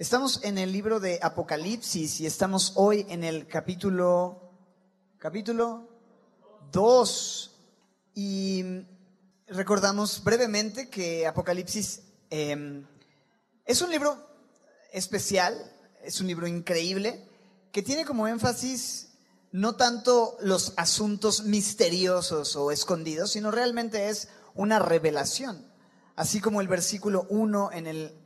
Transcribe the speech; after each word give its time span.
Estamos 0.00 0.40
en 0.44 0.56
el 0.56 0.72
libro 0.72 0.98
de 0.98 1.18
Apocalipsis 1.20 2.20
y 2.20 2.26
estamos 2.26 2.72
hoy 2.76 3.04
en 3.10 3.22
el 3.22 3.46
capítulo, 3.46 4.50
capítulo 5.18 5.90
2. 6.72 7.50
Y 8.14 8.64
recordamos 9.46 10.24
brevemente 10.24 10.88
que 10.88 11.26
Apocalipsis 11.26 12.00
em, 12.30 12.86
es 13.66 13.82
un 13.82 13.90
libro 13.90 14.16
especial, 14.90 15.54
es 16.02 16.18
un 16.22 16.28
libro 16.28 16.46
increíble, 16.46 17.22
que 17.70 17.82
tiene 17.82 18.06
como 18.06 18.26
énfasis 18.26 19.08
no 19.52 19.76
tanto 19.76 20.38
los 20.40 20.72
asuntos 20.78 21.44
misteriosos 21.44 22.56
o 22.56 22.70
escondidos, 22.70 23.32
sino 23.32 23.50
realmente 23.50 24.08
es 24.08 24.28
una 24.54 24.78
revelación. 24.78 25.70
Así 26.16 26.40
como 26.40 26.62
el 26.62 26.68
versículo 26.68 27.26
1 27.28 27.72
en 27.72 27.86
el 27.86 28.19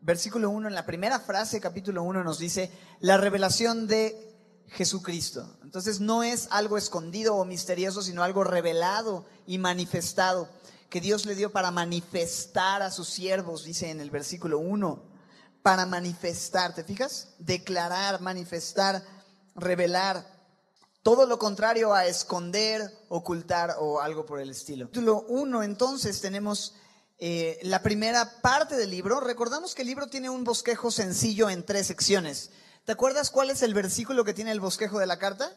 versículo 0.00 0.50
1 0.50 0.68
en 0.68 0.74
la 0.74 0.86
primera 0.86 1.20
frase, 1.20 1.60
capítulo 1.60 2.02
1 2.02 2.24
nos 2.24 2.38
dice 2.38 2.70
la 3.00 3.16
revelación 3.16 3.86
de 3.86 4.30
Jesucristo. 4.68 5.58
Entonces 5.62 6.00
no 6.00 6.22
es 6.22 6.48
algo 6.50 6.78
escondido 6.78 7.36
o 7.36 7.44
misterioso, 7.44 8.02
sino 8.02 8.22
algo 8.22 8.44
revelado 8.44 9.26
y 9.46 9.58
manifestado 9.58 10.48
que 10.88 11.00
Dios 11.00 11.24
le 11.24 11.36
dio 11.36 11.52
para 11.52 11.70
manifestar 11.70 12.82
a 12.82 12.90
sus 12.90 13.08
siervos, 13.08 13.64
dice 13.64 13.90
en 13.90 14.00
el 14.00 14.10
versículo 14.10 14.58
1, 14.58 15.02
para 15.62 15.86
manifestar, 15.86 16.74
¿te 16.74 16.82
fijas? 16.82 17.34
Declarar, 17.38 18.20
manifestar, 18.20 19.04
revelar. 19.54 20.26
Todo 21.02 21.26
lo 21.26 21.38
contrario 21.38 21.94
a 21.94 22.06
esconder, 22.06 22.82
ocultar 23.08 23.76
o 23.78 24.00
algo 24.00 24.26
por 24.26 24.40
el 24.40 24.50
estilo. 24.50 24.86
Capítulo 24.86 25.24
1, 25.28 25.62
entonces 25.62 26.20
tenemos 26.20 26.74
eh, 27.22 27.58
la 27.62 27.82
primera 27.82 28.40
parte 28.40 28.76
del 28.76 28.90
libro. 28.90 29.20
Recordamos 29.20 29.74
que 29.74 29.82
el 29.82 29.88
libro 29.88 30.06
tiene 30.06 30.30
un 30.30 30.42
bosquejo 30.42 30.90
sencillo 30.90 31.50
en 31.50 31.66
tres 31.66 31.86
secciones. 31.86 32.48
¿Te 32.86 32.92
acuerdas 32.92 33.30
cuál 33.30 33.50
es 33.50 33.60
el 33.62 33.74
versículo 33.74 34.24
que 34.24 34.32
tiene 34.32 34.52
el 34.52 34.60
bosquejo 34.60 34.98
de 34.98 35.06
la 35.06 35.18
carta? 35.18 35.54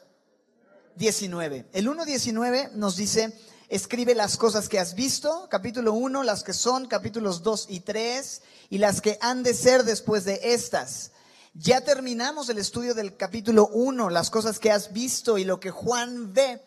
19. 0.97 1.69
El 1.71 1.87
1.19 1.87 2.71
nos 2.73 2.97
dice, 2.97 3.33
escribe 3.69 4.13
las 4.13 4.35
cosas 4.35 4.67
que 4.67 4.77
has 4.77 4.93
visto, 4.93 5.47
capítulo 5.49 5.93
1, 5.93 6.23
las 6.23 6.43
que 6.43 6.51
son, 6.51 6.85
capítulos 6.85 7.43
2 7.43 7.67
y 7.69 7.79
3, 7.79 8.41
y 8.69 8.79
las 8.79 8.99
que 8.99 9.17
han 9.21 9.41
de 9.41 9.53
ser 9.53 9.85
después 9.85 10.25
de 10.25 10.41
estas. 10.43 11.11
Ya 11.53 11.79
terminamos 11.79 12.49
el 12.49 12.57
estudio 12.57 12.93
del 12.93 13.15
capítulo 13.15 13.67
1, 13.67 14.09
las 14.09 14.29
cosas 14.29 14.59
que 14.59 14.69
has 14.69 14.91
visto 14.91 15.37
y 15.37 15.45
lo 15.45 15.61
que 15.61 15.71
Juan 15.71 16.33
ve 16.33 16.61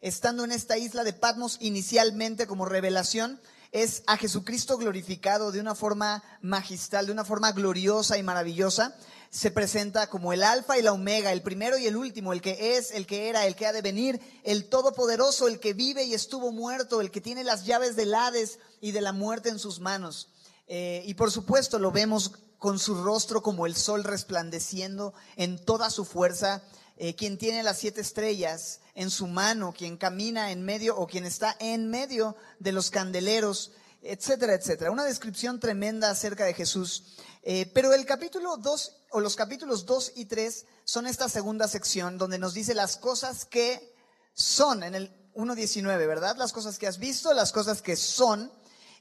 estando 0.00 0.44
en 0.44 0.52
esta 0.52 0.78
isla 0.78 1.02
de 1.02 1.14
Patmos 1.14 1.56
inicialmente 1.58 2.46
como 2.46 2.64
revelación 2.64 3.40
es 3.72 4.02
a 4.06 4.16
Jesucristo 4.16 4.78
glorificado 4.78 5.52
de 5.52 5.60
una 5.60 5.74
forma 5.74 6.22
magistral, 6.42 7.06
de 7.06 7.12
una 7.12 7.24
forma 7.24 7.52
gloriosa 7.52 8.18
y 8.18 8.22
maravillosa 8.22 8.96
se 9.30 9.50
presenta 9.50 10.08
como 10.08 10.32
el 10.32 10.42
alfa 10.42 10.78
y 10.78 10.82
la 10.82 10.92
omega, 10.92 11.32
el 11.32 11.42
primero 11.42 11.76
y 11.76 11.86
el 11.86 11.96
último, 11.96 12.32
el 12.32 12.40
que 12.40 12.76
es, 12.76 12.90
el 12.90 13.06
que 13.06 13.28
era, 13.28 13.46
el 13.46 13.54
que 13.54 13.66
ha 13.66 13.72
de 13.72 13.82
venir, 13.82 14.20
el 14.44 14.68
todopoderoso, 14.68 15.48
el 15.48 15.60
que 15.60 15.74
vive 15.74 16.04
y 16.04 16.14
estuvo 16.14 16.52
muerto, 16.52 17.00
el 17.00 17.10
que 17.10 17.20
tiene 17.20 17.44
las 17.44 17.66
llaves 17.66 17.96
del 17.96 18.14
Hades 18.14 18.58
y 18.80 18.92
de 18.92 19.00
la 19.00 19.12
muerte 19.12 19.48
en 19.48 19.58
sus 19.58 19.80
manos. 19.80 20.30
Eh, 20.68 21.02
y 21.06 21.14
por 21.14 21.30
supuesto 21.30 21.78
lo 21.78 21.92
vemos 21.92 22.32
con 22.58 22.78
su 22.78 22.94
rostro 23.04 23.42
como 23.42 23.66
el 23.66 23.76
sol 23.76 24.04
resplandeciendo 24.04 25.12
en 25.36 25.62
toda 25.62 25.90
su 25.90 26.04
fuerza, 26.04 26.62
eh, 26.96 27.14
quien 27.14 27.38
tiene 27.38 27.62
las 27.62 27.78
siete 27.78 28.00
estrellas 28.00 28.80
en 28.94 29.10
su 29.10 29.26
mano, 29.26 29.74
quien 29.76 29.96
camina 29.96 30.50
en 30.50 30.64
medio 30.64 30.96
o 30.96 31.06
quien 31.06 31.26
está 31.26 31.56
en 31.60 31.90
medio 31.90 32.36
de 32.58 32.72
los 32.72 32.90
candeleros, 32.90 33.72
etcétera, 34.02 34.54
etcétera. 34.54 34.90
Una 34.90 35.04
descripción 35.04 35.60
tremenda 35.60 36.10
acerca 36.10 36.44
de 36.44 36.54
Jesús. 36.54 37.16
Eh, 37.42 37.70
pero 37.74 37.92
el 37.92 38.06
capítulo 38.06 38.56
2 38.56 38.96
o 39.10 39.20
los 39.20 39.36
capítulos 39.36 39.86
2 39.86 40.12
y 40.16 40.24
3 40.24 40.64
son 40.84 41.06
esta 41.06 41.28
segunda 41.28 41.68
sección 41.68 42.18
donde 42.18 42.38
nos 42.38 42.54
dice 42.54 42.74
las 42.74 42.96
cosas 42.96 43.44
que 43.44 43.94
son 44.34 44.82
en 44.82 44.94
el 44.94 45.12
1.19, 45.34 45.84
¿verdad? 46.06 46.36
Las 46.36 46.52
cosas 46.52 46.78
que 46.78 46.86
has 46.86 46.98
visto, 46.98 47.32
las 47.34 47.52
cosas 47.52 47.82
que 47.82 47.96
son. 47.96 48.50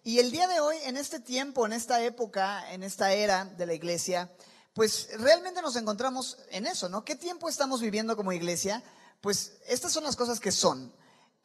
Y 0.04 0.20
el 0.20 0.32
día 0.32 0.48
de 0.48 0.60
hoy, 0.60 0.78
en 0.84 0.98
este 0.98 1.20
tiempo, 1.20 1.66
en 1.66 1.74
esta 1.74 2.04
época, 2.04 2.72
en 2.72 2.84
esta 2.84 3.14
era 3.14 3.46
de 3.46 3.66
la 3.66 3.74
iglesia, 3.74 4.30
pues 4.76 5.08
realmente 5.18 5.62
nos 5.62 5.78
encontramos 5.78 6.38
en 6.52 6.68
eso, 6.68 6.90
¿no? 6.90 7.06
¿Qué 7.06 7.16
tiempo 7.16 7.48
estamos 7.48 7.80
viviendo 7.80 8.18
como 8.18 8.34
iglesia? 8.34 8.84
Pues 9.22 9.54
estas 9.68 9.94
son 9.94 10.04
las 10.04 10.18
cosas 10.18 10.42
que 10.42 10.52
son. 10.52 10.94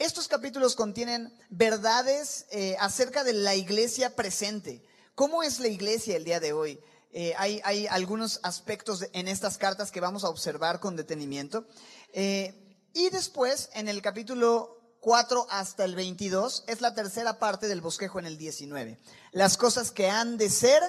Estos 0.00 0.26
capítulos 0.26 0.74
contienen 0.74 1.32
verdades 1.48 2.46
eh, 2.50 2.76
acerca 2.80 3.22
de 3.22 3.32
la 3.32 3.54
iglesia 3.54 4.16
presente. 4.16 4.82
¿Cómo 5.14 5.44
es 5.44 5.60
la 5.60 5.68
iglesia 5.68 6.16
el 6.16 6.24
día 6.24 6.40
de 6.40 6.52
hoy? 6.52 6.80
Eh, 7.12 7.32
hay, 7.38 7.86
algunos 7.86 8.40
aspectos 8.42 9.06
en 9.12 9.28
estas 9.28 9.58
cartas 9.58 9.92
que 9.92 10.00
vamos 10.00 10.24
a 10.24 10.28
observar 10.28 10.80
con 10.80 10.96
detenimiento. 10.96 11.68
Eh, 12.12 12.80
y 12.94 13.10
después, 13.10 13.70
en 13.74 13.88
el 13.88 14.02
capítulo 14.02 14.76
4 15.02 15.46
hasta 15.50 15.84
el 15.84 15.94
22, 15.94 16.64
es 16.66 16.80
la 16.80 16.94
tercera 16.94 17.38
parte 17.38 17.68
del 17.68 17.80
bosquejo 17.80 18.18
en 18.18 18.26
el 18.26 18.38
19. 18.38 18.98
Las 19.30 19.56
cosas 19.56 19.92
que 19.92 20.10
han 20.10 20.36
de 20.36 20.50
ser 20.50 20.82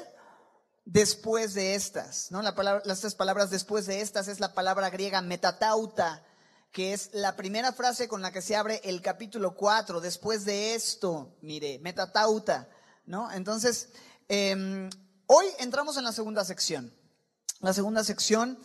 después 0.86 1.54
de 1.54 1.76
estas. 1.76 2.32
¿no? 2.32 2.42
La 2.42 2.82
las 2.86 3.00
tres 3.02 3.16
palabras 3.16 3.50
después 3.50 3.86
de 3.86 4.02
estas 4.02 4.28
es 4.28 4.40
la 4.40 4.54
palabra 4.54 4.90
griega 4.90 5.22
metatauta, 5.22 6.24
que 6.72 6.94
es 6.94 7.10
la 7.14 7.36
primera 7.36 7.74
frase 7.74 8.08
con 8.08 8.22
la 8.22 8.32
que 8.32 8.42
se 8.42 8.56
abre 8.56 8.82
el 8.84 9.02
capítulo 9.02 9.56
4. 9.56 10.02
Después 10.02 10.46
de 10.46 10.76
esto, 10.76 11.36
mire, 11.42 11.80
metatauta. 11.80 12.70
¿no? 13.06 13.32
Entonces, 13.32 13.90
eh, 14.30 14.90
Hoy 15.34 15.46
entramos 15.60 15.96
en 15.96 16.04
la 16.04 16.12
segunda 16.12 16.44
sección. 16.44 16.94
La 17.62 17.72
segunda 17.72 18.04
sección, 18.04 18.60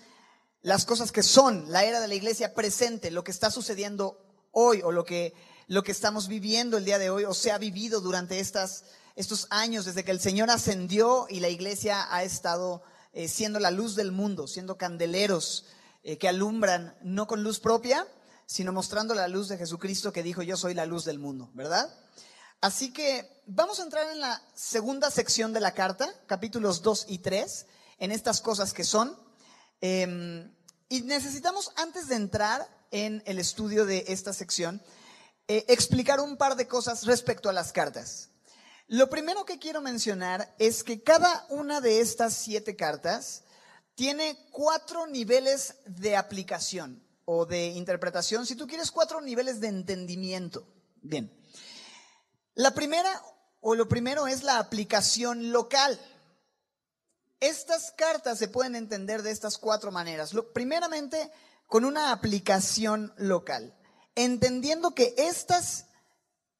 las 0.62 0.84
cosas 0.84 1.12
que 1.12 1.22
son 1.22 1.70
la 1.70 1.84
era 1.84 2.00
de 2.00 2.08
la 2.08 2.16
iglesia 2.16 2.54
presente, 2.54 3.12
lo 3.12 3.22
que 3.22 3.30
está 3.30 3.52
sucediendo 3.52 4.18
hoy 4.50 4.82
o 4.82 4.90
lo 4.90 5.04
que, 5.04 5.32
lo 5.68 5.84
que 5.84 5.92
estamos 5.92 6.26
viviendo 6.26 6.76
el 6.76 6.84
día 6.84 6.98
de 6.98 7.08
hoy 7.08 7.22
o 7.22 7.34
se 7.34 7.52
ha 7.52 7.58
vivido 7.58 8.00
durante 8.00 8.40
estas, 8.40 8.82
estos 9.16 9.46
años 9.50 9.86
desde 9.86 10.04
que 10.04 10.10
el 10.10 10.20
Señor 10.20 10.50
ascendió 10.50 11.26
y 11.28 11.40
la 11.40 11.48
iglesia 11.48 12.06
ha 12.14 12.22
estado 12.22 12.82
eh, 13.12 13.28
siendo 13.28 13.58
la 13.58 13.70
luz 13.70 13.96
del 13.96 14.12
mundo, 14.12 14.46
siendo 14.46 14.76
candeleros 14.76 15.64
eh, 16.02 16.18
que 16.18 16.28
alumbran 16.28 16.96
no 17.02 17.26
con 17.26 17.42
luz 17.42 17.58
propia, 17.58 18.06
sino 18.44 18.72
mostrando 18.72 19.14
la 19.14 19.26
luz 19.26 19.48
de 19.48 19.56
Jesucristo 19.56 20.12
que 20.12 20.22
dijo 20.22 20.42
yo 20.42 20.56
soy 20.56 20.74
la 20.74 20.86
luz 20.86 21.04
del 21.04 21.18
mundo, 21.18 21.50
¿verdad? 21.54 21.92
Así 22.60 22.92
que 22.92 23.42
vamos 23.46 23.80
a 23.80 23.84
entrar 23.84 24.10
en 24.10 24.20
la 24.20 24.42
segunda 24.54 25.10
sección 25.10 25.52
de 25.52 25.60
la 25.60 25.72
carta, 25.72 26.08
capítulos 26.26 26.82
2 26.82 27.06
y 27.08 27.18
3, 27.18 27.66
en 27.98 28.12
estas 28.12 28.40
cosas 28.40 28.72
que 28.72 28.84
son. 28.84 29.18
Em, 29.80 30.52
y 30.88 31.02
necesitamos, 31.02 31.72
antes 31.76 32.08
de 32.08 32.16
entrar 32.16 32.68
en 32.90 33.22
el 33.26 33.38
estudio 33.38 33.86
de 33.86 34.04
esta 34.08 34.32
sección, 34.32 34.82
eh, 35.48 35.64
explicar 35.68 36.20
un 36.20 36.36
par 36.36 36.56
de 36.56 36.68
cosas 36.68 37.04
respecto 37.04 37.48
a 37.48 37.52
las 37.52 37.72
cartas. 37.72 38.30
Lo 38.88 39.10
primero 39.10 39.44
que 39.44 39.58
quiero 39.58 39.80
mencionar 39.80 40.54
es 40.58 40.84
que 40.84 41.02
cada 41.02 41.44
una 41.48 41.80
de 41.80 42.00
estas 42.00 42.34
siete 42.34 42.76
cartas 42.76 43.42
tiene 43.96 44.38
cuatro 44.52 45.06
niveles 45.08 45.74
de 45.86 46.16
aplicación 46.16 47.02
o 47.24 47.46
de 47.46 47.66
interpretación, 47.68 48.46
si 48.46 48.54
tú 48.54 48.68
quieres, 48.68 48.92
cuatro 48.92 49.20
niveles 49.20 49.60
de 49.60 49.68
entendimiento. 49.68 50.68
Bien. 51.02 51.32
La 52.54 52.74
primera 52.74 53.10
o 53.60 53.74
lo 53.74 53.88
primero 53.88 54.28
es 54.28 54.44
la 54.44 54.58
aplicación 54.58 55.50
local. 55.50 55.98
Estas 57.40 57.90
cartas 57.90 58.38
se 58.38 58.48
pueden 58.48 58.76
entender 58.76 59.22
de 59.22 59.32
estas 59.32 59.58
cuatro 59.58 59.90
maneras. 59.90 60.32
Lo, 60.32 60.52
primeramente, 60.52 61.32
con 61.66 61.84
una 61.84 62.12
aplicación 62.12 63.12
local, 63.16 63.76
entendiendo 64.14 64.94
que 64.94 65.14
estas 65.18 65.86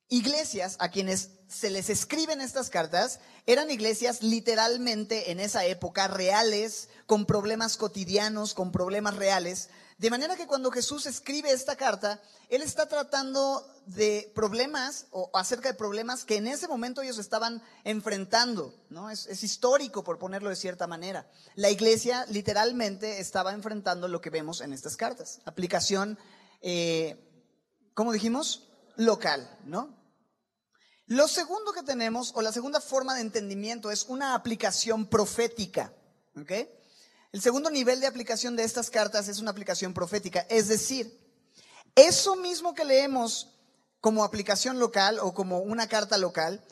iglesias 0.08 0.76
a 0.80 0.90
quienes 0.90 1.30
se 1.48 1.70
les 1.70 1.90
escriben 1.90 2.40
estas 2.40 2.70
cartas 2.70 3.20
eran 3.46 3.70
iglesias 3.70 4.22
literalmente 4.22 5.30
en 5.30 5.40
esa 5.40 5.64
época 5.64 6.08
reales, 6.08 6.88
con 7.06 7.26
problemas 7.26 7.76
cotidianos, 7.76 8.54
con 8.54 8.72
problemas 8.72 9.16
reales, 9.16 9.68
de 9.98 10.10
manera 10.10 10.36
que 10.36 10.46
cuando 10.46 10.70
Jesús 10.70 11.06
escribe 11.06 11.50
esta 11.50 11.74
carta, 11.76 12.20
Él 12.50 12.60
está 12.60 12.86
tratando 12.86 13.66
de 13.86 14.30
problemas 14.34 15.06
o 15.10 15.30
acerca 15.32 15.70
de 15.70 15.78
problemas 15.78 16.24
que 16.26 16.36
en 16.36 16.48
ese 16.48 16.68
momento 16.68 17.00
ellos 17.00 17.16
estaban 17.18 17.62
enfrentando. 17.82 18.74
¿no? 18.90 19.08
Es, 19.08 19.42
histórico, 19.42 20.04
por 20.04 20.18
ponerlo 20.18 20.50
de 20.50 20.56
cierta 20.56 20.86
manera. 20.86 21.26
La 21.54 21.70
iglesia 21.70 22.26
literalmente 22.28 23.20
estaba 23.20 23.54
enfrentando 23.54 24.06
lo 24.06 24.20
que 24.20 24.28
vemos 24.28 24.60
en 24.60 24.74
estas 24.74 24.96
cartas. 24.96 25.40
Aplicación, 25.46 26.18
eh, 26.60 27.16
¿cómo 27.94 28.12
dijimos? 28.12 28.68
Local, 28.96 29.48
¿no? 29.64 29.94
Lo 31.06 31.28
segundo 31.28 31.72
que 31.72 31.84
tenemos, 31.84 32.32
o 32.34 32.42
la 32.42 32.50
segunda 32.50 32.80
forma 32.80 33.14
de 33.14 33.20
entendimiento, 33.20 33.92
es 33.92 34.06
una 34.08 34.34
aplicación 34.34 35.06
profética. 35.06 35.92
el 36.34 37.40
segundo 37.40 37.70
nivel 37.70 38.00
de 38.00 38.08
aplicación 38.08 38.56
de 38.56 38.64
estas 38.64 38.90
cartas 38.90 39.28
es 39.28 39.38
una 39.38 39.52
aplicación 39.52 39.94
profética, 39.94 40.46
es 40.48 40.66
decir, 40.66 41.16
eso 41.94 42.34
mismo 42.34 42.74
que 42.74 42.84
leemos 42.84 43.56
como 44.00 44.24
aplicación 44.24 44.78
local 44.78 45.18
o 45.20 45.32
como 45.32 45.60
una 45.60 45.88
carta 45.88 46.18
local, 46.18 46.62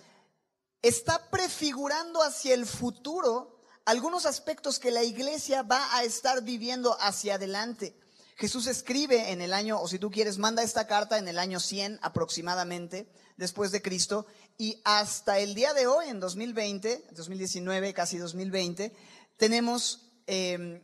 está 0.83 1.31
prefigurando 1.31 2.23
hacia 2.23 2.55
el 2.55 2.67
futuro 2.67 3.61
algunos 3.85 4.27
aspectos 4.27 4.79
que 4.79 4.91
la 4.91 5.05
iglesia 5.05 5.63
va 5.63 5.97
a 5.97 6.05
estar 6.05 6.43
viviendo 6.43 6.97
hacia 7.01 7.37
adelante. 7.37 7.97
Jesús 8.37 8.67
escribe 8.67 9.31
en 9.31 9.41
el 9.41 9.53
año, 9.53 9.81
o 9.81 9.87
si 9.87 9.99
tú 9.99 10.11
quieres, 10.11 10.39
manda 10.39 10.63
esta 10.63 10.87
carta 10.87 11.19
en 11.19 11.29
el 11.29 11.39
año 11.39 11.61
100 11.61 12.01
aproximadamente, 12.03 13.09
después 13.37 13.71
de 13.71 13.83
Cristo, 13.83 14.27
y 14.59 14.81
hasta 14.85 15.39
el 15.39 15.55
día 15.55 15.73
de 15.73 15.87
hoy, 15.87 16.09
en 16.09 16.21
2020, 16.21 17.09
2019, 17.13 17.95
casi 17.95 18.19
2020, 18.19 18.93
tenemos, 19.37 20.11
em, 20.27 20.83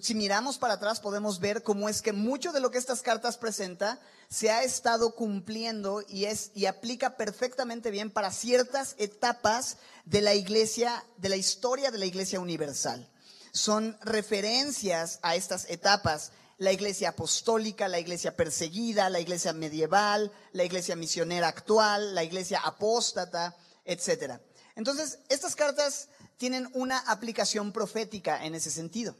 si 0.00 0.14
miramos 0.14 0.56
para 0.56 0.74
atrás, 0.74 1.00
podemos 1.00 1.38
ver 1.38 1.62
cómo 1.62 1.88
es 1.88 2.00
que 2.00 2.12
mucho 2.12 2.52
de 2.52 2.60
lo 2.60 2.70
que 2.70 2.78
estas 2.78 3.02
cartas 3.02 3.36
presenta 3.36 4.00
se 4.28 4.50
ha 4.50 4.64
estado 4.64 5.14
cumpliendo 5.14 6.02
y, 6.08 6.24
es, 6.24 6.50
y 6.54 6.66
aplica 6.66 7.16
perfectamente 7.16 7.90
bien 7.90 8.10
para 8.10 8.32
ciertas 8.32 8.94
etapas 8.98 9.76
de 10.04 10.22
la 10.22 10.34
iglesia, 10.34 11.04
de 11.18 11.28
la 11.28 11.36
historia 11.36 11.90
de 11.90 11.98
la 11.98 12.06
iglesia 12.06 12.40
universal. 12.40 13.08
Son 13.52 13.96
referencias 14.02 15.18
a 15.22 15.36
estas 15.36 15.68
etapas 15.70 16.32
la 16.58 16.72
iglesia 16.72 17.10
apostólica, 17.10 17.88
la 17.88 17.98
iglesia 17.98 18.34
perseguida, 18.34 19.10
la 19.10 19.20
iglesia 19.20 19.52
medieval, 19.52 20.32
la 20.52 20.64
iglesia 20.64 20.96
misionera 20.96 21.48
actual, 21.48 22.14
la 22.14 22.24
iglesia 22.24 22.60
apóstata, 22.60 23.56
etc. 23.84 24.40
Entonces, 24.74 25.18
estas 25.28 25.54
cartas 25.54 26.08
tienen 26.36 26.68
una 26.72 26.98
aplicación 26.98 27.72
profética 27.72 28.44
en 28.44 28.54
ese 28.54 28.70
sentido. 28.70 29.14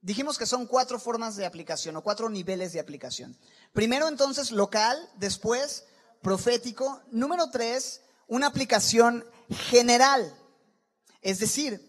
Dijimos 0.00 0.38
que 0.38 0.46
son 0.46 0.66
cuatro 0.66 1.00
formas 1.00 1.36
de 1.36 1.46
aplicación 1.46 1.96
o 1.96 2.02
cuatro 2.02 2.28
niveles 2.28 2.72
de 2.72 2.80
aplicación. 2.80 3.36
Primero 3.72 4.08
entonces 4.08 4.52
local, 4.52 4.96
después 5.16 5.84
profético. 6.22 7.02
Número 7.10 7.50
tres, 7.50 8.02
una 8.28 8.46
aplicación 8.46 9.24
general. 9.50 10.34
Es 11.20 11.40
decir, 11.40 11.87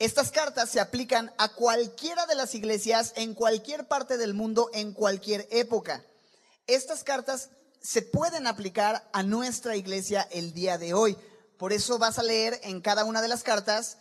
estas 0.00 0.30
cartas 0.30 0.70
se 0.70 0.80
aplican 0.80 1.30
a 1.36 1.50
cualquiera 1.50 2.24
de 2.24 2.34
las 2.34 2.54
iglesias 2.54 3.12
en 3.16 3.34
cualquier 3.34 3.86
parte 3.86 4.16
del 4.16 4.32
mundo, 4.32 4.70
en 4.72 4.94
cualquier 4.94 5.46
época. 5.50 6.02
Estas 6.66 7.04
cartas 7.04 7.50
se 7.82 8.00
pueden 8.00 8.46
aplicar 8.46 9.06
a 9.12 9.22
nuestra 9.22 9.76
iglesia 9.76 10.26
el 10.30 10.54
día 10.54 10.78
de 10.78 10.94
hoy. 10.94 11.18
Por 11.58 11.74
eso 11.74 11.98
vas 11.98 12.18
a 12.18 12.22
leer 12.22 12.58
en 12.62 12.80
cada 12.80 13.04
una 13.04 13.20
de 13.20 13.28
las 13.28 13.42
cartas, 13.42 13.98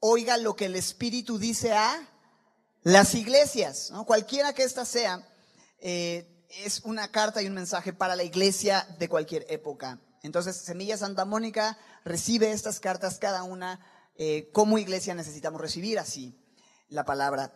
oiga 0.00 0.38
lo 0.38 0.56
que 0.56 0.64
el 0.64 0.74
Espíritu 0.74 1.36
dice 1.36 1.72
a 1.72 2.08
las 2.82 3.14
iglesias, 3.14 3.92
cualquiera 4.06 4.54
que 4.54 4.62
ésta 4.62 4.86
sea, 4.86 5.22
eh, 5.80 6.46
es 6.64 6.80
una 6.84 7.10
carta 7.12 7.42
y 7.42 7.46
un 7.46 7.54
mensaje 7.54 7.92
para 7.92 8.16
la 8.16 8.24
iglesia 8.24 8.86
de 8.98 9.08
cualquier 9.10 9.44
época. 9.50 9.98
Entonces, 10.22 10.56
Semilla 10.56 10.96
Santa 10.96 11.26
Mónica 11.26 11.76
recibe 12.06 12.52
estas 12.52 12.80
cartas 12.80 13.18
cada 13.18 13.42
una 13.42 13.91
eh, 14.16 14.50
como 14.52 14.78
iglesia 14.78 15.14
necesitamos 15.14 15.60
recibir 15.60 15.98
así 15.98 16.38
la 16.88 17.04
palabra. 17.04 17.54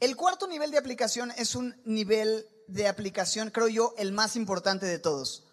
El 0.00 0.16
cuarto 0.16 0.46
nivel 0.46 0.70
de 0.70 0.78
aplicación 0.78 1.32
es 1.36 1.54
un 1.54 1.80
nivel 1.84 2.46
de 2.68 2.88
aplicación, 2.88 3.50
creo 3.50 3.68
yo, 3.68 3.94
el 3.98 4.12
más 4.12 4.36
importante 4.36 4.86
de 4.86 4.98
todos. 4.98 5.44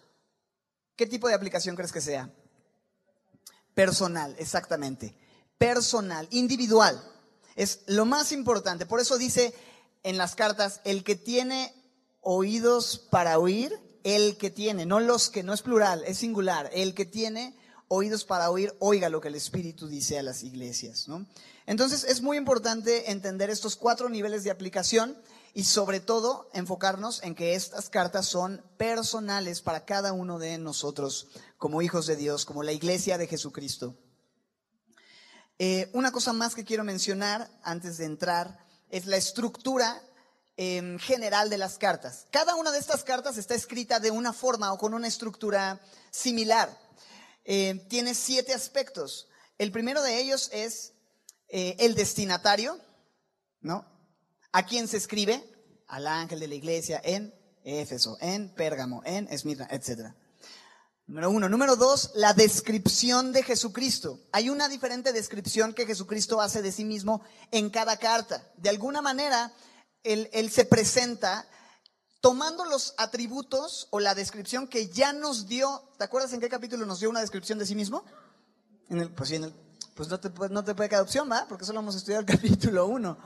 ¿Qué 0.96 1.06
tipo 1.06 1.28
de 1.28 1.34
aplicación 1.34 1.76
crees 1.76 1.92
que 1.92 2.00
sea? 2.00 2.32
Personal, 3.74 4.36
exactamente. 4.38 5.16
Personal, 5.58 6.28
individual. 6.30 7.02
Es 7.56 7.82
lo 7.86 8.04
más 8.04 8.32
importante. 8.32 8.86
Por 8.86 9.00
eso 9.00 9.18
dice 9.18 9.54
en 10.02 10.18
las 10.18 10.36
cartas, 10.36 10.80
el 10.84 11.02
que 11.02 11.16
tiene 11.16 11.74
oídos 12.20 12.98
para 13.10 13.38
oír, 13.38 13.72
el 14.04 14.36
que 14.36 14.50
tiene, 14.50 14.86
no 14.86 15.00
los 15.00 15.30
que, 15.30 15.42
no 15.42 15.54
es 15.54 15.62
plural, 15.62 16.04
es 16.06 16.18
singular, 16.18 16.70
el 16.72 16.94
que 16.94 17.06
tiene 17.06 17.56
oídos 17.94 18.24
para 18.24 18.50
oír, 18.50 18.74
oiga 18.78 19.08
lo 19.08 19.20
que 19.20 19.28
el 19.28 19.34
Espíritu 19.34 19.88
dice 19.88 20.18
a 20.18 20.22
las 20.22 20.42
iglesias. 20.42 21.08
¿no? 21.08 21.26
Entonces 21.66 22.04
es 22.04 22.20
muy 22.20 22.36
importante 22.36 23.10
entender 23.10 23.50
estos 23.50 23.76
cuatro 23.76 24.08
niveles 24.08 24.44
de 24.44 24.50
aplicación 24.50 25.16
y 25.54 25.64
sobre 25.64 26.00
todo 26.00 26.50
enfocarnos 26.52 27.22
en 27.22 27.34
que 27.34 27.54
estas 27.54 27.88
cartas 27.88 28.26
son 28.26 28.62
personales 28.76 29.62
para 29.62 29.84
cada 29.84 30.12
uno 30.12 30.38
de 30.38 30.58
nosotros 30.58 31.28
como 31.56 31.80
hijos 31.80 32.06
de 32.06 32.16
Dios, 32.16 32.44
como 32.44 32.62
la 32.62 32.72
iglesia 32.72 33.16
de 33.16 33.28
Jesucristo. 33.28 33.94
Eh, 35.58 35.88
una 35.92 36.10
cosa 36.10 36.32
más 36.32 36.54
que 36.54 36.64
quiero 36.64 36.82
mencionar 36.82 37.48
antes 37.62 37.96
de 37.98 38.06
entrar 38.06 38.66
es 38.90 39.06
la 39.06 39.16
estructura 39.16 40.02
em, 40.56 40.98
general 40.98 41.48
de 41.50 41.58
las 41.58 41.78
cartas. 41.78 42.26
Cada 42.30 42.56
una 42.56 42.72
de 42.72 42.78
estas 42.78 43.04
cartas 43.04 43.38
está 43.38 43.54
escrita 43.54 44.00
de 44.00 44.10
una 44.10 44.32
forma 44.32 44.72
o 44.72 44.78
con 44.78 44.94
una 44.94 45.06
estructura 45.06 45.80
similar. 46.10 46.76
Eh, 47.44 47.86
tiene 47.88 48.14
siete 48.14 48.54
aspectos. 48.54 49.28
El 49.58 49.70
primero 49.70 50.02
de 50.02 50.18
ellos 50.18 50.50
es 50.52 50.92
eh, 51.48 51.76
el 51.78 51.94
destinatario, 51.94 52.78
¿no? 53.60 53.86
¿A 54.52 54.64
quién 54.64 54.88
se 54.88 54.96
escribe? 54.96 55.42
Al 55.86 56.06
ángel 56.06 56.40
de 56.40 56.48
la 56.48 56.54
iglesia 56.54 57.00
en 57.04 57.34
Éfeso, 57.64 58.16
en 58.20 58.54
Pérgamo, 58.54 59.02
en 59.04 59.28
Esmirna, 59.28 59.68
etc. 59.70 60.14
Número 61.06 61.30
uno. 61.30 61.48
Número 61.48 61.76
dos, 61.76 62.12
la 62.14 62.32
descripción 62.32 63.32
de 63.32 63.42
Jesucristo. 63.42 64.20
Hay 64.32 64.48
una 64.48 64.68
diferente 64.68 65.12
descripción 65.12 65.74
que 65.74 65.86
Jesucristo 65.86 66.40
hace 66.40 66.62
de 66.62 66.72
sí 66.72 66.84
mismo 66.84 67.22
en 67.50 67.68
cada 67.68 67.98
carta. 67.98 68.50
De 68.56 68.70
alguna 68.70 69.02
manera, 69.02 69.52
él, 70.02 70.30
él 70.32 70.50
se 70.50 70.64
presenta 70.64 71.46
tomando 72.24 72.64
los 72.64 72.94
atributos 72.96 73.86
o 73.90 74.00
la 74.00 74.14
descripción 74.14 74.66
que 74.66 74.88
ya 74.88 75.12
nos 75.12 75.46
dio, 75.46 75.82
¿te 75.98 76.04
acuerdas 76.04 76.32
en 76.32 76.40
qué 76.40 76.48
capítulo 76.48 76.86
nos 76.86 77.00
dio 77.00 77.10
una 77.10 77.20
descripción 77.20 77.58
de 77.58 77.66
sí 77.66 77.74
mismo? 77.74 78.02
En 78.88 78.98
el, 78.98 79.10
pues, 79.10 79.30
en 79.32 79.44
el, 79.44 79.54
pues 79.94 80.08
no 80.08 80.18
te, 80.18 80.30
te 80.30 80.74
puede 80.74 80.88
quedar 80.88 81.02
opción, 81.02 81.30
¿va? 81.30 81.44
Porque 81.46 81.66
solo 81.66 81.80
hemos 81.80 81.96
estudiado 81.96 82.20
el 82.20 82.26
capítulo 82.34 82.86
1. 82.86 83.18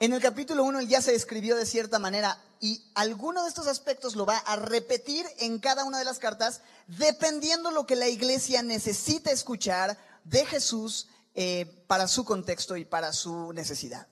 En 0.00 0.12
el 0.12 0.20
capítulo 0.20 0.64
1 0.64 0.80
él 0.80 0.88
ya 0.88 1.00
se 1.00 1.12
describió 1.12 1.54
de 1.54 1.66
cierta 1.66 2.00
manera 2.00 2.42
y 2.58 2.82
alguno 2.96 3.44
de 3.44 3.48
estos 3.48 3.68
aspectos 3.68 4.16
lo 4.16 4.26
va 4.26 4.38
a 4.38 4.56
repetir 4.56 5.24
en 5.38 5.60
cada 5.60 5.84
una 5.84 6.00
de 6.00 6.04
las 6.04 6.18
cartas 6.18 6.62
dependiendo 6.88 7.70
lo 7.70 7.86
que 7.86 7.94
la 7.94 8.08
iglesia 8.08 8.60
necesita 8.64 9.30
escuchar 9.30 9.96
de 10.24 10.44
Jesús 10.46 11.06
eh, 11.36 11.84
para 11.86 12.08
su 12.08 12.24
contexto 12.24 12.76
y 12.76 12.84
para 12.84 13.12
su 13.12 13.52
necesidad. 13.52 14.08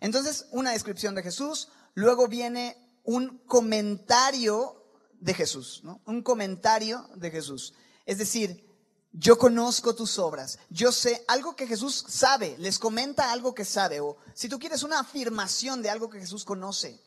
Entonces, 0.00 0.48
una 0.50 0.72
descripción 0.72 1.14
de 1.14 1.22
Jesús, 1.22 1.70
luego 1.94 2.28
viene 2.28 2.76
un 3.06 3.38
comentario 3.46 4.84
de 5.20 5.32
Jesús, 5.32 5.80
¿no? 5.82 6.00
Un 6.04 6.22
comentario 6.22 7.08
de 7.14 7.30
Jesús. 7.30 7.72
Es 8.04 8.18
decir, 8.18 8.66
yo 9.12 9.38
conozco 9.38 9.94
tus 9.94 10.18
obras, 10.18 10.58
yo 10.68 10.92
sé 10.92 11.24
algo 11.26 11.56
que 11.56 11.66
Jesús 11.66 12.04
sabe, 12.06 12.54
les 12.58 12.78
comenta 12.78 13.32
algo 13.32 13.54
que 13.54 13.64
sabe, 13.64 14.00
o 14.00 14.18
si 14.34 14.48
tú 14.48 14.58
quieres 14.58 14.82
una 14.82 15.00
afirmación 15.00 15.80
de 15.80 15.88
algo 15.88 16.10
que 16.10 16.20
Jesús 16.20 16.44
conoce. 16.44 17.02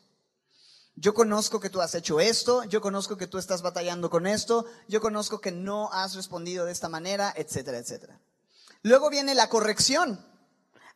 Yo 0.96 1.14
conozco 1.14 1.60
que 1.60 1.70
tú 1.70 1.80
has 1.80 1.94
hecho 1.94 2.18
esto, 2.18 2.64
yo 2.64 2.80
conozco 2.80 3.16
que 3.16 3.28
tú 3.28 3.38
estás 3.38 3.62
batallando 3.62 4.10
con 4.10 4.26
esto, 4.26 4.66
yo 4.88 5.00
conozco 5.00 5.40
que 5.40 5.52
no 5.52 5.92
has 5.92 6.14
respondido 6.14 6.64
de 6.64 6.72
esta 6.72 6.88
manera, 6.88 7.32
etcétera, 7.36 7.78
etcétera. 7.78 8.20
Luego 8.82 9.08
viene 9.08 9.34
la 9.34 9.48
corrección, 9.48 10.24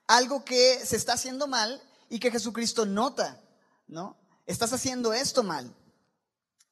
algo 0.07 0.45
que 0.45 0.85
se 0.85 0.97
está 0.97 1.13
haciendo 1.13 1.47
mal 1.47 1.81
y 2.11 2.19
que 2.19 2.31
Jesucristo 2.31 2.87
nota, 2.87 3.41
¿no? 3.87 4.17
Estás 4.47 4.73
haciendo 4.73 5.13
esto 5.13 5.43
mal. 5.43 5.75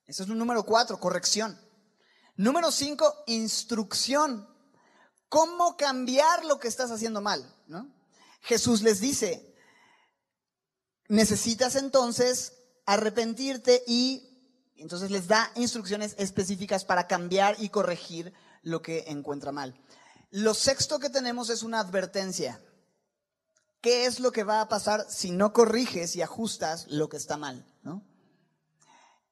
Eso 0.07 0.23
es 0.23 0.29
un 0.29 0.38
número 0.38 0.64
cuatro, 0.64 0.99
corrección. 0.99 1.59
Número 2.37 2.71
cinco, 2.73 3.25
instrucción. 3.26 4.49
¿Cómo 5.29 5.76
cambiar 5.76 6.45
lo 6.45 6.59
que 6.59 6.69
estás 6.69 6.91
haciendo 6.91 7.21
mal? 7.21 7.43
Jesús 8.41 8.83
les 8.83 9.00
dice, 9.00 9.55
necesitas 11.09 11.76
entonces 11.76 12.55
arrepentirte 12.85 13.83
y 13.87 14.29
entonces 14.76 15.11
les 15.11 15.29
da 15.29 15.50
instrucciones 15.55 16.14
específicas 16.19 16.85
para 16.85 17.07
cambiar 17.07 17.57
y 17.59 17.69
corregir 17.69 18.33
lo 18.62 18.83
que 18.83 19.05
encuentra 19.07 19.52
mal. 19.52 19.81
Lo 20.31 20.55
sexto 20.55 20.99
que 20.99 21.11
tenemos 21.11 21.50
es 21.50 21.62
una 21.62 21.81
advertencia. 21.81 22.61
¿Qué 23.83 24.07
es 24.07 24.21
lo 24.21 24.31
que 24.31 24.45
va 24.45 24.61
a 24.61 24.69
pasar 24.69 25.05
si 25.11 25.33
no 25.33 25.53
corriges 25.53 26.15
y 26.15 26.23
ajustas 26.23 26.87
lo 26.89 27.09
que 27.09 27.17
está 27.17 27.37
mal? 27.37 27.67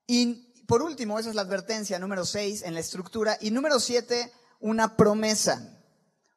Y 0.09 0.65
por 0.67 0.83
último, 0.83 1.21
esa 1.21 1.29
es 1.29 1.37
la 1.37 1.43
advertencia 1.43 2.01
número 2.01 2.27
6 2.27 2.63
en 2.63 2.75
la 2.75 2.81
estructura. 2.81 3.39
Y 3.41 3.53
número 3.53 3.79
7, 3.79 4.33
una 4.59 4.97
promesa 4.97 5.81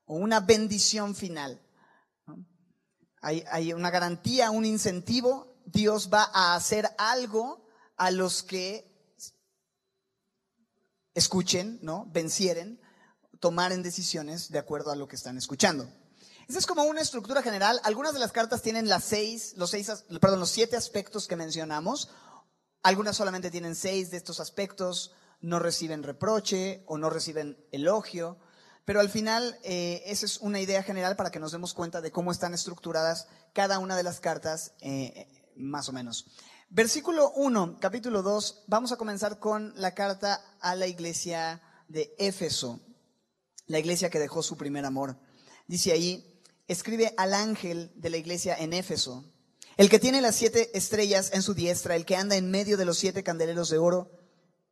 o 0.06 0.16
una 0.16 0.40
bendición 0.42 1.16
final. 1.16 1.60
Hay, 3.20 3.44
hay, 3.50 3.74
una 3.74 3.90
garantía, 3.90 4.52
un 4.52 4.66
incentivo. 4.66 5.58
Dios 5.66 6.12
va 6.14 6.30
a 6.34 6.54
hacer 6.54 6.88
algo 7.00 7.66
a 7.98 8.12
los 8.12 8.44
que 8.44 8.94
escuchen, 11.16 11.80
¿no? 11.82 12.08
Vencieren, 12.12 12.80
tomaren 13.40 13.82
decisiones 13.82 14.52
de 14.52 14.60
acuerdo 14.60 14.92
a 14.92 14.96
lo 14.96 15.08
que 15.08 15.16
están 15.16 15.36
escuchando. 15.36 15.90
Esa 16.48 16.60
es 16.60 16.66
como 16.66 16.84
una 16.84 17.02
estructura 17.02 17.42
general. 17.42 17.80
Algunas 17.84 18.14
de 18.14 18.20
las 18.20 18.32
cartas 18.32 18.62
tienen 18.62 18.90
las 18.90 19.04
seis, 19.04 19.54
los 19.56 19.70
seis, 19.70 19.90
perdón, 20.20 20.40
los 20.40 20.50
siete 20.50 20.76
aspectos 20.76 21.28
que 21.28 21.36
mencionamos. 21.36 22.10
Algunas 22.82 23.16
solamente 23.16 23.52
tienen 23.52 23.76
seis 23.76 24.12
de 24.12 24.18
estos 24.18 24.40
aspectos. 24.40 25.14
No 25.40 25.60
reciben 25.60 26.04
reproche 26.04 26.84
o 26.88 26.98
no 26.98 27.10
reciben 27.10 27.58
elogio. 27.72 28.40
Pero 28.86 29.00
al 29.00 29.10
final, 29.10 29.58
eh, 29.64 30.04
esa 30.06 30.26
es 30.26 30.40
una 30.40 30.60
idea 30.60 30.84
general 30.84 31.16
para 31.16 31.32
que 31.32 31.40
nos 31.40 31.54
demos 31.54 31.74
cuenta 31.74 32.02
de 32.02 32.12
cómo 32.12 32.32
están 32.32 32.54
estructuradas 32.54 33.28
cada 33.54 33.80
una 33.80 33.96
de 33.96 34.04
las 34.04 34.20
cartas, 34.20 34.74
eh, 34.82 35.28
más 35.56 35.88
o 35.88 35.94
menos. 35.94 36.26
Versículo 36.70 37.32
1, 37.36 37.78
capítulo 37.80 38.24
2, 38.24 38.64
vamos 38.68 38.92
a 38.92 38.98
comenzar 38.98 39.40
con 39.40 39.74
la 39.76 39.94
carta 39.94 40.42
a 40.60 40.76
la 40.76 40.88
iglesia 40.88 41.62
de 41.88 42.14
Éfeso, 42.18 42.82
la 43.68 43.80
iglesia 43.80 44.10
que 44.10 44.20
dejó 44.20 44.44
su 44.44 44.58
primer 44.58 44.84
amor. 44.84 45.18
Dice 45.68 45.92
ahí, 45.92 46.33
escribe 46.74 47.14
al 47.18 47.34
ángel 47.34 47.92
de 47.96 48.10
la 48.10 48.18
iglesia 48.18 48.56
en 48.58 48.74
Éfeso, 48.74 49.24
el 49.78 49.90
que 49.90 50.00
tiene 50.00 50.22
las 50.22 50.36
siete 50.36 50.78
estrellas 50.78 51.32
en 51.34 51.42
su 51.42 51.54
diestra, 51.54 51.96
el 51.96 52.06
que 52.06 52.16
anda 52.16 52.36
en 52.36 52.52
medio 52.52 52.78
de 52.78 52.86
los 52.86 52.98
siete 52.98 53.24
candeleros 53.24 53.70
de 53.70 53.78
oro. 53.78 54.12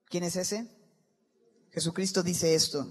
¿Quién 0.09 0.23
es 0.23 0.35
ese? 0.35 0.67
Jesucristo 1.71 2.21
dice 2.21 2.53
esto. 2.53 2.87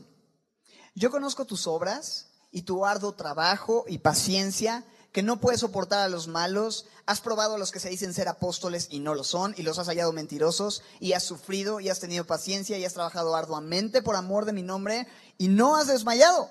Yo 0.95 1.11
conozco 1.11 1.45
tus 1.45 1.67
obras 1.67 2.31
y 2.50 2.62
tu 2.62 2.85
arduo 2.85 3.12
trabajo 3.12 3.85
y 3.87 3.99
paciencia, 3.99 4.85
que 5.12 5.23
no 5.23 5.40
puedes 5.40 5.61
soportar 5.61 6.00
a 6.00 6.09
los 6.09 6.29
malos, 6.29 6.87
has 7.07 7.21
probado 7.21 7.55
a 7.55 7.59
los 7.59 7.71
que 7.73 7.81
se 7.81 7.90
dicen 7.90 8.14
ser 8.14 8.29
apóstoles 8.29 8.88
y 8.90 9.00
no 9.00 9.14
lo 9.14 9.25
son, 9.25 9.55
y 9.57 9.62
los 9.62 9.79
has 9.79 9.88
hallado 9.88 10.12
mentirosos, 10.12 10.83
y 11.00 11.12
has 11.12 11.25
sufrido 11.25 11.81
y 11.81 11.88
has 11.88 12.00
tenido 12.00 12.26
paciencia 12.26 12.79
y 12.79 12.85
has 12.85 12.95
trabajado 12.95 13.35
arduamente 13.35 14.02
por 14.02 14.17
amor 14.17 14.45
de 14.45 14.52
mi 14.52 14.62
nombre, 14.62 15.07
y 15.37 15.49
no 15.49 15.76
has 15.76 15.88
desmayado. 15.88 16.50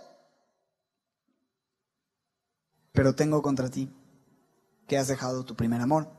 Pero 2.99 3.15
tengo 3.15 3.41
contra 3.41 3.69
ti 3.69 3.89
que 4.85 4.97
has 4.97 5.07
dejado 5.07 5.45
tu 5.45 5.55
primer 5.55 5.79
amor. 5.79 6.11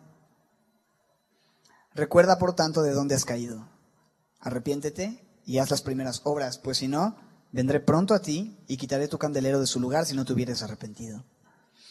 Recuerda, 1.92 2.38
por 2.38 2.54
tanto, 2.54 2.80
de 2.80 2.92
dónde 2.92 3.14
has 3.14 3.26
caído. 3.26 3.68
Arrepiéntete 4.38 5.22
y 5.44 5.58
haz 5.58 5.70
las 5.70 5.82
primeras 5.82 6.22
obras, 6.24 6.56
pues 6.56 6.78
si 6.78 6.88
no, 6.88 7.18
vendré 7.52 7.80
pronto 7.80 8.14
a 8.14 8.22
ti 8.22 8.64
y 8.66 8.78
quitaré 8.78 9.08
tu 9.08 9.18
candelero 9.18 9.60
de 9.60 9.66
su 9.66 9.78
lugar 9.78 10.06
si 10.06 10.16
no 10.16 10.24
te 10.24 10.32
hubieras 10.32 10.62
arrepentido. 10.62 11.26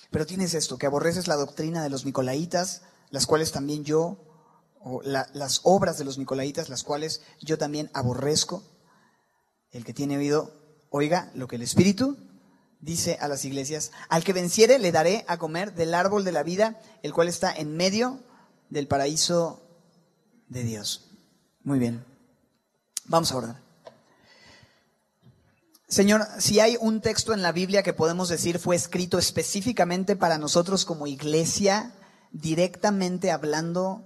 Pero 0.10 0.25
tienes 0.25 0.55
esto, 0.55 0.79
que 0.79 0.88
aborreces 0.88 1.27
la 1.27 1.36
doctrina 1.36 1.84
de 1.84 1.91
los 1.91 2.03
nicolaitas, 2.03 2.81
las 3.12 3.27
cuales 3.27 3.51
también 3.51 3.84
yo, 3.84 4.17
o 4.79 5.03
las 5.03 5.62
obras 5.65 6.00
de 6.00 6.05
los 6.05 6.17
nicolaitas, 6.17 6.67
las 6.67 6.81
cuales 6.81 7.22
yo 7.41 7.60
también 7.60 7.91
aborrezco. 7.93 8.63
El 9.69 9.86
que 9.86 9.93
tiene 9.93 10.17
oído, 10.17 10.51
oiga 10.89 11.29
lo 11.36 11.48
que 11.48 11.58
el 11.58 11.62
Espíritu 11.62 12.17
dice 12.79 13.17
a 13.19 13.27
las 13.27 13.45
iglesias, 13.45 13.91
al 14.07 14.24
que 14.24 14.33
venciere 14.33 14.79
le 14.79 14.91
daré 14.91 15.25
a 15.27 15.38
comer 15.38 15.74
del 15.74 15.93
árbol 15.93 16.24
de 16.24 16.31
la 16.31 16.43
vida, 16.43 16.79
el 17.03 17.13
cual 17.13 17.27
está 17.27 17.51
en 17.53 17.75
medio 17.75 18.19
del 18.69 18.88
paraíso 18.88 19.62
de 20.48 20.63
Dios. 20.63 21.09
Muy 21.63 21.79
bien, 21.79 22.05
vamos 23.05 23.31
a 23.31 23.38
orar. 23.38 23.69
Señor, 25.88 26.27
si 26.38 26.59
hay 26.59 26.77
un 26.79 27.01
texto 27.01 27.33
en 27.33 27.41
la 27.41 27.51
Biblia 27.51 27.81
que 27.81 27.93
podemos 27.93 28.29
decir 28.29 28.59
fue 28.59 28.75
escrito 28.75 29.17
específicamente 29.17 30.15
para 30.15 30.38
nosotros 30.38 30.86
como 30.86 31.07
iglesia, 31.07 31.93
directamente 32.31 33.31
hablando 33.31 34.03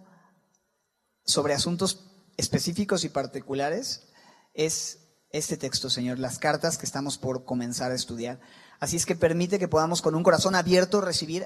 sobre 1.25 1.53
asuntos 1.53 2.05
específicos 2.37 3.03
y 3.03 3.09
particulares, 3.09 4.07
es 4.53 5.02
este 5.33 5.57
texto, 5.57 5.89
Señor, 5.89 6.19
las 6.19 6.39
cartas 6.39 6.77
que 6.77 6.85
estamos 6.85 7.17
por 7.17 7.43
comenzar 7.43 7.91
a 7.91 7.95
estudiar. 7.95 8.39
Así 8.79 8.95
es 8.95 9.05
que 9.05 9.15
permite 9.15 9.59
que 9.59 9.67
podamos 9.67 10.01
con 10.01 10.15
un 10.15 10.23
corazón 10.23 10.55
abierto 10.55 11.01
recibir 11.01 11.45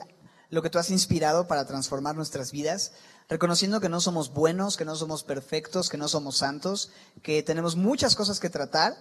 lo 0.52 0.62
que 0.62 0.70
tú 0.70 0.78
has 0.78 0.92
inspirado 0.92 1.48
para 1.48 1.66
transformar 1.66 2.16
nuestras 2.16 2.52
vidas, 2.52 2.92
reconociendo 3.28 3.82
que 3.82 3.90
no 3.90 4.00
somos 4.00 4.32
buenos, 4.32 4.78
que 4.78 4.86
no 4.86 4.96
somos 4.96 5.24
perfectos, 5.24 5.90
que 5.90 5.98
no 5.98 6.08
somos 6.08 6.38
santos, 6.38 6.92
que 7.24 7.42
tenemos 7.42 7.76
muchas 7.76 8.16
cosas 8.16 8.40
que 8.40 8.52
tratar 8.52 8.96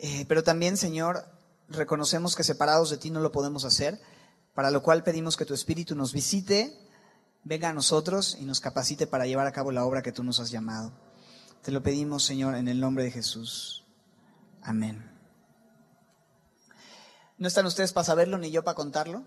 eh, 0.00 0.24
pero 0.28 0.44
también, 0.44 0.76
Señor, 0.76 1.24
reconocemos 1.68 2.36
que 2.36 2.44
separados 2.44 2.90
de 2.90 2.98
ti 2.98 3.10
no 3.10 3.20
lo 3.20 3.32
podemos 3.32 3.64
hacer, 3.64 4.00
para 4.54 4.70
lo 4.70 4.82
cual 4.82 5.02
pedimos 5.02 5.36
que 5.36 5.44
tu 5.44 5.54
Espíritu 5.54 5.96
nos 5.96 6.12
visite, 6.12 6.72
venga 7.42 7.68
a 7.68 7.72
nosotros 7.72 8.36
y 8.40 8.44
nos 8.44 8.60
capacite 8.60 9.06
para 9.08 9.26
llevar 9.26 9.46
a 9.46 9.52
cabo 9.52 9.72
la 9.72 9.84
obra 9.84 10.02
que 10.02 10.12
tú 10.12 10.22
nos 10.22 10.38
has 10.38 10.50
llamado. 10.50 10.92
Te 11.62 11.72
lo 11.72 11.82
pedimos, 11.82 12.24
Señor, 12.24 12.54
en 12.54 12.68
el 12.68 12.78
nombre 12.78 13.04
de 13.04 13.10
Jesús. 13.10 13.87
Amén. 14.62 15.08
No 17.38 17.46
están 17.46 17.66
ustedes 17.66 17.92
para 17.92 18.04
saberlo 18.04 18.38
ni 18.38 18.50
yo 18.50 18.64
para 18.64 18.74
contarlo, 18.74 19.22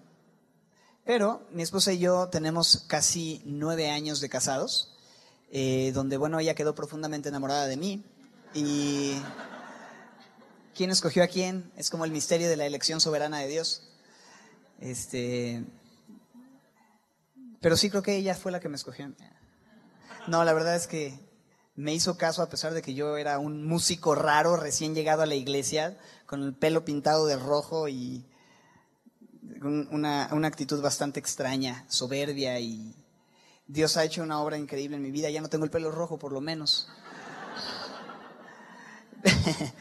pero 1.06 1.48
mi 1.52 1.64
esposa 1.64 1.94
y 1.94 2.00
yo 2.00 2.28
tenemos 2.28 2.84
casi 2.88 3.42
nueve 3.46 3.90
años 3.90 4.20
de 4.20 4.30
casados, 4.30 4.98
eh, 5.52 5.92
donde, 5.94 6.18
bueno, 6.18 6.40
ella 6.40 6.54
quedó 6.54 6.76
profundamente 6.76 7.30
enamorada 7.30 7.68
de 7.68 7.78
mí 7.78 8.04
y 8.54 9.14
quién 10.76 10.90
escogió 10.90 11.24
a 11.24 11.28
quién, 11.28 11.72
es 11.78 11.90
como 11.90 12.06
el 12.06 12.12
misterio 12.12 12.50
de 12.50 12.58
la 12.58 12.66
elección 12.66 13.00
soberana 13.00 13.40
de 13.40 13.48
Dios. 13.48 13.84
Este, 14.80 15.64
pero 17.62 17.78
sí 17.78 17.90
creo 17.90 18.02
que 18.02 18.16
ella 18.18 18.36
fue 18.36 18.52
la 18.52 18.60
que 18.60 18.70
me 18.70 18.76
escogió. 18.76 19.12
No, 20.28 20.44
la 20.44 20.54
verdad 20.54 20.76
es 20.76 20.88
que 20.88 21.18
me 21.76 21.94
hizo 21.94 22.18
caso 22.18 22.42
a 22.42 22.50
pesar 22.50 22.74
de 22.74 22.82
que 22.82 22.94
yo 22.94 23.18
era 23.18 23.40
un 23.40 23.66
músico 23.66 24.16
raro 24.16 24.56
recién 24.58 24.94
llegado 24.94 25.22
a 25.22 25.26
la 25.26 25.36
iglesia, 25.36 25.98
con 26.26 26.44
el 26.44 26.54
pelo 26.54 26.86
pintado 26.86 27.26
de 27.26 27.38
rojo 27.38 27.88
y 27.88 28.26
una, 29.62 30.30
una 30.32 30.48
actitud 30.48 30.82
bastante 30.82 31.20
extraña, 31.20 31.86
soberbia 31.88 32.60
y 32.60 32.96
Dios 33.68 33.96
ha 33.98 34.04
hecho 34.04 34.22
una 34.24 34.42
obra 34.42 34.58
increíble 34.58 34.98
en 34.98 35.04
mi 35.04 35.12
vida. 35.12 35.30
Ya 35.30 35.42
no 35.42 35.50
tengo 35.50 35.64
el 35.64 35.72
pelo 35.72 35.92
rojo 35.92 36.20
por 36.20 36.34
lo 36.34 36.42
menos. 36.42 36.90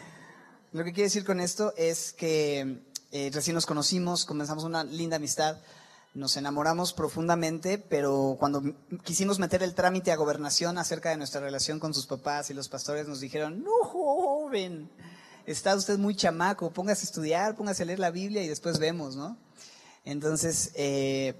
Lo 0.72 0.84
que 0.84 0.92
quiero 0.92 1.06
decir 1.06 1.24
con 1.24 1.40
esto 1.40 1.74
es 1.76 2.12
que 2.12 2.84
eh, 3.10 3.30
recién 3.32 3.54
nos 3.54 3.66
conocimos, 3.66 4.24
comenzamos 4.24 4.62
una 4.62 4.84
linda 4.84 5.16
amistad, 5.16 5.56
nos 6.14 6.36
enamoramos 6.36 6.92
profundamente, 6.92 7.78
pero 7.78 8.36
cuando 8.38 8.62
quisimos 9.04 9.38
meter 9.38 9.62
el 9.62 9.74
trámite 9.74 10.10
a 10.10 10.16
gobernación 10.16 10.78
acerca 10.78 11.10
de 11.10 11.16
nuestra 11.16 11.40
relación 11.40 11.78
con 11.78 11.94
sus 11.94 12.06
papás 12.06 12.50
y 12.50 12.54
los 12.54 12.68
pastores 12.68 13.06
nos 13.06 13.20
dijeron, 13.20 13.62
no, 13.62 13.84
joven, 13.84 14.90
está 15.46 15.74
usted 15.76 15.98
muy 15.98 16.16
chamaco, 16.16 16.70
póngase 16.70 17.02
a 17.02 17.04
estudiar, 17.04 17.54
póngase 17.54 17.84
a 17.84 17.86
leer 17.86 18.00
la 18.00 18.10
Biblia 18.10 18.42
y 18.42 18.48
después 18.48 18.78
vemos, 18.78 19.14
¿no? 19.14 19.36
Entonces, 20.04 20.72
eh, 20.74 21.34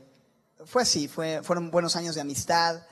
fue 0.64 0.82
así, 0.82 1.08
fue, 1.08 1.42
fueron 1.42 1.70
buenos 1.70 1.96
años 1.96 2.14
de 2.14 2.20
amistad 2.20 2.82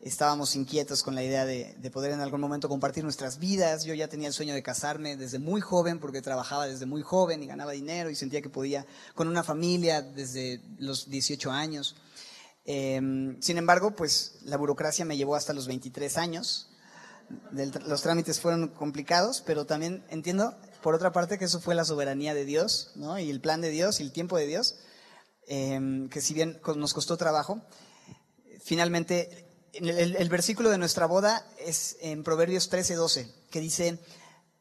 estábamos 0.00 0.54
inquietos 0.56 1.02
con 1.02 1.14
la 1.14 1.22
idea 1.22 1.44
de, 1.44 1.90
poder 1.92 2.12
en 2.12 2.20
algún 2.20 2.40
momento 2.40 2.68
compartir 2.68 3.02
nuestras 3.02 3.38
vidas. 3.38 3.84
Yo 3.84 3.94
ya 3.94 4.08
tenía 4.08 4.28
el 4.28 4.34
sueño 4.34 4.54
de 4.54 4.62
casarme 4.62 5.16
desde 5.16 5.38
muy 5.38 5.60
joven, 5.60 5.98
porque 5.98 6.22
trabajaba 6.22 6.66
desde 6.66 6.86
muy 6.86 7.02
joven 7.02 7.42
y 7.42 7.46
ganaba 7.46 7.72
dinero 7.72 8.10
y 8.10 8.14
sentía 8.14 8.42
que 8.42 8.48
podía 8.50 8.86
con 9.14 9.28
una 9.28 9.42
familia 9.42 10.02
desde 10.02 10.60
los 10.78 11.08
18 11.08 11.50
años. 11.50 11.96
Em, 12.64 13.40
sin 13.40 13.58
embargo, 13.58 13.94
pues 13.94 14.38
la 14.42 14.56
burocracia 14.56 15.04
me 15.04 15.16
llevó 15.16 15.36
hasta 15.36 15.52
los 15.52 15.66
23 15.66 16.18
años. 16.18 16.70
los 17.50 18.02
trámites 18.02 18.38
fueron 18.38 18.68
complicados, 18.68 19.42
pero 19.44 19.66
también 19.66 20.04
entiendo, 20.10 20.56
por 20.80 20.94
otra 20.94 21.10
parte, 21.10 21.38
que 21.38 21.46
eso 21.46 21.60
fue 21.60 21.74
la 21.74 21.84
soberanía 21.84 22.34
de 22.34 22.44
Dios, 22.44 22.92
¿no? 22.94 23.18
Y 23.18 23.30
el 23.30 23.40
plan 23.40 23.60
de 23.60 23.70
Dios 23.70 23.98
y 23.98 24.04
el 24.04 24.12
tiempo 24.12 24.36
de 24.36 24.46
Dios, 24.46 24.76
em, 25.48 26.08
que 26.08 26.20
si 26.20 26.34
bien 26.34 26.60
nos 26.76 26.94
costó 26.94 27.16
trabajo, 27.16 27.60
finalmente 28.60 29.45
el, 29.80 30.28
versículo 30.28 30.70
de 30.70 30.78
nuestra 30.78 31.06
boda 31.06 31.46
es 31.58 31.96
en 32.00 32.22
Proverbios 32.22 32.68
13, 32.68 32.94
12, 32.94 33.28
que 33.50 33.60
dice, 33.60 33.98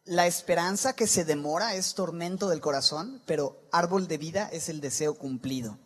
la 0.06 0.28
esperanza 0.28 0.94
que 0.94 1.08
se 1.08 1.26
demora 1.26 1.76
es 1.76 1.94
tormento 1.96 2.50
del 2.50 2.62
corazón, 2.62 3.22
pero 3.26 3.58
árbol 3.72 4.08
de 4.08 4.18
vida 4.18 4.50
es 4.52 4.70
el 4.70 4.82
deseo 4.82 5.16
cumplido. 5.16 5.78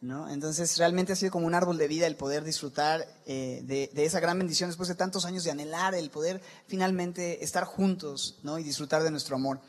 ¿no? 0.00 0.30
Entonces, 0.30 0.78
realmente 0.78 1.12
ha 1.12 1.16
sido 1.16 1.30
como 1.30 1.46
un 1.46 1.54
árbol 1.54 1.76
de 1.76 1.88
vida 1.88 2.06
el 2.06 2.16
poder 2.16 2.42
disfrutar 2.42 3.06
eh, 3.26 3.60
de, 3.64 3.90
esa 4.04 4.20
gran 4.20 4.38
bendición 4.38 4.70
después 4.70 4.88
de 4.88 4.94
tantos 4.94 5.26
años 5.26 5.44
de 5.44 5.50
anhelar, 5.50 5.94
el 5.94 6.10
poder 6.10 6.40
finalmente 6.66 7.44
estar 7.44 7.64
juntos 7.64 8.38
¿no? 8.42 8.58
y 8.58 8.62
disfrutar 8.62 9.02
de 9.02 9.10
nuestro 9.10 9.36
amor. 9.36 9.60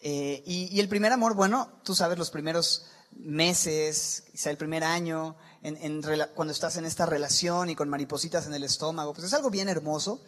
Eh, 0.00 0.42
y, 0.46 0.78
el 0.78 0.88
primer 0.88 1.12
amor, 1.12 1.34
bueno, 1.34 1.80
tú 1.82 1.94
sabes, 1.94 2.18
los 2.18 2.30
primeros 2.30 2.86
meses, 3.16 4.24
quizá 4.30 4.50
el 4.50 4.56
primer 4.56 4.84
año, 4.84 5.34
cuando 6.34 6.52
estás 6.52 6.76
en 6.76 6.84
esta 6.84 7.06
relación 7.06 7.70
y 7.70 7.74
con 7.74 7.88
maripositas 7.88 8.46
en 8.46 8.54
el 8.54 8.64
estómago, 8.64 9.14
pues 9.14 9.26
es 9.26 9.34
algo 9.34 9.50
bien 9.50 9.68
hermoso 9.68 10.20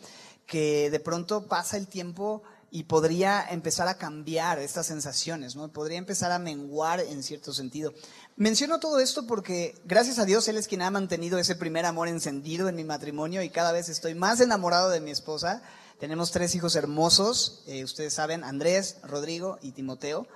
que 0.46 0.90
de 0.90 1.00
pronto 1.00 1.46
pasa 1.46 1.76
el 1.76 1.88
tiempo 1.88 2.42
y 2.70 2.84
podría 2.84 3.46
empezar 3.48 3.88
a 3.88 3.96
cambiar 3.96 4.58
estas 4.58 4.86
sensaciones, 4.86 5.56
¿no? 5.56 5.68
Podría 5.72 5.98
empezar 5.98 6.32
a 6.32 6.38
menguar 6.38 7.00
en 7.00 7.22
cierto 7.22 7.52
sentido. 7.52 7.94
Menciono 8.36 8.80
todo 8.80 8.98
esto 8.98 9.26
porque 9.26 9.74
gracias 9.84 10.18
a 10.18 10.24
Dios 10.24 10.46
Él 10.48 10.56
es 10.56 10.68
quien 10.68 10.82
ha 10.82 10.90
mantenido 10.90 11.38
ese 11.38 11.54
primer 11.54 11.86
amor 11.86 12.08
encendido 12.08 12.68
en 12.68 12.76
mi 12.76 12.84
matrimonio 12.84 13.42
y 13.42 13.50
cada 13.50 13.72
vez 13.72 13.88
estoy 13.88 14.14
más 14.14 14.40
enamorado 14.40 14.90
de 14.90 15.00
mi 15.00 15.10
esposa. 15.10 15.62
Tenemos 16.00 16.32
tres 16.32 16.54
hijos 16.54 16.76
hermosos, 16.76 17.62
eh, 17.66 17.84
ustedes 17.84 18.12
saben, 18.12 18.44
Andrés, 18.44 18.96
Rodrigo 19.02 19.58
y 19.62 19.72
Timoteo. 19.72 20.26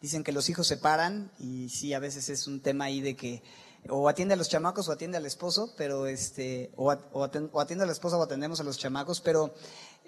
Dicen 0.00 0.22
que 0.22 0.30
los 0.30 0.48
hijos 0.48 0.66
se 0.68 0.76
paran 0.76 1.32
y 1.40 1.70
sí, 1.70 1.94
a 1.94 1.98
veces 1.98 2.28
es 2.28 2.46
un 2.46 2.60
tema 2.60 2.84
ahí 2.84 3.00
de 3.00 3.16
que 3.16 3.42
o 3.88 4.08
atiende 4.08 4.34
a 4.34 4.36
los 4.36 4.48
chamacos 4.48 4.88
o 4.88 4.92
atiende 4.92 5.16
al 5.16 5.26
esposo, 5.26 5.72
pero 5.76 6.06
este, 6.06 6.70
o, 6.76 6.90
atiende 6.90 7.84
a 7.84 7.86
la 7.86 7.92
esposa 7.92 8.16
o 8.16 8.22
atendemos 8.22 8.60
a 8.60 8.64
los 8.64 8.78
chamacos, 8.78 9.20
pero 9.20 9.54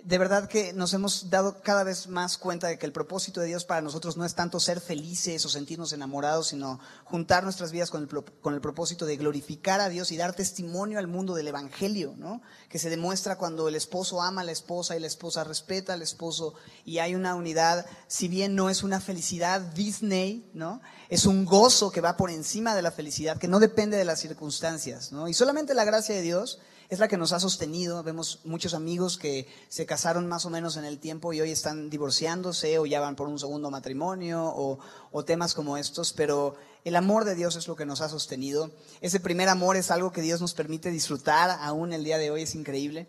de 0.05 0.19
verdad 0.19 0.49
que 0.49 0.73
nos 0.73 0.95
hemos 0.95 1.31
dado 1.31 1.61
cada 1.63 1.85
vez 1.85 2.09
más 2.09 2.39
cuenta 2.39 2.69
de 2.69 2.79
que 2.79 2.87
el 2.87 2.93
propósito 2.93 3.41
de 3.41 3.49
Dios 3.49 3.65
para 3.65 3.81
nosotros 3.81 4.17
no 4.17 4.25
es 4.25 4.35
tanto 4.35 4.61
ser 4.61 4.81
felices 4.81 5.45
o 5.45 5.49
sentirnos 5.49 5.93
enamorados, 5.93 6.49
sino 6.49 6.81
juntar 7.05 7.45
nuestras 7.45 7.73
vidas 7.73 7.91
con 7.91 8.03
el, 8.03 8.09
con 8.41 8.55
el 8.55 8.61
propósito 8.61 9.07
de 9.07 9.17
glorificar 9.17 9.81
a 9.81 9.89
Dios 9.89 10.13
y 10.13 10.17
dar 10.17 10.35
testimonio 10.35 10.99
al 10.99 11.07
mundo 11.07 11.35
del 11.35 11.49
Evangelio, 11.49 12.15
¿no? 12.17 12.43
Que 12.69 12.79
se 12.79 12.91
demuestra 12.91 13.37
cuando 13.37 13.69
el 13.69 13.75
esposo 13.75 14.23
ama 14.23 14.41
a 14.43 14.45
la 14.45 14.53
esposa 14.53 14.97
y 14.97 15.01
la 15.01 15.07
esposa 15.07 15.45
respeta 15.45 15.95
al 15.95 16.03
esposo 16.03 16.55
y 16.85 16.99
hay 16.99 17.15
una 17.15 17.35
unidad, 17.35 17.87
si 18.07 18.29
bien 18.29 18.55
no 18.55 18.71
es 18.71 18.83
una 18.83 19.01
felicidad 19.01 19.61
Disney, 19.61 20.51
¿no? 20.55 20.81
Es 21.09 21.27
un 21.27 21.45
gozo 21.45 21.91
que 21.91 22.01
va 22.01 22.17
por 22.17 22.31
encima 22.31 22.75
de 22.75 22.83
la 22.83 22.93
felicidad, 22.93 23.39
que 23.39 23.49
no 23.49 23.61
depende 23.61 23.97
de 23.97 24.05
las 24.05 24.21
circunstancias, 24.21 25.13
¿no? 25.13 25.29
Y 25.29 25.35
solamente 25.35 25.75
la 25.75 25.85
gracia 25.85 26.15
de 26.15 26.23
Dios 26.23 26.59
es 26.91 26.99
la 26.99 27.07
que 27.07 27.17
nos 27.17 27.33
ha 27.33 27.39
sostenido. 27.39 28.03
Vemos 28.03 28.41
muchos 28.45 28.75
amigos 28.75 29.17
que 29.17 29.47
se 29.69 29.87
casaron 29.87 30.27
más 30.27 30.45
o 30.45 30.51
menos 30.51 30.77
en 30.77 30.85
el 30.85 30.99
tiempo 30.99 31.33
y 31.33 31.41
hoy 31.41 31.53
están 31.53 31.89
divorciándose 31.89 32.79
o 32.79 32.85
ya 32.85 32.99
van 33.01 33.15
por 33.15 33.29
un 33.29 33.39
segundo 33.39 33.71
matrimonio 33.71 34.43
o, 34.45 35.25
temas 35.25 35.55
como 35.55 35.77
estos, 35.77 36.13
pero 36.13 36.57
el 36.85 36.97
amor 36.97 37.25
de 37.25 37.37
Dios 37.37 37.55
es 37.55 37.69
lo 37.69 37.77
que 37.77 37.87
nos 37.87 38.01
ha 38.01 38.09
sostenido. 38.09 38.73
Ese 39.01 39.21
primer 39.21 39.49
amor 39.49 39.77
es 39.77 39.93
algo 39.93 40.11
que 40.11 40.21
Dios 40.21 40.41
nos 40.41 40.53
permite 40.53 40.91
disfrutar 40.91 41.51
aún 41.61 41.93
el 41.93 42.03
día 42.03 42.19
de 42.19 42.33
hoy, 42.33 42.43
es 42.43 42.57
increíble. 42.57 43.07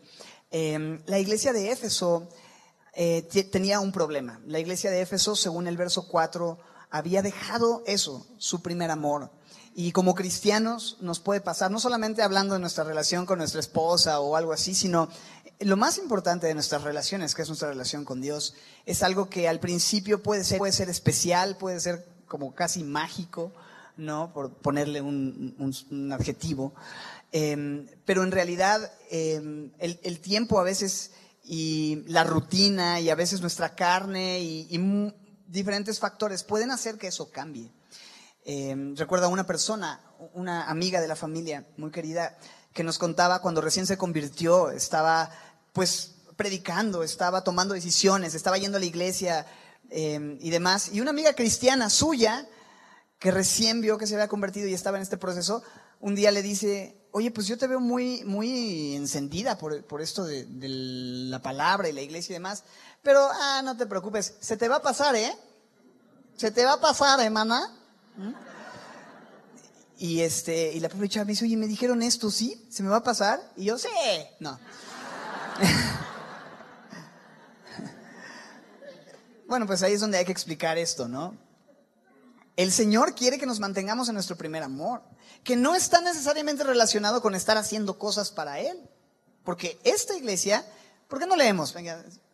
Em, 0.52 1.02
la 1.08 1.18
iglesia 1.18 1.52
de 1.52 1.72
Éfeso 1.72 2.28
eh, 2.94 3.24
tenía 3.52 3.80
un 3.80 3.92
problema. 3.92 4.42
La 4.46 4.60
iglesia 4.60 4.92
de 4.92 5.02
Éfeso, 5.02 5.36
según 5.36 5.68
el 5.68 5.78
verso 5.78 6.08
4, 6.08 6.60
había 6.92 7.24
dejado 7.24 7.82
eso, 7.88 8.28
su 8.38 8.62
primer 8.62 8.92
amor. 8.92 9.32
Y 9.74 9.94
como 9.94 10.16
cristianos 10.16 10.98
nos 11.00 11.20
puede 11.20 11.40
pasar, 11.40 11.72
no 11.72 11.80
solamente 11.80 12.22
hablando 12.22 12.56
de 12.56 12.60
nuestra 12.60 12.84
relación 12.84 13.26
con 13.26 13.38
nuestra 13.38 13.62
esposa 13.62 14.20
o 14.20 14.36
algo 14.36 14.52
así, 14.52 14.76
sino 14.76 15.08
lo 15.60 15.78
más 15.78 15.98
importante 15.98 16.48
de 16.48 16.54
nuestras 16.54 16.84
relaciones, 16.84 17.36
que 17.36 17.44
es 17.44 17.48
nuestra 17.48 17.70
relación 17.70 18.04
con 18.04 18.20
Dios, 18.20 18.56
es 18.86 19.04
algo 19.04 19.30
que 19.30 19.48
al 19.48 19.60
principio 19.60 20.22
puede 20.22 20.44
ser, 20.44 20.58
puede 20.58 20.74
ser 20.74 20.90
especial, 20.90 21.58
puede 21.58 21.80
ser 21.80 22.06
como 22.28 22.54
casi 22.54 22.84
mágico, 22.84 23.54
¿no? 23.98 24.34
Por 24.34 24.54
ponerle 24.56 25.02
un, 25.02 26.12
adjetivo. 26.14 26.74
Em, 27.32 27.88
pero 28.06 28.24
en 28.24 28.32
realidad 28.32 28.92
em, 29.10 29.72
el, 29.80 30.20
tiempo 30.20 30.60
a 30.60 30.64
veces 30.64 31.12
y 31.44 32.04
la 32.08 32.24
rutina 32.24 33.00
y 33.00 33.10
a 33.10 33.16
veces 33.16 33.42
nuestra 33.42 33.74
carne 33.74 34.42
y 34.42 34.78
diferentes 35.48 36.00
factores 36.00 36.44
pueden 36.44 36.72
hacer 36.72 36.98
que 36.98 37.08
eso 37.08 37.32
cambie. 37.32 37.72
Eh, 38.44 38.94
recuerdo 38.96 39.28
a 39.28 39.30
una 39.30 39.46
persona, 39.46 40.02
una 40.34 40.70
amiga 40.70 41.00
de 41.00 41.08
la 41.08 41.16
familia 41.16 41.68
muy 41.78 41.92
querida, 41.92 42.38
que 42.74 42.84
nos 42.84 42.98
contaba 42.98 43.42
cuando 43.42 43.62
recién 43.62 43.86
se 43.86 43.98
convirtió, 43.98 44.72
estaba 44.72 45.30
pues 45.74 46.16
predicando, 46.36 47.04
estaba 47.04 47.44
tomando 47.44 47.74
decisiones, 47.74 48.34
estaba 48.34 48.58
yendo 48.58 48.78
a 48.78 48.80
la 48.80 48.86
iglesia 48.86 49.46
em, 49.90 50.38
y 50.40 50.50
demás. 50.50 50.90
Y 50.94 51.02
una 51.02 51.12
amiga 51.12 51.34
cristiana 51.34 51.90
suya, 51.90 52.48
que 53.20 53.30
recién 53.30 53.82
vio 53.82 53.98
que 53.98 54.08
se 54.08 54.16
había 54.16 54.28
convertido 54.28 54.68
y 54.68 54.74
estaba 54.74 54.98
en 54.98 55.04
este 55.04 55.18
proceso, 55.18 55.64
un 56.00 56.16
día 56.16 56.32
le 56.32 56.42
dice, 56.42 56.98
oye, 57.12 57.30
pues 57.30 57.46
yo 57.46 57.58
te 57.58 57.68
veo 57.68 57.80
muy, 57.80 58.24
muy 58.24 58.96
encendida 58.96 59.58
por, 59.58 59.84
por 59.86 60.02
esto 60.02 60.24
de, 60.24 60.46
de, 60.46 60.68
la 60.68 61.40
palabra 61.40 61.88
y 61.88 61.94
la 61.94 62.02
iglesia 62.02 62.34
y 62.34 62.38
demás, 62.38 62.64
pero, 63.04 63.30
ah, 63.32 63.62
no 63.64 63.78
te 63.78 63.86
preocupes, 63.86 64.34
se 64.40 64.58
te 64.58 64.68
va 64.68 64.78
a 64.78 64.82
pasar, 64.82 65.16
¿eh? 65.16 65.38
Se 66.38 66.50
te 66.50 66.66
va 66.66 66.74
a 66.74 66.82
pasar, 66.82 67.20
hermana. 67.20 67.81
Y, 69.98 70.22
este, 70.22 70.74
y 70.74 70.80
la 70.80 70.90
pobre 70.90 71.10
chava 71.10 71.26
me 71.26 71.34
dice, 71.34 71.46
oye, 71.46 71.58
me 71.58 71.68
dijeron 71.68 72.02
esto, 72.02 72.32
¿sí? 72.32 72.66
¿Se 72.70 72.82
me 72.82 72.90
va 72.90 72.98
a 72.98 73.04
pasar? 73.04 73.40
Y 73.56 73.66
yo, 73.66 73.78
sí, 73.78 73.88
no. 74.40 74.60
bueno, 79.48 79.68
pues 79.68 79.84
ahí 79.84 79.94
es 79.94 80.02
donde 80.02 80.18
hay 80.18 80.26
que 80.26 80.32
explicar 80.32 80.80
esto, 80.80 81.08
¿no? 81.08 81.38
El 82.56 82.72
Señor 82.72 83.14
quiere 83.14 83.38
que 83.38 83.46
nos 83.46 83.60
mantengamos 83.60 84.10
en 84.10 84.16
nuestro 84.16 84.36
primer 84.36 84.64
amor, 84.64 85.04
que 85.44 85.56
no 85.56 85.76
está 85.76 86.02
necesariamente 86.02 86.64
relacionado 86.64 87.22
con 87.22 87.36
estar 87.36 87.58
haciendo 87.58 88.00
cosas 88.00 88.32
para 88.32 88.60
Él. 88.60 88.90
Porque 89.44 89.80
esta 89.84 90.18
iglesia, 90.18 90.66
¿por 91.08 91.20
qué 91.20 91.28
no 91.28 91.36
leemos? 91.36 91.76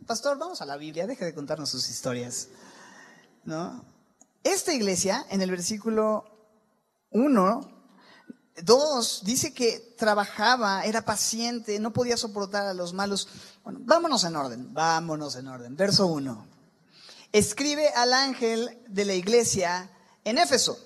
Pastor, 0.05 0.37
vamos 0.37 0.61
a 0.61 0.65
la 0.65 0.77
Biblia, 0.77 1.05
deje 1.05 1.25
de 1.25 1.33
contarnos 1.33 1.69
sus 1.69 1.89
historias. 1.89 2.47
¿No? 3.43 3.96
Esta 4.43 4.73
iglesia, 4.73 5.25
en 5.29 5.41
el 5.41 5.51
versículo 5.51 6.25
1, 7.11 7.77
2, 8.63 9.21
dice 9.23 9.53
que 9.53 9.93
trabajaba, 9.97 10.83
era 10.85 11.03
paciente, 11.03 11.79
no 11.79 11.93
podía 11.93 12.17
soportar 12.17 12.65
a 12.65 12.73
los 12.73 12.93
malos. 12.93 13.27
Bueno, 13.63 13.79
vámonos 13.83 14.23
en 14.23 14.35
orden, 14.35 14.73
vámonos 14.73 15.35
en 15.35 15.47
orden. 15.47 15.75
Verso 15.75 16.07
1. 16.07 16.47
Escribe 17.33 17.89
al 17.89 18.13
ángel 18.13 18.79
de 18.87 19.05
la 19.05 19.13
iglesia 19.13 19.91
en 20.23 20.37
Éfeso. 20.37 20.79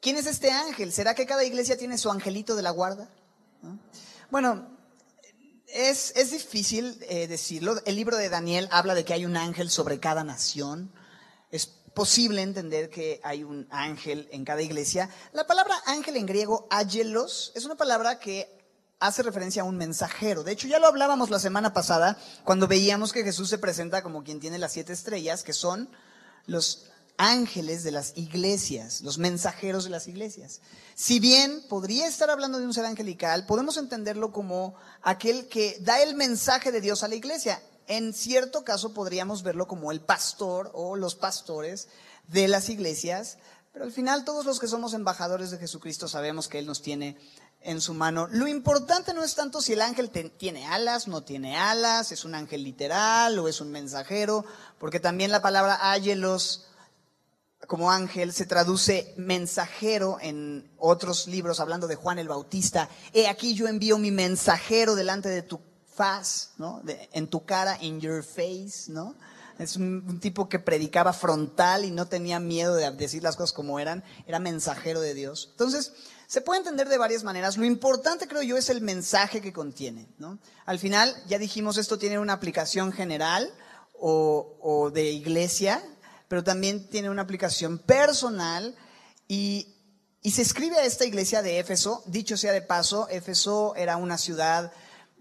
¿Quién 0.00 0.16
es 0.16 0.26
este 0.26 0.50
ángel? 0.50 0.92
¿Será 0.92 1.14
que 1.14 1.26
cada 1.26 1.44
iglesia 1.44 1.78
tiene 1.78 1.98
su 1.98 2.10
angelito 2.10 2.56
de 2.56 2.62
la 2.62 2.70
guarda? 2.70 3.08
Bueno, 4.30 4.66
es, 5.66 6.12
es 6.16 6.30
difícil 6.30 6.98
eh, 7.08 7.26
decirlo. 7.26 7.80
El 7.84 7.96
libro 7.96 8.16
de 8.16 8.28
Daniel 8.28 8.68
habla 8.70 8.94
de 8.94 9.04
que 9.04 9.14
hay 9.14 9.24
un 9.24 9.36
ángel 9.36 9.70
sobre 9.70 10.00
cada 10.00 10.24
nación. 10.24 10.92
Es 11.50 11.70
posible 11.94 12.42
entender 12.42 12.90
que 12.90 13.20
hay 13.22 13.44
un 13.44 13.66
ángel 13.70 14.28
en 14.32 14.44
cada 14.44 14.62
iglesia. 14.62 15.08
La 15.32 15.46
palabra 15.46 15.74
ángel 15.86 16.16
en 16.16 16.26
griego, 16.26 16.66
angelos, 16.70 17.52
es 17.54 17.64
una 17.64 17.76
palabra 17.76 18.18
que 18.18 18.58
hace 18.98 19.22
referencia 19.22 19.62
a 19.62 19.64
un 19.64 19.76
mensajero. 19.76 20.42
De 20.42 20.52
hecho, 20.52 20.66
ya 20.66 20.78
lo 20.78 20.86
hablábamos 20.86 21.30
la 21.30 21.38
semana 21.38 21.72
pasada 21.72 22.18
cuando 22.44 22.68
veíamos 22.68 23.12
que 23.12 23.22
Jesús 23.22 23.48
se 23.48 23.58
presenta 23.58 24.02
como 24.02 24.24
quien 24.24 24.40
tiene 24.40 24.58
las 24.58 24.72
siete 24.72 24.92
estrellas, 24.92 25.44
que 25.44 25.52
son 25.52 25.88
los 26.46 26.86
ángeles 27.16 27.84
de 27.84 27.92
las 27.92 28.12
iglesias, 28.16 29.00
los 29.02 29.18
mensajeros 29.18 29.84
de 29.84 29.90
las 29.90 30.08
iglesias. 30.08 30.60
Si 30.94 31.20
bien 31.20 31.62
podría 31.68 32.08
estar 32.08 32.28
hablando 32.28 32.58
de 32.58 32.66
un 32.66 32.74
ser 32.74 32.86
angelical, 32.86 33.46
podemos 33.46 33.76
entenderlo 33.76 34.32
como 34.32 34.74
aquel 35.02 35.48
que 35.48 35.78
da 35.80 36.02
el 36.02 36.14
mensaje 36.14 36.72
de 36.72 36.80
Dios 36.80 37.02
a 37.04 37.08
la 37.08 37.14
iglesia 37.14 37.62
en 37.86 38.12
cierto 38.12 38.64
caso 38.64 38.92
podríamos 38.92 39.42
verlo 39.42 39.66
como 39.66 39.92
el 39.92 40.00
pastor 40.00 40.70
o 40.74 40.96
los 40.96 41.14
pastores 41.14 41.88
de 42.28 42.48
las 42.48 42.68
iglesias, 42.68 43.38
pero 43.72 43.84
al 43.84 43.92
final 43.92 44.24
todos 44.24 44.46
los 44.46 44.60
que 44.60 44.68
somos 44.68 44.94
embajadores 44.94 45.50
de 45.50 45.58
Jesucristo 45.58 46.08
sabemos 46.08 46.48
que 46.48 46.58
Él 46.58 46.66
nos 46.66 46.80
tiene 46.80 47.16
en 47.60 47.80
su 47.80 47.94
mano. 47.94 48.28
Lo 48.30 48.46
importante 48.46 49.14
no 49.14 49.24
es 49.24 49.34
tanto 49.34 49.60
si 49.60 49.72
el 49.72 49.80
ángel 49.80 50.10
tiene 50.10 50.66
alas, 50.66 51.08
no 51.08 51.22
tiene 51.22 51.56
alas, 51.56 52.12
es 52.12 52.24
un 52.24 52.34
ángel 52.34 52.62
literal 52.62 53.38
o 53.38 53.48
es 53.48 53.60
un 53.60 53.70
mensajero, 53.70 54.44
porque 54.78 55.00
también 55.00 55.32
la 55.32 55.42
palabra 55.42 55.92
ángelos 55.92 56.66
como 57.66 57.90
ángel 57.90 58.32
se 58.32 58.46
traduce 58.46 59.14
mensajero 59.16 60.18
en 60.20 60.70
otros 60.78 61.26
libros, 61.26 61.60
hablando 61.60 61.86
de 61.86 61.96
Juan 61.96 62.18
el 62.18 62.28
Bautista. 62.28 62.88
He 63.12 63.26
aquí 63.26 63.54
yo 63.54 63.66
envío 63.66 63.98
mi 63.98 64.10
mensajero 64.10 64.94
delante 64.94 65.30
de 65.30 65.42
tu 65.42 65.60
faz, 65.94 66.50
¿no? 66.58 66.82
en 67.12 67.28
tu 67.28 67.44
cara, 67.44 67.78
in 67.80 68.00
your 68.00 68.22
face, 68.22 68.88
¿no? 68.88 69.14
Es 69.58 69.76
un, 69.76 70.18
tipo 70.20 70.48
que 70.48 70.58
predicaba 70.58 71.12
frontal 71.12 71.84
y 71.84 71.92
no 71.92 72.06
tenía 72.06 72.40
miedo 72.40 72.74
de 72.74 72.90
decir 72.90 73.22
las 73.22 73.36
cosas 73.36 73.52
como 73.52 73.78
eran, 73.78 74.02
era 74.26 74.40
mensajero 74.40 75.00
de 75.00 75.14
Dios. 75.14 75.48
Entonces, 75.52 75.92
se 76.26 76.40
puede 76.40 76.58
entender 76.58 76.88
de 76.88 76.98
varias 76.98 77.22
maneras. 77.22 77.56
Lo 77.56 77.64
importante, 77.64 78.26
creo 78.26 78.42
yo, 78.42 78.56
es 78.56 78.68
el 78.68 78.80
mensaje 78.80 79.40
que 79.40 79.52
contiene, 79.52 80.08
¿no? 80.18 80.38
Al 80.66 80.80
final, 80.80 81.14
ya 81.28 81.38
dijimos, 81.38 81.78
esto 81.78 81.98
tiene 81.98 82.18
una 82.18 82.32
aplicación 82.32 82.92
general 82.92 83.48
o, 83.96 84.56
o 84.60 84.90
de 84.90 85.12
iglesia, 85.12 85.80
pero 86.26 86.42
también 86.42 86.88
tiene 86.88 87.10
una 87.10 87.22
aplicación 87.22 87.78
personal 87.78 88.74
y, 89.28 89.68
y 90.20 90.32
se 90.32 90.42
escribe 90.42 90.78
a 90.78 90.84
esta 90.84 91.04
iglesia 91.04 91.42
de 91.42 91.60
Éfeso. 91.60 92.02
Dicho 92.06 92.36
sea 92.36 92.52
de 92.52 92.62
paso, 92.62 93.08
Éfeso 93.08 93.76
era 93.76 93.98
una 93.98 94.18
ciudad 94.18 94.72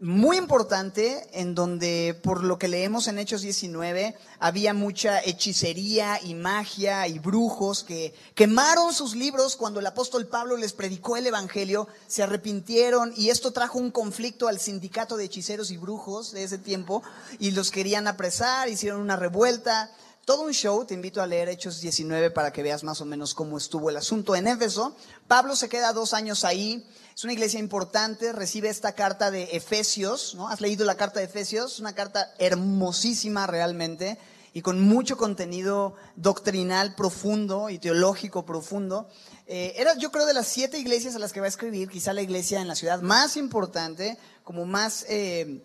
muy 0.03 0.35
importante 0.35 1.29
en 1.31 1.55
donde, 1.55 2.19
por 2.23 2.43
lo 2.43 2.59
que 2.59 2.67
leemos 2.67 3.07
en 3.07 3.19
Hechos 3.19 3.41
19, 3.41 4.17
había 4.37 4.73
mucha 4.73 5.21
hechicería 5.23 6.19
y 6.21 6.33
magia 6.33 7.07
y 7.07 7.19
brujos 7.19 7.85
que 7.85 8.13
quemaron 8.35 8.93
sus 8.93 9.15
libros 9.15 9.55
cuando 9.55 9.79
el 9.79 9.85
apóstol 9.85 10.27
Pablo 10.27 10.57
les 10.57 10.73
predicó 10.73 11.15
el 11.15 11.25
Evangelio, 11.25 11.87
se 12.05 12.21
arrepintieron 12.21 13.13
y 13.15 13.29
esto 13.29 13.51
trajo 13.51 13.79
un 13.79 13.91
conflicto 13.91 14.49
al 14.49 14.59
sindicato 14.59 15.15
de 15.15 15.23
hechiceros 15.23 15.71
y 15.71 15.77
brujos 15.77 16.33
de 16.33 16.43
ese 16.43 16.57
tiempo 16.57 17.01
y 17.39 17.51
los 17.51 17.71
querían 17.71 18.05
apresar, 18.07 18.67
hicieron 18.67 18.99
una 18.99 19.15
revuelta. 19.15 19.89
Todo 20.25 20.43
un 20.43 20.53
show, 20.53 20.85
te 20.85 20.93
invito 20.93 21.21
a 21.21 21.27
leer 21.27 21.49
Hechos 21.49 21.81
19 21.81 22.31
para 22.31 22.53
que 22.53 22.63
veas 22.63 22.85
más 22.85 23.01
o 23.01 23.05
menos 23.05 23.33
cómo 23.33 23.57
estuvo 23.57 23.89
el 23.89 23.97
asunto 23.97 24.37
en 24.37 24.47
Éfeso. 24.47 24.95
Pablo 25.27 25.53
se 25.57 25.67
queda 25.67 25.91
dos 25.91 26.13
años 26.13 26.45
ahí, 26.45 26.87
es 27.13 27.25
una 27.25 27.33
iglesia 27.33 27.59
importante, 27.59 28.31
recibe 28.31 28.69
esta 28.69 28.93
carta 28.93 29.31
de 29.31 29.49
Efesios, 29.51 30.33
¿no? 30.35 30.47
¿Has 30.47 30.61
leído 30.61 30.85
la 30.85 30.95
carta 30.95 31.19
de 31.19 31.25
Efesios? 31.25 31.81
Una 31.81 31.93
carta 31.93 32.33
hermosísima 32.37 33.47
realmente 33.47 34.17
y 34.53 34.61
con 34.61 34.79
mucho 34.79 35.17
contenido 35.17 35.95
doctrinal 36.15 36.95
profundo 36.95 37.69
y 37.69 37.77
teológico 37.77 38.45
profundo. 38.45 39.09
Eh, 39.45 39.73
era, 39.75 39.97
yo 39.97 40.09
creo, 40.09 40.25
de 40.25 40.33
las 40.33 40.47
siete 40.47 40.79
iglesias 40.79 41.17
a 41.17 41.19
las 41.19 41.33
que 41.33 41.41
va 41.41 41.47
a 41.47 41.49
escribir, 41.49 41.89
quizá 41.89 42.13
la 42.13 42.21
iglesia 42.21 42.61
en 42.61 42.69
la 42.69 42.75
ciudad 42.75 43.01
más 43.01 43.35
importante, 43.35 44.17
como 44.45 44.65
más... 44.65 45.05
Eh, 45.09 45.63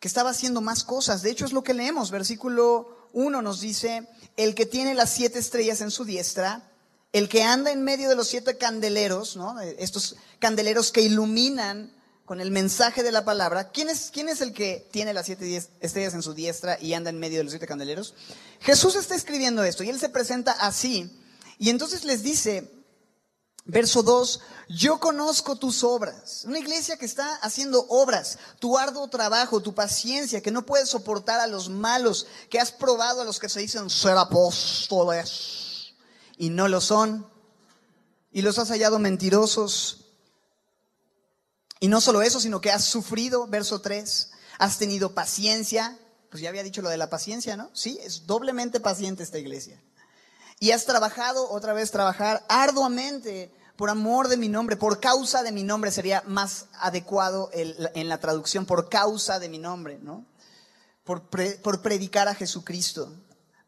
que 0.00 0.06
estaba 0.06 0.30
haciendo 0.30 0.60
más 0.60 0.84
cosas. 0.84 1.22
De 1.22 1.30
hecho, 1.32 1.44
es 1.44 1.52
lo 1.52 1.64
que 1.64 1.74
leemos. 1.74 2.12
Versículo 2.12 2.97
1 3.12 3.42
nos 3.42 3.60
dice, 3.60 4.06
el 4.36 4.54
que 4.54 4.66
tiene 4.66 4.94
las 4.94 5.10
siete 5.10 5.38
estrellas 5.38 5.80
en 5.80 5.90
su 5.90 6.04
diestra, 6.04 6.62
el 7.12 7.28
que 7.28 7.42
anda 7.42 7.72
en 7.72 7.82
medio 7.82 8.08
de 8.08 8.16
los 8.16 8.28
siete 8.28 8.58
candeleros, 8.58 9.36
¿no? 9.36 9.60
estos 9.60 10.16
candeleros 10.38 10.92
que 10.92 11.00
iluminan 11.00 11.92
con 12.24 12.42
el 12.42 12.50
mensaje 12.50 13.02
de 13.02 13.10
la 13.10 13.24
palabra. 13.24 13.70
¿Quién 13.70 13.88
es, 13.88 14.10
¿Quién 14.12 14.28
es 14.28 14.42
el 14.42 14.52
que 14.52 14.86
tiene 14.90 15.14
las 15.14 15.26
siete 15.26 15.62
estrellas 15.80 16.12
en 16.12 16.22
su 16.22 16.34
diestra 16.34 16.78
y 16.78 16.92
anda 16.92 17.08
en 17.08 17.18
medio 17.18 17.38
de 17.38 17.44
los 17.44 17.52
siete 17.52 17.66
candeleros? 17.66 18.14
Jesús 18.60 18.96
está 18.96 19.14
escribiendo 19.14 19.64
esto 19.64 19.82
y 19.82 19.88
él 19.88 19.98
se 19.98 20.10
presenta 20.10 20.52
así. 20.52 21.10
Y 21.58 21.70
entonces 21.70 22.04
les 22.04 22.22
dice, 22.22 22.70
Verso 23.70 24.02
2, 24.02 24.40
yo 24.70 24.98
conozco 24.98 25.56
tus 25.56 25.84
obras. 25.84 26.44
Una 26.46 26.58
iglesia 26.58 26.96
que 26.96 27.04
está 27.04 27.34
haciendo 27.36 27.84
obras, 27.90 28.38
tu 28.58 28.78
arduo 28.78 29.08
trabajo, 29.08 29.60
tu 29.60 29.74
paciencia, 29.74 30.40
que 30.40 30.50
no 30.50 30.64
puedes 30.64 30.88
soportar 30.88 31.38
a 31.38 31.46
los 31.46 31.68
malos, 31.68 32.26
que 32.48 32.58
has 32.58 32.72
probado 32.72 33.20
a 33.20 33.24
los 33.24 33.38
que 33.38 33.50
se 33.50 33.60
dicen 33.60 33.90
ser 33.90 34.16
apóstoles 34.16 35.92
y 36.38 36.48
no 36.48 36.66
lo 36.66 36.80
son, 36.80 37.30
y 38.32 38.40
los 38.40 38.58
has 38.58 38.70
hallado 38.70 38.98
mentirosos. 38.98 40.06
Y 41.78 41.88
no 41.88 42.00
solo 42.00 42.22
eso, 42.22 42.40
sino 42.40 42.62
que 42.62 42.72
has 42.72 42.84
sufrido, 42.84 43.48
verso 43.48 43.82
3, 43.82 44.30
has 44.58 44.78
tenido 44.78 45.12
paciencia, 45.12 45.98
pues 46.30 46.42
ya 46.42 46.48
había 46.48 46.62
dicho 46.62 46.80
lo 46.80 46.88
de 46.88 46.96
la 46.96 47.10
paciencia, 47.10 47.54
¿no? 47.54 47.68
Sí, 47.74 47.98
es 48.02 48.26
doblemente 48.26 48.80
paciente 48.80 49.22
esta 49.22 49.38
iglesia. 49.38 49.78
Y 50.58 50.70
has 50.70 50.86
trabajado, 50.86 51.50
otra 51.50 51.74
vez 51.74 51.90
trabajar 51.90 52.46
arduamente 52.48 53.52
por 53.78 53.90
amor 53.90 54.26
de 54.26 54.36
mi 54.36 54.48
nombre, 54.48 54.76
por 54.76 54.98
causa 54.98 55.44
de 55.44 55.52
mi 55.52 55.62
nombre 55.62 55.92
sería 55.92 56.24
más 56.26 56.66
adecuado 56.80 57.48
en 57.52 58.08
la 58.08 58.18
traducción, 58.18 58.66
por 58.66 58.88
causa 58.88 59.38
de 59.38 59.48
mi 59.48 59.58
nombre, 59.58 60.00
¿no? 60.02 60.26
Por, 61.04 61.22
por 61.62 61.80
predicar 61.80 62.26
a 62.26 62.34
Jesucristo, 62.34 63.14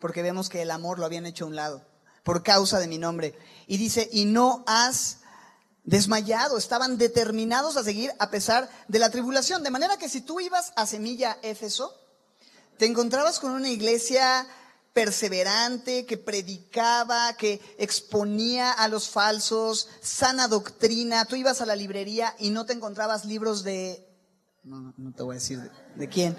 porque 0.01 0.21
vemos 0.23 0.49
que 0.49 0.63
el 0.63 0.73
amor 0.73 0.99
lo 0.99 1.07
habían 1.07 1.27
hecho 1.27 1.45
a 1.45 1.47
un 1.47 1.55
lado, 1.55 1.87
por 2.25 2.43
causa 2.43 2.81
de 2.81 2.89
mi 2.89 2.99
nombre. 2.99 3.39
Y 3.69 3.77
dice, 3.77 4.09
y 4.11 4.25
no 4.25 4.65
has 4.67 5.19
desmayado, 5.85 6.59
estaban 6.59 6.99
determinados 6.99 7.77
a 7.77 7.85
seguir 7.85 8.13
a 8.19 8.31
pesar 8.31 8.69
de 8.89 8.99
la 8.99 9.11
tribulación. 9.11 9.63
De 9.63 9.71
manera 9.71 9.97
que 9.97 10.09
si 10.09 10.23
tú 10.23 10.41
ibas 10.41 10.73
a 10.75 10.87
Semilla 10.87 11.39
Éfeso, 11.43 11.95
te 12.79 12.87
encontrabas 12.87 13.39
con 13.39 13.53
una 13.53 13.69
iglesia 13.69 14.45
perseverante, 14.93 16.05
que 16.07 16.17
predicaba, 16.17 17.35
que 17.35 17.61
exponía 17.79 18.73
a 18.73 18.89
los 18.89 19.09
falsos, 19.09 19.89
sana 20.01 20.49
doctrina. 20.49 21.25
Tú 21.25 21.37
ibas 21.37 21.61
a 21.61 21.67
la 21.67 21.77
librería 21.77 22.35
y 22.39 22.51
no 22.51 22.67
te 22.67 22.73
encontrabas 22.73 23.25
libros 23.25 23.63
de... 23.63 24.07
No, 24.63 24.93
no 24.97 25.13
te 25.13 25.23
voy 25.23 25.35
a 25.35 25.39
decir 25.39 25.61
de, 25.61 25.71
de 25.97 26.09
quién. 26.09 26.37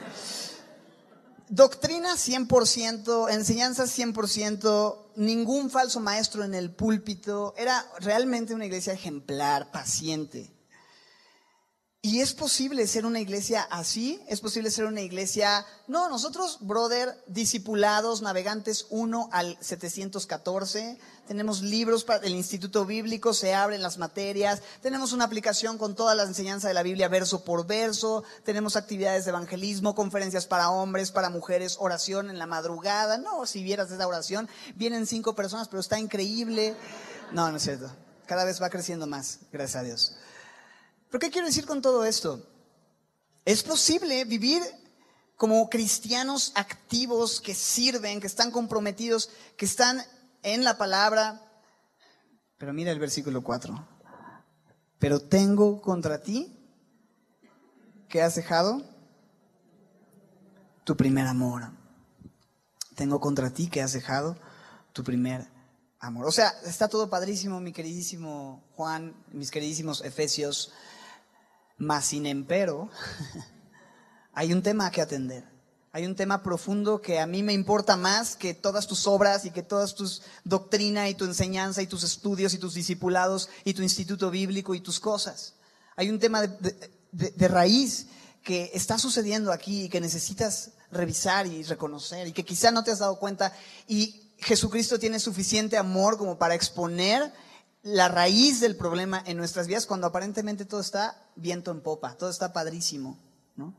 Doctrina 1.50 2.14
100%, 2.14 3.30
enseñanza 3.32 3.84
100%, 3.84 5.12
ningún 5.16 5.70
falso 5.70 6.00
maestro 6.00 6.44
en 6.44 6.54
el 6.54 6.74
púlpito. 6.74 7.54
Era 7.58 7.86
realmente 8.00 8.54
una 8.54 8.66
iglesia 8.66 8.94
ejemplar, 8.94 9.72
paciente. 9.72 10.54
Y 12.04 12.22
es 12.22 12.34
posible 12.34 12.88
ser 12.88 13.06
una 13.06 13.20
iglesia 13.20 13.62
así, 13.70 14.20
es 14.28 14.42
posible 14.42 14.72
ser 14.72 14.86
una 14.86 15.02
iglesia, 15.02 15.68
no, 15.88 16.10
nosotros, 16.10 16.58
brother, 16.62 17.16
discipulados, 17.28 18.24
navegantes 18.24 18.88
1 18.90 19.30
al 19.32 19.56
714, 19.62 20.98
tenemos 21.28 21.62
libros 21.62 22.04
para 22.04 22.26
el 22.26 22.34
Instituto 22.34 22.88
Bíblico, 22.88 23.36
se 23.36 23.54
abren 23.54 23.84
las 23.84 24.00
materias, 24.00 24.64
tenemos 24.82 25.14
una 25.14 25.26
aplicación 25.26 25.78
con 25.78 25.94
toda 25.94 26.16
la 26.16 26.24
enseñanza 26.24 26.68
de 26.68 26.74
la 26.74 26.82
Biblia 26.82 27.08
verso 27.08 27.44
por 27.44 27.68
verso, 27.68 28.24
tenemos 28.44 28.78
actividades 28.78 29.26
de 29.26 29.30
evangelismo, 29.30 29.94
conferencias 29.94 30.48
para 30.48 30.72
hombres, 30.72 31.12
para 31.12 31.30
mujeres, 31.30 31.78
oración 31.80 32.32
en 32.32 32.40
la 32.40 32.48
madrugada, 32.48 33.20
no, 33.20 33.46
si 33.46 33.62
vieras 33.62 33.92
esa 33.92 34.08
oración, 34.08 34.50
vienen 34.74 35.06
cinco 35.06 35.36
personas, 35.36 35.68
pero 35.68 35.82
está 35.82 36.00
increíble. 36.00 36.76
No, 37.32 37.52
no 37.52 37.58
es 37.58 37.64
cierto, 37.64 37.92
cada 38.26 38.44
vez 38.44 38.60
va 38.60 38.72
creciendo 38.72 39.06
más, 39.06 39.38
gracias 39.52 39.76
a 39.76 39.84
Dios. 39.84 40.16
¿Pero 41.12 41.20
qué 41.20 41.30
quiero 41.30 41.48
decir 41.48 41.66
con 41.66 41.82
todo 41.82 42.06
esto? 42.06 42.42
Es 43.44 43.64
posible 43.64 44.24
vivir 44.24 44.64
como 45.36 45.70
cristianos 45.70 46.54
activos 46.56 47.42
que 47.42 47.54
sirven, 47.54 48.22
que 48.22 48.28
están 48.28 48.50
comprometidos, 48.50 49.30
que 49.58 49.66
están 49.66 50.02
en 50.42 50.64
la 50.64 50.78
palabra. 50.78 51.42
Pero 52.58 52.74
mira 52.74 52.92
el 52.92 53.00
versículo 53.00 53.44
4. 53.44 53.88
Pero 55.00 55.20
tengo 55.20 55.82
contra 55.82 56.22
ti 56.22 56.58
que 58.08 58.22
has 58.22 58.36
dejado 58.36 58.82
tu 60.86 60.96
primer 60.96 61.28
amor. 61.28 61.72
Tengo 62.96 63.20
contra 63.20 63.50
ti 63.50 63.68
que 63.68 63.82
has 63.82 63.92
dejado 63.92 64.38
tu 64.94 65.04
primer 65.04 65.46
amor. 66.00 66.26
O 66.26 66.32
sea, 66.32 66.54
está 66.66 66.88
todo 66.88 67.10
padrísimo, 67.10 67.60
mi 67.60 67.74
queridísimo 67.74 68.64
Juan, 68.76 69.14
mis 69.34 69.52
queridísimos 69.52 70.02
Efesios. 70.06 70.72
Mas 71.82 72.06
sin 72.06 72.28
empero, 72.28 72.92
hay 74.34 74.54
un 74.54 74.62
tema 74.62 74.92
que 74.92 75.02
atender. 75.02 75.44
Hay 75.92 76.06
un 76.06 76.16
tema 76.16 76.44
profundo 76.44 77.02
que 77.02 77.20
a 77.20 77.26
mí 77.26 77.42
me 77.42 77.54
importa 77.54 77.98
más 77.98 78.36
que 78.36 78.54
todas 78.54 78.86
tus 78.86 79.08
obras 79.08 79.46
y 79.46 79.50
que 79.50 79.64
todas 79.64 79.96
tus 79.96 80.22
doctrina 80.44 81.10
y 81.10 81.16
tu 81.16 81.26
enseñanza 81.26 81.82
y 81.82 81.88
tus 81.88 82.04
estudios 82.04 82.54
y 82.54 82.60
tus 82.60 82.76
discipulados 82.76 83.50
y 83.66 83.74
tu 83.74 83.82
instituto 83.82 84.30
bíblico 84.30 84.76
y 84.76 84.80
tus 84.80 85.00
cosas. 85.00 85.56
Hay 85.96 86.12
un 86.12 86.20
tema 86.20 86.44
de, 86.44 86.92
de 87.12 87.48
raíz 87.48 88.06
que 88.44 88.70
está 88.76 89.00
sucediendo 89.00 89.52
aquí 89.52 89.86
y 89.86 89.90
que 89.90 90.00
necesitas 90.00 90.74
revisar 90.92 91.48
y 91.48 91.64
reconocer 91.64 92.28
y 92.28 92.32
que 92.32 92.46
quizá 92.46 92.70
no 92.70 92.84
te 92.84 92.92
has 92.92 93.00
dado 93.00 93.18
cuenta 93.18 93.54
y 93.88 94.22
Jesucristo 94.38 95.00
tiene 95.00 95.20
suficiente 95.20 95.78
amor 95.78 96.20
como 96.20 96.38
para 96.38 96.54
exponer 96.54 97.34
la 97.84 98.08
raíz 98.08 98.60
del 98.60 98.76
problema 98.76 99.24
en 99.26 99.38
nuestras 99.38 99.68
vidas 99.68 99.86
cuando 99.86 100.08
aparentemente 100.08 100.66
todo 100.66 100.82
está 100.82 101.30
viento 101.36 101.72
en 101.72 101.82
popa, 101.82 102.16
todo 102.16 102.30
está 102.30 102.54
padrísimo, 102.54 103.18
¿no? 103.56 103.74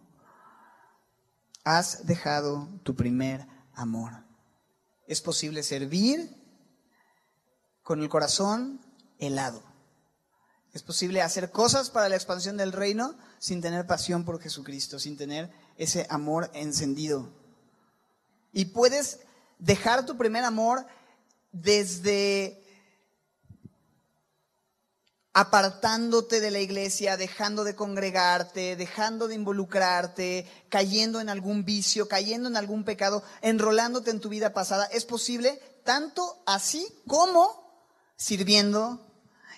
Has 1.65 2.07
dejado 2.07 2.69
tu 2.83 2.97
primer 2.97 3.47
amor. 3.75 4.25
Es 5.07 5.21
posible 5.21 5.63
servir 5.63 6.37
con 7.83 8.03
el 8.03 8.09
corazón 8.09 8.81
helado. 9.19 9.63
Es 10.73 10.83
posible 10.83 11.23
hacer 11.23 11.51
cosas 11.51 11.91
para 11.91 12.09
la 12.09 12.17
expansión 12.17 12.57
del 12.57 12.73
reino 12.73 13.15
sin 13.39 13.61
tener 13.61 13.87
pasión 13.87 14.25
por 14.25 14.41
Jesucristo, 14.41 14.99
sin 14.99 15.17
tener 15.17 15.53
ese 15.77 16.07
amor 16.09 16.51
encendido. 16.55 17.29
Y 18.53 18.67
puedes 18.67 19.21
dejar 19.59 20.07
tu 20.07 20.17
primer 20.17 20.45
amor 20.45 20.87
desde 21.53 22.62
apartándote 25.35 26.41
de 26.41 26.51
la 26.51 26.61
iglesia, 26.61 27.17
dejando 27.17 27.65
de 27.65 27.75
congregarte, 27.75 28.77
dejando 28.77 29.29
de 29.29 29.35
involucrarte, 29.35 30.47
cayendo 30.69 31.21
en 31.21 31.29
algún 31.29 31.65
vicio, 31.65 32.07
cayendo 32.07 32.49
en 32.49 32.57
algún 32.57 32.85
pecado, 32.85 33.23
enrolándote 33.41 34.11
en 34.11 34.21
tu 34.21 34.29
vida 34.29 34.53
pasada. 34.53 34.87
Es 34.87 35.05
posible 35.05 35.59
tanto 35.85 36.43
así 36.47 36.87
como 37.07 37.63
sirviendo 38.17 39.01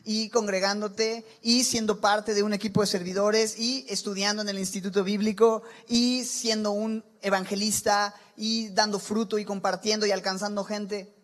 y 0.05 0.29
congregándote 0.29 1.27
y 1.43 1.65
siendo 1.65 2.01
parte 2.01 2.35
de 2.35 2.43
un 2.43 2.53
equipo 2.53 2.83
de 2.83 2.87
servidores 2.87 3.59
y 3.59 3.87
estudiando 3.89 4.43
en 4.43 4.51
el 4.51 4.59
instituto 4.59 5.03
bíblico 5.03 5.63
y 5.89 6.25
siendo 6.25 6.71
un 6.71 7.05
evangelista 7.23 8.15
y 8.37 8.69
dando 8.69 8.99
fruto 8.99 9.39
y 9.39 9.45
compartiendo 9.45 10.07
y 10.07 10.13
alcanzando 10.13 10.63
gente. 10.63 11.15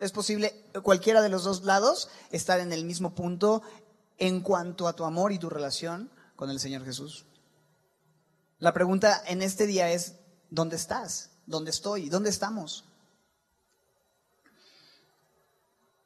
Es 0.00 0.10
posible 0.10 0.66
cualquiera 0.82 1.22
de 1.22 1.28
los 1.28 1.44
dos 1.44 1.62
lados 1.62 2.08
estar 2.32 2.58
en 2.58 2.72
el 2.72 2.84
mismo 2.84 3.14
punto 3.14 3.62
en 4.18 4.40
cuanto 4.40 4.88
a 4.88 4.94
tu 4.94 5.04
amor 5.04 5.32
y 5.32 5.38
tu 5.38 5.50
relación 5.50 6.10
con 6.36 6.50
el 6.50 6.60
Señor 6.60 6.84
Jesús. 6.84 7.26
La 8.58 8.72
pregunta 8.72 9.22
en 9.26 9.42
este 9.42 9.66
día 9.66 9.90
es, 9.90 10.14
¿dónde 10.50 10.76
estás? 10.76 11.30
¿Dónde 11.46 11.70
estoy? 11.70 12.08
¿Dónde 12.08 12.30
estamos? 12.30 12.84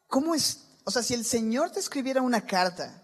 ¿Cómo 0.08 0.34
es? 0.34 0.64
O 0.84 0.90
sea, 0.90 1.02
si 1.02 1.14
el 1.14 1.24
Señor 1.24 1.70
te 1.70 1.80
escribiera 1.80 2.22
una 2.22 2.46
carta 2.46 3.02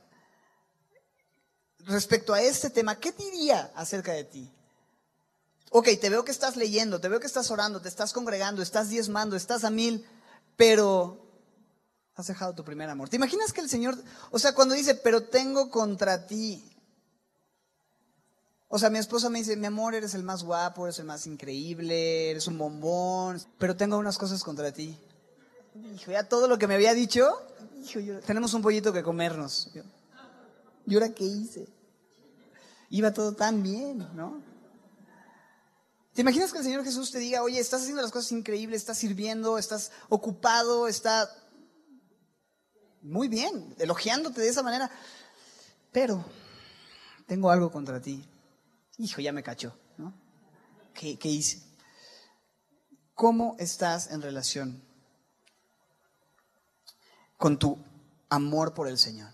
respecto 1.80 2.32
a 2.32 2.40
este 2.40 2.70
tema, 2.70 2.98
¿qué 2.98 3.12
diría 3.12 3.70
acerca 3.76 4.12
de 4.12 4.24
ti? 4.24 4.50
Ok, 5.70 5.88
te 6.00 6.08
veo 6.08 6.24
que 6.24 6.30
estás 6.30 6.56
leyendo, 6.56 7.00
te 7.00 7.08
veo 7.08 7.20
que 7.20 7.26
estás 7.26 7.50
orando, 7.50 7.80
te 7.80 7.88
estás 7.88 8.12
congregando, 8.12 8.62
estás 8.62 8.88
diezmando, 8.88 9.36
estás 9.36 9.64
a 9.64 9.70
mil, 9.70 10.06
pero 10.56 11.23
has 12.16 12.26
dejado 12.26 12.54
tu 12.54 12.64
primer 12.64 12.88
amor. 12.88 13.08
¿Te 13.08 13.16
imaginas 13.16 13.52
que 13.52 13.60
el 13.60 13.68
Señor, 13.68 13.96
o 14.30 14.38
sea, 14.38 14.54
cuando 14.54 14.74
dice, 14.74 14.94
pero 14.94 15.24
tengo 15.24 15.70
contra 15.70 16.26
ti? 16.26 16.64
O 18.68 18.78
sea, 18.78 18.90
mi 18.90 18.98
esposa 18.98 19.30
me 19.30 19.38
dice, 19.38 19.56
mi 19.56 19.66
amor, 19.66 19.94
eres 19.94 20.14
el 20.14 20.22
más 20.22 20.42
guapo, 20.42 20.86
eres 20.86 20.98
el 20.98 21.04
más 21.04 21.26
increíble, 21.26 22.30
eres 22.30 22.46
un 22.46 22.58
bombón, 22.58 23.40
pero 23.58 23.76
tengo 23.76 23.98
unas 23.98 24.18
cosas 24.18 24.42
contra 24.42 24.72
ti. 24.72 24.98
Hijo, 25.94 26.12
ya 26.12 26.28
todo 26.28 26.48
lo 26.48 26.58
que 26.58 26.66
me 26.66 26.74
había 26.74 26.94
dicho, 26.94 27.28
hijo, 27.82 28.00
tenemos 28.26 28.54
un 28.54 28.62
pollito 28.62 28.92
que 28.92 29.02
comernos. 29.02 29.70
¿Y 30.86 30.94
ahora 30.94 31.10
qué 31.10 31.24
hice? 31.24 31.68
Iba 32.90 33.12
todo 33.12 33.32
tan 33.32 33.62
bien, 33.62 33.98
¿no? 34.14 34.40
¿Te 36.12 36.20
imaginas 36.20 36.52
que 36.52 36.58
el 36.58 36.64
Señor 36.64 36.84
Jesús 36.84 37.10
te 37.10 37.18
diga, 37.18 37.42
oye, 37.42 37.58
estás 37.58 37.82
haciendo 37.82 38.00
las 38.00 38.12
cosas 38.12 38.30
increíbles, 38.30 38.82
estás 38.82 38.98
sirviendo, 38.98 39.58
estás 39.58 39.90
ocupado, 40.08 40.86
está 40.86 41.28
muy 43.04 43.28
bien, 43.28 43.74
elogiándote 43.78 44.40
de 44.40 44.48
esa 44.48 44.62
manera, 44.62 44.90
pero 45.92 46.24
tengo 47.26 47.50
algo 47.50 47.70
contra 47.70 48.00
ti. 48.00 48.26
Hijo, 48.96 49.20
ya 49.20 49.32
me 49.32 49.42
cachó, 49.42 49.76
¿no? 49.98 50.14
¿Qué, 50.94 51.18
hice? 51.22 51.62
¿Cómo 53.14 53.56
estás 53.58 54.10
en 54.10 54.22
relación 54.22 54.82
con 57.36 57.58
tu 57.58 57.78
amor 58.30 58.72
por 58.72 58.88
el 58.88 58.96
Señor? 58.96 59.30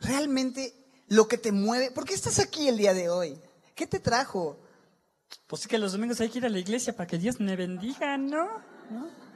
Realmente 0.00 0.74
lo 1.06 1.28
que 1.28 1.38
te 1.38 1.52
mueve, 1.52 1.92
¿por 1.92 2.04
qué 2.04 2.14
estás 2.14 2.40
aquí 2.40 2.66
el 2.68 2.76
día 2.76 2.92
de 2.92 3.08
hoy? 3.08 3.40
¿Qué 3.76 3.86
te 3.86 4.00
trajo? 4.00 4.58
Pues 5.46 5.62
es 5.62 5.68
que 5.68 5.78
los 5.78 5.92
domingos 5.92 6.20
hay 6.20 6.30
que 6.30 6.38
ir 6.38 6.46
a 6.46 6.50
la 6.50 6.58
iglesia 6.58 6.96
para 6.96 7.06
que 7.06 7.18
Dios 7.18 7.38
me 7.38 7.54
bendiga, 7.54 8.16
¿no? 8.16 8.46
¿No? 8.90 9.27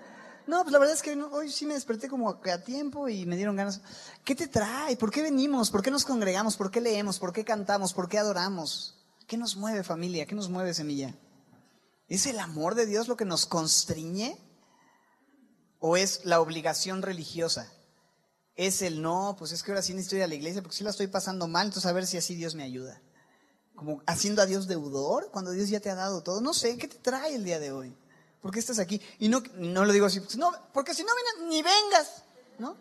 Pues 0.46 0.72
la 0.72 0.78
verdad 0.78 0.94
es 0.94 1.02
que 1.02 1.14
hoy 1.14 1.50
sí 1.50 1.66
me 1.66 1.74
desperté 1.74 2.08
como 2.08 2.28
a 2.28 2.58
tiempo 2.58 3.08
y 3.08 3.26
me 3.26 3.36
dieron 3.36 3.56
ganas. 3.56 3.80
¿Qué 4.24 4.34
te 4.34 4.48
trae? 4.48 4.96
¿Por 4.96 5.10
qué 5.10 5.22
venimos? 5.22 5.70
¿Por 5.70 5.82
qué 5.82 5.90
nos 5.90 6.04
congregamos? 6.04 6.56
¿Por 6.56 6.70
qué 6.70 6.80
leemos? 6.80 7.18
¿Por 7.18 7.32
qué 7.32 7.44
cantamos? 7.44 7.92
¿Por 7.92 8.08
qué 8.08 8.18
adoramos? 8.18 8.96
¿Qué 9.26 9.36
nos 9.36 9.56
mueve 9.56 9.82
familia? 9.82 10.26
¿Qué 10.26 10.34
nos 10.34 10.48
mueve 10.48 10.74
semilla? 10.74 11.14
¿Es 12.08 12.26
el 12.26 12.38
amor 12.38 12.74
de 12.74 12.86
Dios 12.86 13.08
lo 13.08 13.16
que 13.16 13.24
nos 13.24 13.46
constriñe? 13.46 14.38
¿O 15.78 15.96
es 15.96 16.24
la 16.24 16.40
obligación 16.40 17.02
religiosa? 17.02 17.72
Es 18.54 18.82
el 18.82 19.00
no, 19.00 19.36
pues 19.38 19.52
es 19.52 19.62
que 19.62 19.70
ahora 19.70 19.82
sí 19.82 19.94
necesito 19.94 20.16
ir 20.16 20.22
a 20.22 20.28
la 20.28 20.34
iglesia 20.34 20.62
porque 20.62 20.76
sí 20.76 20.84
la 20.84 20.90
estoy 20.90 21.06
pasando 21.06 21.48
mal, 21.48 21.66
entonces 21.66 21.88
a 21.88 21.94
ver 21.94 22.06
si 22.06 22.18
así 22.18 22.34
Dios 22.34 22.54
me 22.54 22.62
ayuda 22.62 23.00
como 23.74 24.02
haciendo 24.06 24.42
a 24.42 24.46
Dios 24.46 24.68
deudor 24.68 25.30
cuando 25.32 25.50
Dios 25.50 25.68
ya 25.68 25.80
te 25.80 25.90
ha 25.90 25.94
dado 25.94 26.22
todo. 26.22 26.40
No 26.40 26.54
sé, 26.54 26.76
¿qué 26.78 26.88
te 26.88 26.98
trae 26.98 27.34
el 27.34 27.44
día 27.44 27.58
de 27.58 27.72
hoy? 27.72 27.96
¿Por 28.42 28.50
qué 28.50 28.58
estás 28.58 28.80
aquí? 28.80 29.00
Y 29.20 29.28
no, 29.28 29.42
no 29.54 29.84
lo 29.84 29.92
digo 29.92 30.06
así, 30.06 30.20
pues, 30.20 30.36
no, 30.36 30.52
porque 30.74 30.94
si 30.94 31.04
no 31.04 31.12
vienes, 31.14 31.48
ni 31.48 31.62
vengas, 31.62 32.24
¿no? 32.58 32.76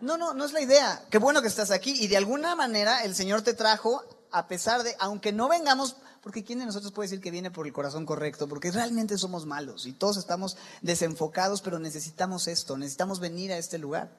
No, 0.00 0.16
no, 0.16 0.34
no 0.34 0.44
es 0.44 0.52
la 0.52 0.60
idea. 0.60 1.02
Qué 1.10 1.18
bueno 1.18 1.42
que 1.42 1.48
estás 1.48 1.70
aquí 1.70 1.96
y 1.98 2.06
de 2.06 2.18
alguna 2.18 2.54
manera 2.54 3.02
el 3.02 3.14
Señor 3.14 3.42
te 3.42 3.54
trajo 3.54 4.04
a 4.30 4.46
pesar 4.46 4.82
de, 4.82 4.94
aunque 5.00 5.32
no 5.32 5.48
vengamos, 5.48 5.96
porque 6.22 6.44
¿quién 6.44 6.58
de 6.58 6.66
nosotros 6.66 6.92
puede 6.92 7.08
decir 7.08 7.22
que 7.22 7.30
viene 7.30 7.50
por 7.50 7.66
el 7.66 7.72
corazón 7.72 8.04
correcto? 8.04 8.48
Porque 8.48 8.70
realmente 8.70 9.16
somos 9.16 9.46
malos 9.46 9.86
y 9.86 9.92
todos 9.92 10.18
estamos 10.18 10.58
desenfocados, 10.82 11.62
pero 11.62 11.78
necesitamos 11.78 12.46
esto, 12.46 12.76
necesitamos 12.76 13.18
venir 13.18 13.50
a 13.50 13.58
este 13.58 13.78
lugar. 13.78 14.10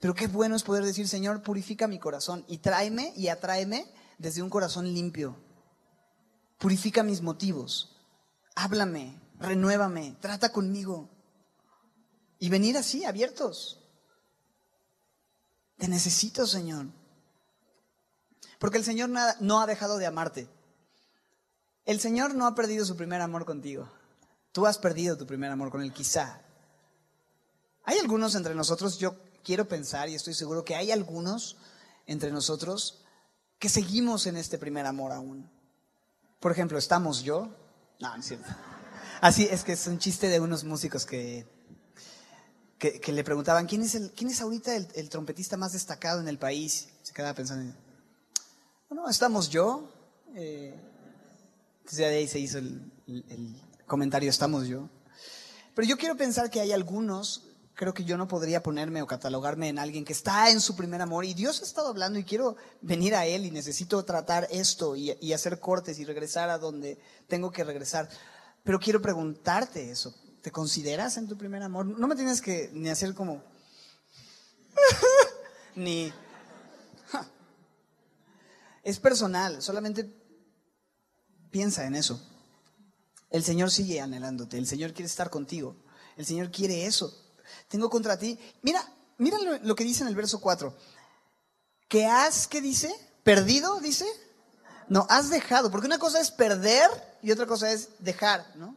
Pero 0.00 0.14
qué 0.14 0.26
bueno 0.26 0.56
es 0.56 0.64
poder 0.64 0.84
decir, 0.84 1.08
Señor, 1.08 1.42
purifica 1.42 1.86
mi 1.86 2.00
corazón 2.00 2.44
y 2.48 2.58
tráeme 2.58 3.12
y 3.16 3.28
atráeme 3.28 3.86
desde 4.18 4.42
un 4.42 4.50
corazón 4.50 4.92
limpio. 4.92 5.36
Purifica 6.58 7.02
mis 7.02 7.22
motivos. 7.22 7.96
Háblame, 8.54 9.18
renuévame, 9.44 10.16
trata 10.20 10.50
conmigo. 10.50 11.08
Y 12.38 12.48
venir 12.48 12.76
así, 12.76 13.04
abiertos. 13.04 13.80
Te 15.78 15.88
necesito, 15.88 16.46
Señor. 16.46 16.86
Porque 18.58 18.78
el 18.78 18.84
Señor 18.84 19.10
no 19.40 19.60
ha 19.60 19.66
dejado 19.66 19.98
de 19.98 20.06
amarte. 20.06 20.48
El 21.84 22.00
Señor 22.00 22.34
no 22.34 22.46
ha 22.46 22.54
perdido 22.54 22.84
su 22.84 22.96
primer 22.96 23.20
amor 23.20 23.44
contigo. 23.44 23.90
Tú 24.52 24.66
has 24.66 24.78
perdido 24.78 25.16
tu 25.16 25.26
primer 25.26 25.50
amor 25.50 25.70
con 25.70 25.82
Él, 25.82 25.92
quizá. 25.92 26.40
Hay 27.84 27.98
algunos 27.98 28.34
entre 28.34 28.54
nosotros, 28.54 28.98
yo 28.98 29.16
quiero 29.42 29.68
pensar 29.68 30.08
y 30.08 30.14
estoy 30.14 30.34
seguro 30.34 30.64
que 30.64 30.74
hay 30.74 30.90
algunos 30.90 31.56
entre 32.06 32.30
nosotros 32.30 33.04
que 33.58 33.68
seguimos 33.68 34.26
en 34.26 34.36
este 34.36 34.58
primer 34.58 34.86
amor 34.86 35.12
aún. 35.12 35.50
Por 36.40 36.52
ejemplo, 36.52 36.78
¿estamos 36.78 37.22
yo? 37.22 37.48
No, 38.00 38.14
no 38.14 38.20
es 38.20 38.26
cierto. 38.26 38.48
Así 39.20 39.48
es 39.50 39.64
que 39.64 39.72
es 39.72 39.86
un 39.86 39.98
chiste 39.98 40.28
de 40.28 40.40
unos 40.40 40.64
músicos 40.64 41.06
que, 41.06 41.46
que, 42.78 43.12
le 43.12 43.24
preguntaban, 43.24 43.66
¿quién 43.66 43.82
es, 43.82 43.94
el, 43.94 44.10
quién 44.12 44.30
es 44.30 44.40
ahorita 44.40 44.76
el, 44.76 45.08
trompetista 45.08 45.56
más 45.56 45.72
destacado 45.72 46.20
en 46.20 46.28
el 46.28 46.38
país? 46.38 46.88
Se 47.02 47.12
quedaba 47.12 47.34
pensando, 47.34 47.64
en, 47.64 47.76
bueno, 48.88 49.08
¿estamos 49.08 49.48
yo? 49.48 49.90
Eh, 50.34 50.74
entonces 51.78 51.98
de 51.98 52.06
ahí 52.06 52.28
se 52.28 52.38
hizo 52.38 52.58
el 52.58 53.60
comentario, 53.86 54.30
¿estamos 54.30 54.66
yo? 54.66 54.88
Pero 55.74 55.88
yo 55.88 55.96
quiero 55.96 56.16
pensar 56.16 56.50
que 56.50 56.60
hay 56.60 56.72
algunos 56.72 57.44
creo 57.74 57.92
que 57.92 58.04
yo 58.04 58.16
no 58.16 58.28
podría 58.28 58.62
ponerme 58.62 59.02
o 59.02 59.06
catalogarme 59.06 59.68
en 59.68 59.78
alguien 59.78 60.04
que 60.04 60.12
está 60.12 60.50
en 60.50 60.60
su 60.60 60.76
primer 60.76 61.02
amor 61.02 61.24
y 61.24 61.34
Dios 61.34 61.60
ha 61.60 61.64
estado 61.64 61.88
hablando 61.88 62.18
y 62.18 62.24
quiero 62.24 62.56
venir 62.80 63.14
a 63.14 63.26
Él 63.26 63.44
y 63.44 63.50
necesito 63.50 64.04
tratar 64.04 64.46
esto 64.50 64.96
y, 64.96 65.32
hacer 65.32 65.58
cortes 65.58 65.98
y 65.98 66.04
regresar 66.04 66.50
a 66.50 66.58
donde 66.58 66.98
tengo 67.26 67.50
que 67.50 67.64
regresar. 67.64 68.08
Pero 68.64 68.80
quiero 68.80 69.00
preguntarte 69.00 69.90
eso. 69.90 70.14
¿Te 70.42 70.50
consideras 70.50 71.16
en 71.16 71.28
tu 71.28 71.38
primer 71.38 71.62
amor? 71.62 71.86
No 71.86 72.08
me 72.08 72.16
tienes 72.16 72.42
que 72.42 72.70
ni 72.72 72.88
hacer 72.88 73.14
como... 73.14 73.42
ni... 75.76 76.12
es 78.82 78.98
personal, 78.98 79.62
solamente 79.62 80.12
piensa 81.52 81.86
en 81.86 81.94
eso. 81.94 82.20
El 83.30 83.44
Señor 83.44 83.70
sigue 83.70 84.00
anhelándote, 84.00 84.58
el 84.58 84.66
Señor 84.66 84.92
quiere 84.92 85.06
estar 85.06 85.30
contigo, 85.30 85.76
el 86.16 86.26
Señor 86.26 86.50
quiere 86.50 86.86
eso 86.86 87.24
tengo 87.68 87.90
contra 87.90 88.18
ti. 88.18 88.38
Mira, 88.62 88.84
mira 89.18 89.38
lo, 89.62 89.74
que 89.74 89.84
dice 89.84 90.02
en 90.02 90.08
el 90.08 90.14
verso 90.14 90.40
4. 90.40 90.76
Que 91.88 92.06
has, 92.06 92.46
¿qué 92.46 92.60
dice? 92.60 92.92
¿Perdido? 93.22 93.80
Dice. 93.80 94.06
No, 94.88 95.06
has 95.08 95.30
dejado. 95.30 95.70
Porque 95.70 95.86
una 95.86 95.98
cosa 95.98 96.20
es 96.20 96.30
perder 96.30 96.90
y 97.22 97.30
otra 97.30 97.46
cosa 97.46 97.70
es 97.70 97.88
dejar, 97.98 98.44
¿no? 98.56 98.76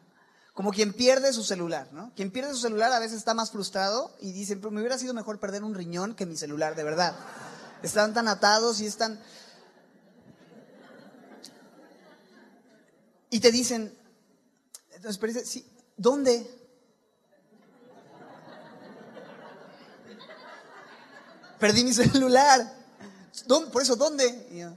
Como 0.53 0.71
quien 0.71 0.93
pierde 0.93 1.33
su 1.33 1.43
celular, 1.43 1.87
¿no? 1.91 2.11
Quien 2.15 2.31
pierde 2.31 2.51
su 2.51 2.59
celular 2.59 2.91
a 2.91 2.99
veces 2.99 3.17
está 3.17 3.33
más 3.33 3.51
frustrado 3.51 4.15
y 4.19 4.31
dice, 4.31 4.55
pero 4.55 4.71
me 4.71 4.79
hubiera 4.79 4.97
sido 4.97 5.13
mejor 5.13 5.39
perder 5.39 5.63
un 5.63 5.75
riñón 5.75 6.15
que 6.15 6.25
mi 6.25 6.35
celular, 6.35 6.75
de 6.75 6.83
verdad. 6.83 7.15
Están 7.83 8.13
tan 8.13 8.27
atados 8.27 8.81
y 8.81 8.87
están... 8.87 9.19
Y 13.29 13.39
te 13.39 13.51
dicen, 13.51 13.95
entonces, 14.91 15.17
pero 15.19 15.33
sí, 15.45 15.69
¿dónde? 15.97 16.57
perdí 21.59 21.83
mi 21.83 21.93
celular. 21.93 22.73
Por 23.71 23.81
eso, 23.81 23.95
¿dónde? 23.95 24.75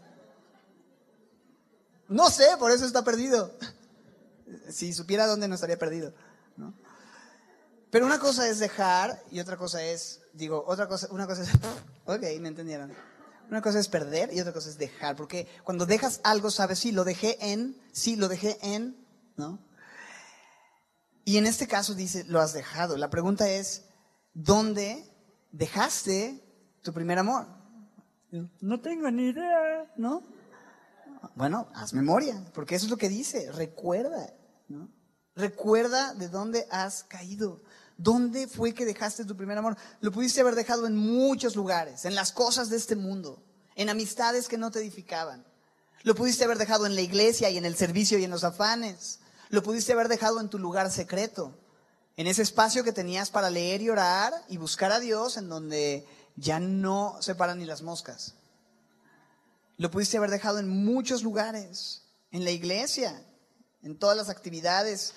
No 2.10 2.28
sé, 2.28 2.44
por 2.58 2.70
eso 2.70 2.84
está 2.84 3.02
perdido. 3.02 3.56
Si 4.68 4.92
supiera 4.92 5.28
dónde 5.28 5.46
no 5.46 5.54
estaría 5.54 5.78
perdido. 5.78 6.12
Pero 7.90 8.04
una 8.04 8.18
cosa 8.18 8.48
es 8.48 8.58
dejar 8.58 9.22
y 9.30 9.38
otra 9.38 9.56
cosa 9.56 9.80
es, 9.82 10.22
digo, 10.32 10.64
otra 10.66 10.88
cosa, 10.88 11.06
una 11.12 11.28
cosa 11.28 11.42
es, 11.42 11.50
ok, 12.04 12.22
me 12.40 12.48
entendieron. 12.48 12.92
Una 13.48 13.62
cosa 13.62 13.78
es 13.78 13.86
perder 13.86 14.32
y 14.32 14.40
otra 14.40 14.52
cosa 14.52 14.68
es 14.68 14.76
dejar, 14.76 15.14
porque 15.14 15.46
cuando 15.62 15.86
dejas 15.86 16.20
algo, 16.24 16.50
sabes, 16.50 16.80
sí, 16.80 16.90
lo 16.90 17.04
dejé 17.04 17.36
en, 17.40 17.80
sí, 17.92 18.16
lo 18.16 18.28
dejé 18.28 18.58
en, 18.60 18.96
¿no? 19.36 19.60
Y 21.24 21.36
en 21.36 21.46
este 21.46 21.68
caso 21.68 21.94
dice, 21.94 22.24
lo 22.24 22.40
has 22.40 22.52
dejado. 22.52 22.96
La 22.96 23.10
pregunta 23.10 23.48
es, 23.48 23.84
¿dónde 24.34 25.04
dejaste 25.52 26.42
tu 26.82 26.92
primer 26.92 27.18
amor? 27.18 27.46
No 28.60 28.80
tengo 28.80 29.10
ni 29.10 29.28
idea, 29.28 29.92
¿no? 29.96 30.24
Bueno, 31.34 31.68
haz 31.74 31.92
memoria, 31.92 32.44
porque 32.54 32.74
eso 32.74 32.86
es 32.86 32.90
lo 32.90 32.96
que 32.96 33.08
dice, 33.08 33.50
recuerda, 33.52 34.32
¿no? 34.68 34.88
Recuerda 35.36 36.14
de 36.14 36.28
dónde 36.28 36.66
has 36.70 37.04
caído. 37.04 37.62
¿Dónde 37.96 38.46
fue 38.46 38.72
que 38.72 38.84
dejaste 38.84 39.24
tu 39.24 39.36
primer 39.36 39.58
amor? 39.58 39.76
Lo 40.00 40.10
pudiste 40.10 40.40
haber 40.40 40.54
dejado 40.54 40.86
en 40.86 40.96
muchos 40.96 41.54
lugares, 41.54 42.04
en 42.04 42.14
las 42.14 42.32
cosas 42.32 42.70
de 42.70 42.76
este 42.76 42.96
mundo, 42.96 43.42
en 43.74 43.90
amistades 43.90 44.48
que 44.48 44.58
no 44.58 44.70
te 44.70 44.78
edificaban. 44.78 45.44
Lo 46.02 46.14
pudiste 46.14 46.44
haber 46.44 46.56
dejado 46.56 46.86
en 46.86 46.94
la 46.94 47.02
iglesia 47.02 47.50
y 47.50 47.58
en 47.58 47.66
el 47.66 47.76
servicio 47.76 48.18
y 48.18 48.24
en 48.24 48.30
los 48.30 48.44
afanes. 48.44 49.20
Lo 49.50 49.62
pudiste 49.62 49.92
haber 49.92 50.08
dejado 50.08 50.40
en 50.40 50.48
tu 50.48 50.58
lugar 50.58 50.90
secreto, 50.90 51.58
en 52.16 52.26
ese 52.26 52.42
espacio 52.42 52.84
que 52.84 52.92
tenías 52.92 53.30
para 53.30 53.50
leer 53.50 53.82
y 53.82 53.90
orar 53.90 54.32
y 54.48 54.56
buscar 54.56 54.92
a 54.92 55.00
Dios, 55.00 55.36
en 55.36 55.48
donde 55.48 56.06
ya 56.36 56.58
no 56.58 57.16
se 57.20 57.34
paran 57.34 57.58
ni 57.58 57.66
las 57.66 57.82
moscas. 57.82 58.34
Lo 59.80 59.90
pudiste 59.90 60.18
haber 60.18 60.28
dejado 60.28 60.58
en 60.58 60.68
muchos 60.68 61.22
lugares, 61.22 62.02
en 62.32 62.44
la 62.44 62.50
iglesia, 62.50 63.24
en 63.82 63.98
todas 63.98 64.14
las 64.14 64.28
actividades 64.28 65.14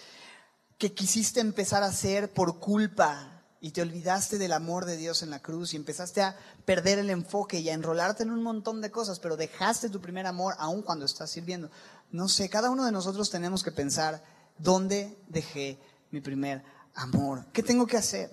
que 0.78 0.94
quisiste 0.94 1.42
empezar 1.42 1.84
a 1.84 1.88
hacer 1.88 2.32
por 2.32 2.62
culpa 2.62 3.44
y 3.60 3.72
te 3.72 3.82
olvidaste 3.82 4.38
del 4.38 4.54
amor 4.54 4.86
de 4.86 4.96
Dios 4.96 5.22
en 5.22 5.32
la 5.32 5.42
cruz 5.42 5.74
y 5.74 5.76
empezaste 5.76 6.22
a 6.22 6.38
perder 6.64 6.98
el 6.98 7.10
enfoque 7.10 7.60
y 7.60 7.68
a 7.68 7.74
enrolarte 7.74 8.24
en 8.24 8.32
un 8.32 8.42
montón 8.42 8.80
de 8.80 8.90
cosas, 8.90 9.20
pero 9.20 9.36
dejaste 9.36 9.90
tu 9.90 10.00
primer 10.00 10.26
amor 10.28 10.56
aún 10.58 10.82
cuando 10.82 11.04
estás 11.04 11.30
sirviendo. 11.30 11.70
No 12.12 12.30
sé, 12.30 12.48
cada 12.48 12.70
uno 12.70 12.86
de 12.86 12.94
nosotros 12.94 13.30
tenemos 13.30 13.64
que 13.66 13.74
pensar, 13.74 14.24
¿dónde 14.58 15.18
dejé 15.28 15.78
mi 16.10 16.22
primer 16.22 16.64
amor? 16.96 17.48
¿Qué 17.52 17.64
tengo 17.64 17.86
que 17.86 17.98
hacer? 17.98 18.32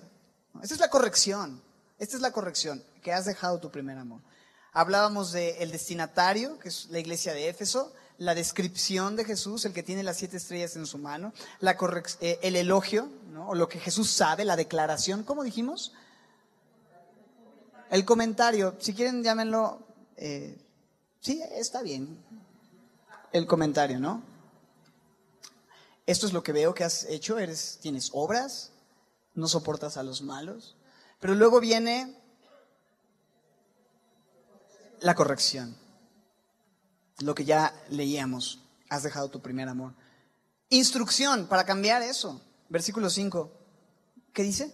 Esa 0.63 0.75
es 0.75 0.79
la 0.79 0.89
corrección. 0.89 1.61
Esta 1.99 2.15
es 2.15 2.21
la 2.21 2.31
corrección, 2.31 2.81
que 3.03 3.11
has 3.11 3.25
dejado 3.25 3.59
tu 3.59 3.69
primer 3.69 3.97
amor. 3.97 4.21
Hablábamos 4.73 5.33
del 5.33 5.69
destinatario, 5.71 6.57
que 6.57 6.69
es 6.69 6.87
la 6.89 6.99
iglesia 6.99 7.33
de 7.33 7.49
Éfeso, 7.49 7.91
la 8.17 8.35
descripción 8.35 9.15
de 9.15 9.25
Jesús, 9.25 9.65
el 9.65 9.73
que 9.73 9.83
tiene 9.83 10.03
las 10.03 10.17
siete 10.17 10.37
estrellas 10.37 10.75
en 10.77 10.85
su 10.85 10.97
mano, 10.97 11.33
eh, 11.59 12.39
el 12.41 12.55
elogio, 12.55 13.09
¿no? 13.31 13.49
o 13.49 13.55
lo 13.55 13.67
que 13.67 13.79
Jesús 13.79 14.09
sabe, 14.09 14.45
la 14.45 14.55
declaración, 14.55 15.23
¿cómo 15.23 15.43
dijimos? 15.43 15.91
El 17.89 18.05
comentario, 18.05 18.75
si 18.79 18.93
quieren 18.93 19.23
llámenlo, 19.23 19.79
eh, 20.15 20.57
sí, 21.19 21.41
está 21.51 21.81
bien, 21.81 22.23
el 23.33 23.47
comentario, 23.47 23.99
¿no? 23.99 24.23
Esto 26.05 26.27
es 26.27 26.33
lo 26.33 26.43
que 26.43 26.53
veo 26.53 26.73
que 26.73 26.83
has 26.85 27.03
hecho, 27.05 27.39
eres, 27.39 27.79
tienes 27.81 28.11
obras, 28.13 28.71
no 29.33 29.47
soportas 29.47 29.97
a 29.97 30.03
los 30.03 30.21
malos, 30.21 30.77
pero 31.19 31.35
luego 31.35 31.59
viene 31.59 32.20
la 35.01 35.15
corrección, 35.15 35.75
lo 37.19 37.35
que 37.35 37.45
ya 37.45 37.73
leíamos, 37.89 38.63
has 38.89 39.03
dejado 39.03 39.29
tu 39.29 39.41
primer 39.41 39.67
amor. 39.67 39.93
Instrucción 40.69 41.47
para 41.47 41.65
cambiar 41.65 42.01
eso, 42.01 42.41
versículo 42.69 43.09
5, 43.09 43.51
¿qué 44.33 44.43
dice? 44.43 44.73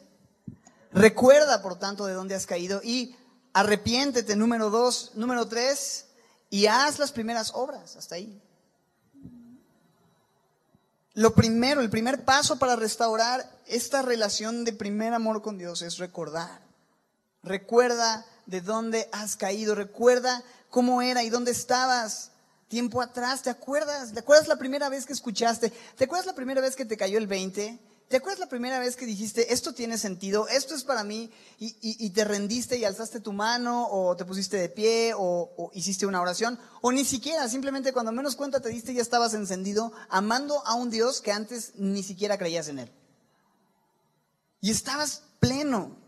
Recuerda, 0.91 1.61
por 1.61 1.79
tanto, 1.79 2.05
de 2.05 2.13
dónde 2.13 2.35
has 2.35 2.45
caído 2.45 2.81
y 2.83 3.15
arrepiéntete, 3.53 4.35
número 4.35 4.69
2, 4.69 5.13
número 5.15 5.47
3, 5.47 6.05
y 6.49 6.67
haz 6.67 6.99
las 6.99 7.11
primeras 7.11 7.51
obras, 7.53 7.95
hasta 7.95 8.15
ahí. 8.15 8.41
Lo 11.13 11.33
primero, 11.33 11.81
el 11.81 11.89
primer 11.89 12.23
paso 12.23 12.59
para 12.59 12.75
restaurar 12.75 13.49
esta 13.65 14.03
relación 14.03 14.63
de 14.63 14.73
primer 14.73 15.13
amor 15.13 15.41
con 15.41 15.57
Dios 15.57 15.81
es 15.81 15.97
recordar. 15.97 16.61
Recuerda 17.41 18.25
de 18.47 18.61
dónde 18.61 19.07
has 19.11 19.35
caído, 19.35 19.75
recuerda 19.75 20.43
cómo 20.69 21.01
era 21.01 21.23
y 21.23 21.29
dónde 21.29 21.51
estabas 21.51 22.31
tiempo 22.67 23.01
atrás, 23.01 23.43
¿te 23.43 23.49
acuerdas? 23.49 24.13
¿Te 24.13 24.19
acuerdas 24.19 24.47
la 24.47 24.57
primera 24.57 24.89
vez 24.89 25.05
que 25.05 25.13
escuchaste? 25.13 25.71
¿Te 25.95 26.05
acuerdas 26.05 26.25
la 26.25 26.35
primera 26.35 26.61
vez 26.61 26.75
que 26.75 26.85
te 26.85 26.97
cayó 26.97 27.17
el 27.17 27.27
20? 27.27 27.79
¿Te 28.07 28.17
acuerdas 28.17 28.39
la 28.39 28.47
primera 28.47 28.79
vez 28.79 28.95
que 28.95 29.05
dijiste, 29.05 29.53
esto 29.53 29.73
tiene 29.73 29.97
sentido, 29.97 30.47
esto 30.47 30.73
es 30.75 30.85
para 30.85 31.03
mí, 31.03 31.29
y, 31.59 32.09
te 32.11 32.23
rendiste 32.23 32.77
y 32.77 32.85
alzaste 32.85 33.19
tu 33.19 33.33
mano, 33.33 33.85
o 33.91 34.15
te 34.15 34.23
pusiste 34.23 34.55
de 34.55 34.69
pie, 34.69 35.11
o, 35.13 35.71
hiciste 35.73 36.05
una 36.05 36.21
oración, 36.21 36.57
o 36.81 36.93
ni 36.93 37.03
siquiera, 37.03 37.49
simplemente 37.49 37.91
cuando 37.91 38.13
menos 38.13 38.37
cuenta 38.37 38.61
te 38.61 38.69
diste 38.69 38.93
ya 38.93 39.01
estabas 39.01 39.33
encendido, 39.33 39.91
amando 40.07 40.65
a 40.65 40.75
un 40.75 40.89
Dios 40.89 41.19
que 41.19 41.33
antes 41.33 41.73
ni 41.75 42.01
siquiera 42.01 42.37
creías 42.37 42.69
en 42.69 42.79
Él. 42.79 42.91
Y 44.61 44.71
estabas 44.71 45.23
pleno. 45.41 46.06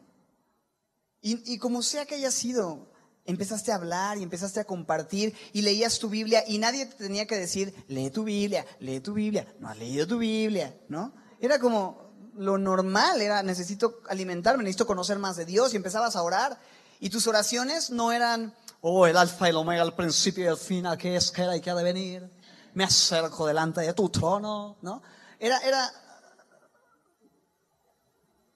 Y, 1.22 1.58
como 1.58 1.84
sea 1.84 2.06
que 2.06 2.16
haya 2.16 2.32
sido, 2.32 2.92
empezaste 3.26 3.72
a 3.72 3.76
hablar 3.76 4.18
y 4.18 4.24
empezaste 4.24 4.62
a 4.62 4.66
compartir 4.66 5.36
y 5.52 5.62
leías 5.62 6.00
tu 6.00 6.10
Biblia 6.10 6.44
y 6.48 6.58
nadie 6.60 6.86
te 6.86 6.96
tenía 6.96 7.28
que 7.28 7.36
decir, 7.36 7.74
lee 7.88 8.10
tu 8.10 8.24
Biblia, 8.24 8.66
lee 8.80 9.02
tu 9.02 9.14
Biblia, 9.14 9.46
no 9.60 9.68
has 9.68 9.78
leído 9.78 10.08
tu 10.08 10.18
Biblia, 10.18 10.80
¿no? 10.88 11.14
Era 11.42 11.60
como 11.60 12.10
lo 12.36 12.58
normal, 12.58 13.22
era 13.22 13.44
necesito 13.44 14.00
alimentarme, 14.08 14.64
necesito 14.64 14.88
conocer 14.88 15.20
más 15.20 15.36
de 15.36 15.46
Dios 15.46 15.74
y 15.74 15.78
empezabas 15.78 16.16
a 16.16 16.24
orar. 16.24 16.58
Y 17.02 17.10
tus 17.10 17.28
oraciones 17.28 17.90
no 17.90 18.14
eran, 18.14 18.56
oh, 18.82 19.06
el 19.06 19.18
alfa 19.18 19.48
y 19.48 19.50
el 19.50 19.58
omega, 19.58 19.84
el 19.84 19.94
principio 19.94 20.46
y 20.46 20.48
el 20.48 20.58
final, 20.58 20.98
que 20.98 21.18
es, 21.18 21.32
que 21.32 21.44
era 21.44 21.56
y 21.56 21.62
que 21.62 21.70
ha 21.70 21.76
de 21.76 21.84
venir. 21.84 22.30
Me 22.74 22.86
acerco 22.86 23.46
delante 23.46 23.82
de 23.82 23.94
tu 23.94 24.10
trono, 24.10 24.78
¿no? 24.82 25.02
Era, 25.38 25.58
era, 25.60 25.92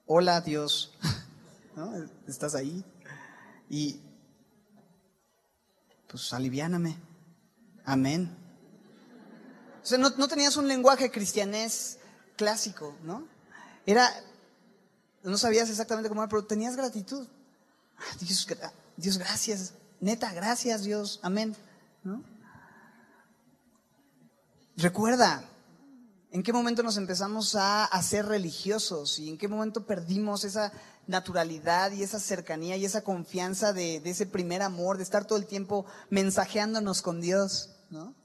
hola 0.05 0.41
Dios, 0.41 0.93
Estás 2.27 2.55
ahí. 2.55 2.83
Y, 3.69 3.99
pues 6.07 6.31
aliviáname. 6.33 6.97
Amén. 7.85 8.35
O 9.81 9.85
sea, 9.85 9.97
no, 9.97 10.09
no 10.11 10.27
tenías 10.27 10.55
un 10.57 10.67
lenguaje 10.67 11.11
cristianés 11.11 11.97
clásico, 12.37 12.95
¿no? 13.03 13.27
Era, 13.85 14.09
no 15.23 15.37
sabías 15.37 15.69
exactamente 15.69 16.09
cómo 16.09 16.21
era, 16.21 16.29
pero 16.29 16.45
tenías 16.45 16.75
gratitud. 16.75 17.27
Dios, 18.19 18.47
Dios, 18.97 19.17
gracias, 19.17 19.73
neta, 19.99 20.33
gracias 20.33 20.83
Dios, 20.83 21.19
amén, 21.23 21.55
¿no? 22.03 22.23
Recuerda, 24.75 25.43
¿en 26.33 26.41
qué 26.41 26.51
momento 26.51 26.81
nos 26.81 26.97
empezamos 26.97 27.55
a 27.55 27.85
hacer 27.85 28.25
religiosos 28.25 29.19
y 29.19 29.29
en 29.29 29.37
qué 29.37 29.47
momento 29.47 29.85
perdimos 29.85 30.43
esa 30.43 30.73
naturalidad 31.05 31.91
y 31.91 32.01
esa 32.01 32.19
cercanía 32.19 32.75
y 32.75 32.85
esa 32.85 33.03
confianza 33.03 33.71
de, 33.71 33.99
de 33.99 34.09
ese 34.09 34.25
primer 34.25 34.63
amor, 34.63 34.97
de 34.97 35.03
estar 35.03 35.25
todo 35.25 35.37
el 35.37 35.45
tiempo 35.45 35.85
mensajeándonos 36.09 37.03
con 37.03 37.21
Dios, 37.21 37.69
¿no? 37.91 38.15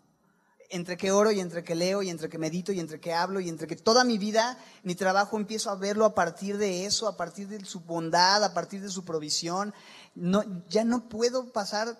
entre 0.71 0.97
que 0.97 1.13
oro 1.13 1.31
y 1.31 1.41
entre 1.41 1.65
que 1.65 1.75
leo 1.75 2.03
y 2.03 2.11
entre 2.11 2.29
que 2.29 2.39
medito 2.39 2.73
y 2.73 2.81
entre 2.81 2.99
que 2.99 3.13
hablo 3.13 3.41
y 3.41 3.49
entre 3.49 3.67
que 3.67 3.77
toda 3.77 4.05
mi 4.05 4.17
vida, 4.17 4.59
mi 4.83 4.95
trabajo 4.95 5.37
empiezo 5.37 5.71
a 5.71 5.77
verlo 5.77 6.05
a 6.05 6.15
partir 6.15 6.59
de 6.59 6.87
eso, 6.87 7.09
a 7.09 7.17
partir 7.17 7.49
de 7.49 7.65
su 7.65 7.81
bondad, 7.81 8.43
a 8.43 8.55
partir 8.55 8.81
de 8.83 8.91
su 8.91 9.05
provisión. 9.05 9.75
No, 10.15 10.45
ya 10.69 10.85
no 10.85 11.09
puedo 11.09 11.53
pasar 11.53 11.99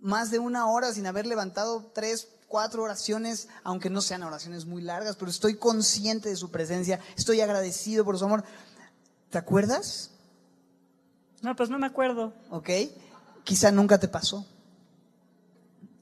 más 0.00 0.30
de 0.30 0.38
una 0.38 0.66
hora 0.66 0.92
sin 0.92 1.06
haber 1.06 1.26
levantado 1.26 1.90
tres, 1.94 2.28
cuatro 2.54 2.84
oraciones, 2.84 3.48
aunque 3.64 3.90
no 3.90 4.00
sean 4.00 4.22
oraciones 4.22 4.64
muy 4.64 4.80
largas, 4.80 5.16
pero 5.16 5.28
estoy 5.28 5.56
consciente 5.56 6.28
de 6.28 6.36
su 6.36 6.52
presencia, 6.52 7.00
estoy 7.16 7.40
agradecido 7.40 8.04
por 8.04 8.16
su 8.16 8.26
amor. 8.26 8.44
¿Te 9.28 9.38
acuerdas? 9.38 10.12
No, 11.42 11.56
pues 11.56 11.68
no 11.68 11.80
me 11.80 11.88
acuerdo. 11.88 12.32
Ok, 12.50 12.70
quizá 13.42 13.72
nunca 13.72 13.98
te 13.98 14.06
pasó. 14.06 14.46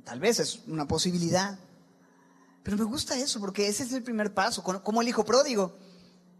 Tal 0.05 0.21
vez 0.21 0.41
es 0.41 0.61
una 0.67 0.87
posibilidad. 0.87 1.59
Pero 2.63 2.77
me 2.77 2.85
gusta 2.85 3.17
eso, 3.17 3.41
porque 3.41 3.69
ese 3.69 3.85
es 3.85 3.93
el 3.95 4.03
primer 4.03 4.35
paso, 4.35 4.63
como 4.63 5.01
el 5.01 5.09
hijo 5.09 5.25
pródigo, 5.25 5.75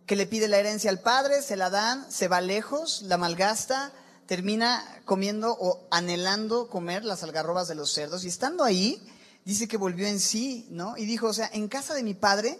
que 0.05 0.15
le 0.15 0.27
pide 0.27 0.47
la 0.47 0.59
herencia 0.59 0.91
al 0.91 1.01
padre, 1.01 1.41
se 1.41 1.57
la 1.57 1.71
dan, 1.71 2.05
se 2.13 2.29
va 2.29 2.43
lejos, 2.43 3.01
la 3.01 3.17
malgasta, 3.17 3.95
termina 4.27 4.85
comiendo 5.07 5.57
o 5.59 5.89
anhelando 5.91 6.69
comer 6.69 7.03
las 7.03 7.23
algarrobas 7.23 7.67
de 7.67 7.77
los 7.77 7.95
cerdos. 7.95 8.27
Y 8.27 8.29
estando 8.29 8.63
ahí, 8.63 9.03
dice 9.45 9.69
que 9.69 9.77
volvió 9.77 10.07
en 10.07 10.21
sí, 10.21 10.67
¿no? 10.71 10.97
Y 10.97 11.05
dijo, 11.05 11.27
o 11.27 11.33
sea, 11.33 11.51
en 11.53 11.69
casa 11.69 11.95
de 11.95 12.03
mi 12.03 12.15
padre 12.15 12.59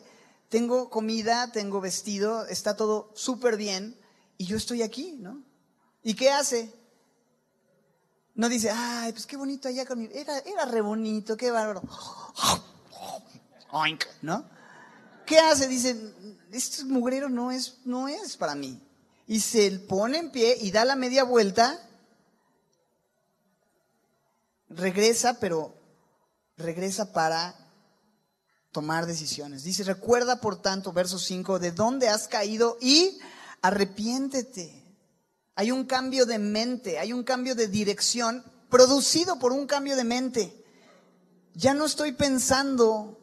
tengo 0.49 0.91
comida, 0.91 1.51
tengo 1.53 1.81
vestido, 1.81 2.47
está 2.47 2.77
todo 2.77 3.11
súper 3.15 3.57
bien, 3.57 3.97
y 4.37 4.47
yo 4.47 4.57
estoy 4.57 4.83
aquí, 4.83 5.17
¿no? 5.19 5.43
¿Y 6.03 6.15
qué 6.15 6.31
hace? 6.31 6.73
No 8.35 8.49
dice, 8.49 8.71
ay, 8.71 9.13
pues 9.13 9.27
qué 9.27 9.37
bonito 9.37 9.69
allá 9.69 9.87
con 9.87 10.01
mi... 10.01 10.09
Era, 10.13 10.39
era 10.39 10.65
re 10.65 10.81
bonito, 10.81 11.37
qué 11.37 11.51
bárbaro. 11.51 11.83
¿no? 14.21 14.45
¿Qué 15.27 15.39
hace? 15.39 15.69
Dice, 15.69 15.97
este 16.51 16.85
mugrero 16.85 17.29
no 17.29 17.53
es, 17.53 17.79
no 17.85 18.09
es 18.09 18.37
para 18.37 18.55
mí. 18.55 18.81
Y 19.27 19.41
se 19.41 19.71
pone 19.71 20.19
en 20.19 20.31
pie 20.31 20.59
y 20.61 20.71
da 20.71 20.85
la 20.85 20.97
media 20.97 21.25
vuelta, 21.25 21.79
regresa, 24.69 25.39
pero 25.39 25.75
regresa 26.63 27.13
para 27.13 27.55
tomar 28.73 29.07
decisiones. 29.07 29.65
Dice, 29.65 29.85
recuerda 29.85 30.41
por 30.41 30.61
tanto, 30.61 30.93
verso 30.93 31.19
5, 31.19 31.59
de 31.59 31.73
dónde 31.73 32.09
has 32.09 32.27
caído 32.27 32.79
y 32.81 33.19
arrepiéntete. 33.61 34.83
Hay 35.55 35.71
un 35.71 35.85
cambio 35.85 36.25
de 36.25 36.39
mente, 36.39 36.99
hay 36.99 37.13
un 37.13 37.23
cambio 37.23 37.55
de 37.55 37.69
dirección 37.69 38.43
producido 38.71 39.39
por 39.39 39.53
un 39.53 39.67
cambio 39.67 39.97
de 39.97 40.05
mente. 40.05 40.65
Ya 41.55 41.75
no 41.75 41.85
estoy 41.85 42.13
pensando 42.13 43.21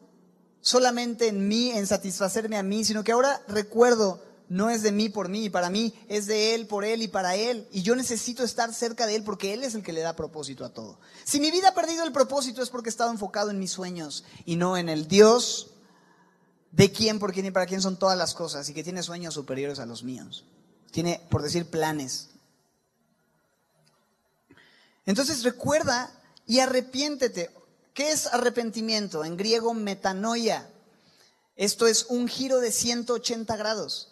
solamente 0.60 1.26
en 1.26 1.48
mí, 1.48 1.72
en 1.72 1.86
satisfacerme 1.86 2.56
a 2.56 2.62
mí, 2.62 2.84
sino 2.84 3.02
que 3.02 3.12
ahora 3.12 3.42
recuerdo, 3.48 4.22
no 4.50 4.68
es 4.68 4.82
de 4.82 4.90
mí 4.90 5.08
por 5.08 5.28
mí 5.28 5.44
y 5.44 5.48
para 5.48 5.70
mí, 5.70 5.94
es 6.08 6.26
de 6.26 6.56
Él, 6.56 6.66
por 6.66 6.84
Él 6.84 7.02
y 7.02 7.08
para 7.08 7.36
Él. 7.36 7.68
Y 7.70 7.82
yo 7.82 7.94
necesito 7.94 8.42
estar 8.42 8.74
cerca 8.74 9.06
de 9.06 9.14
Él 9.14 9.22
porque 9.22 9.54
Él 9.54 9.62
es 9.62 9.76
el 9.76 9.84
que 9.84 9.92
le 9.92 10.00
da 10.00 10.16
propósito 10.16 10.64
a 10.64 10.70
todo. 10.70 10.98
Si 11.22 11.38
mi 11.38 11.52
vida 11.52 11.68
ha 11.68 11.74
perdido 11.74 12.02
el 12.02 12.10
propósito 12.10 12.60
es 12.60 12.68
porque 12.68 12.88
he 12.88 12.90
estado 12.90 13.12
enfocado 13.12 13.50
en 13.50 13.60
mis 13.60 13.70
sueños 13.70 14.24
y 14.44 14.56
no 14.56 14.76
en 14.76 14.88
el 14.88 15.06
Dios 15.06 15.70
de 16.72 16.90
quién, 16.90 17.20
por 17.20 17.32
quién 17.32 17.46
y 17.46 17.52
para 17.52 17.66
quién 17.66 17.80
son 17.80 17.96
todas 17.96 18.18
las 18.18 18.34
cosas 18.34 18.68
y 18.68 18.74
que 18.74 18.82
tiene 18.82 19.04
sueños 19.04 19.34
superiores 19.34 19.78
a 19.78 19.86
los 19.86 20.02
míos. 20.02 20.44
Tiene, 20.90 21.24
por 21.30 21.42
decir, 21.42 21.70
planes. 21.70 22.30
Entonces 25.06 25.44
recuerda 25.44 26.10
y 26.44 26.58
arrepiéntete. 26.58 27.50
¿Qué 27.94 28.10
es 28.10 28.26
arrepentimiento? 28.26 29.24
En 29.24 29.36
griego, 29.36 29.74
metanoia. 29.74 30.68
Esto 31.54 31.86
es 31.86 32.06
un 32.08 32.26
giro 32.26 32.58
de 32.58 32.72
180 32.72 33.56
grados. 33.56 34.09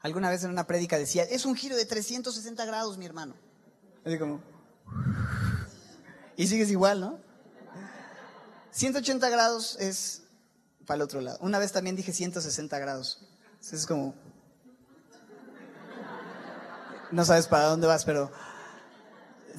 Alguna 0.00 0.30
vez 0.30 0.44
en 0.44 0.50
una 0.50 0.66
prédica 0.66 0.98
decía, 0.98 1.24
es 1.24 1.44
un 1.44 1.54
giro 1.54 1.76
de 1.76 1.84
360 1.84 2.64
grados, 2.64 2.96
mi 2.98 3.06
hermano. 3.06 3.34
Así 4.04 4.18
como... 4.18 4.40
Y 6.36 6.46
sigues 6.46 6.70
igual, 6.70 7.00
¿no? 7.00 7.18
180 8.70 9.28
grados 9.28 9.76
es 9.78 10.22
para 10.86 10.96
el 10.96 11.02
otro 11.02 11.20
lado. 11.20 11.38
Una 11.42 11.58
vez 11.58 11.72
también 11.72 11.96
dije 11.96 12.12
160 12.12 12.78
grados. 12.78 13.18
Es 13.60 13.86
como... 13.86 14.14
No 17.10 17.24
sabes 17.24 17.46
para 17.46 17.64
dónde 17.64 17.86
vas, 17.86 18.04
pero 18.04 18.30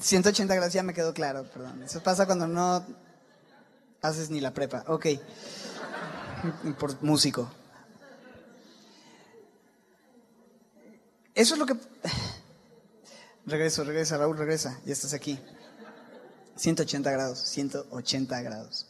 180 0.00 0.54
grados 0.54 0.72
ya 0.72 0.82
me 0.82 0.94
quedó 0.94 1.14
claro, 1.14 1.44
perdón. 1.44 1.82
Eso 1.82 2.02
pasa 2.02 2.26
cuando 2.26 2.48
no 2.48 2.84
Haces 4.02 4.30
ni 4.30 4.40
la 4.40 4.52
prepa, 4.52 4.82
ok. 4.88 5.06
Por 6.76 7.00
músico. 7.04 7.48
Eso 11.34 11.54
es 11.54 11.58
lo 11.58 11.66
que... 11.66 11.74
Regreso, 13.46 13.84
regresa, 13.84 14.18
Raúl, 14.18 14.36
regresa. 14.36 14.80
Ya 14.84 14.92
estás 14.92 15.14
aquí. 15.14 15.38
180 16.56 17.10
grados, 17.10 17.38
180 17.38 18.42
grados. 18.42 18.86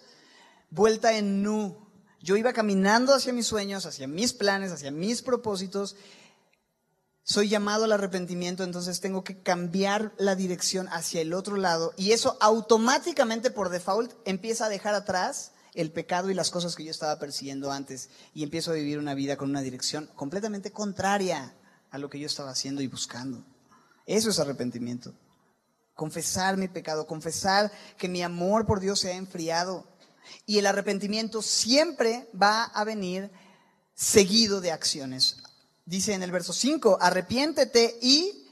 Vuelta 0.71 1.17
en 1.17 1.43
nu. 1.43 1.77
Yo 2.21 2.37
iba 2.37 2.53
caminando 2.53 3.15
hacia 3.15 3.33
mis 3.33 3.47
sueños, 3.47 3.87
hacia 3.87 4.07
mis 4.07 4.33
planes, 4.33 4.73
hacia 4.73 4.91
mis 4.91 5.23
propósitos. 5.23 5.97
Soy 7.25 7.49
llamado 7.49 7.85
al 7.85 7.93
arrepentimiento, 7.93 8.65
entonces 8.65 9.01
tengo 9.01 9.25
que 9.25 9.41
cambiar 9.41 10.13
la 10.19 10.35
dirección 10.35 10.89
hacia 10.89 11.21
el 11.21 11.33
otro 11.33 11.57
lado. 11.57 11.95
Y 11.97 12.13
eso 12.13 12.37
automáticamente, 12.41 13.51
por 13.51 13.71
default, 13.71 14.13
empieza 14.25 14.67
a 14.67 14.69
dejar 14.69 14.95
atrás 14.95 15.53
el 15.75 15.93
pecado 15.93 16.31
y 16.31 16.35
las 16.35 16.51
cosas 16.51 16.75
que 16.75 16.85
yo 16.85 16.91
estaba 16.91 17.19
persiguiendo 17.19 17.71
antes. 17.71 18.11
Y 18.35 18.43
empiezo 18.43 18.73
a 18.73 18.75
vivir 18.75 18.99
una 18.99 19.15
vida 19.15 19.37
con 19.37 19.51
una 19.51 19.63
dirección 19.63 20.11
completamente 20.15 20.73
contraria 20.73 21.55
a 21.93 21.99
lo 21.99 22.11
que 22.11 22.19
yo 22.19 22.27
estaba 22.27 22.51
haciendo 22.51 22.83
y 22.83 22.89
buscando. 22.89 23.45
Eso 24.07 24.31
es 24.31 24.41
arrepentimiento. 24.41 25.15
Confesar 25.95 26.57
mi 26.57 26.67
pecado, 26.67 27.07
confesar 27.07 27.71
que 27.99 28.09
mi 28.09 28.23
amor 28.23 28.67
por 28.67 28.81
Dios 28.81 28.99
se 28.99 29.13
ha 29.13 29.17
enfriado. 29.17 29.87
Y 30.47 30.59
el 30.59 30.67
arrepentimiento 30.67 31.43
siempre 31.43 32.29
va 32.41 32.65
a 32.65 32.83
venir 32.85 33.31
seguido 33.95 34.63
de 34.63 34.73
acciones. 34.73 35.37
Dice 35.85 36.15
en 36.15 36.23
el 36.23 36.33
verso 36.33 36.55
5, 36.55 36.99
arrepiéntete 37.01 37.99
y 38.01 38.49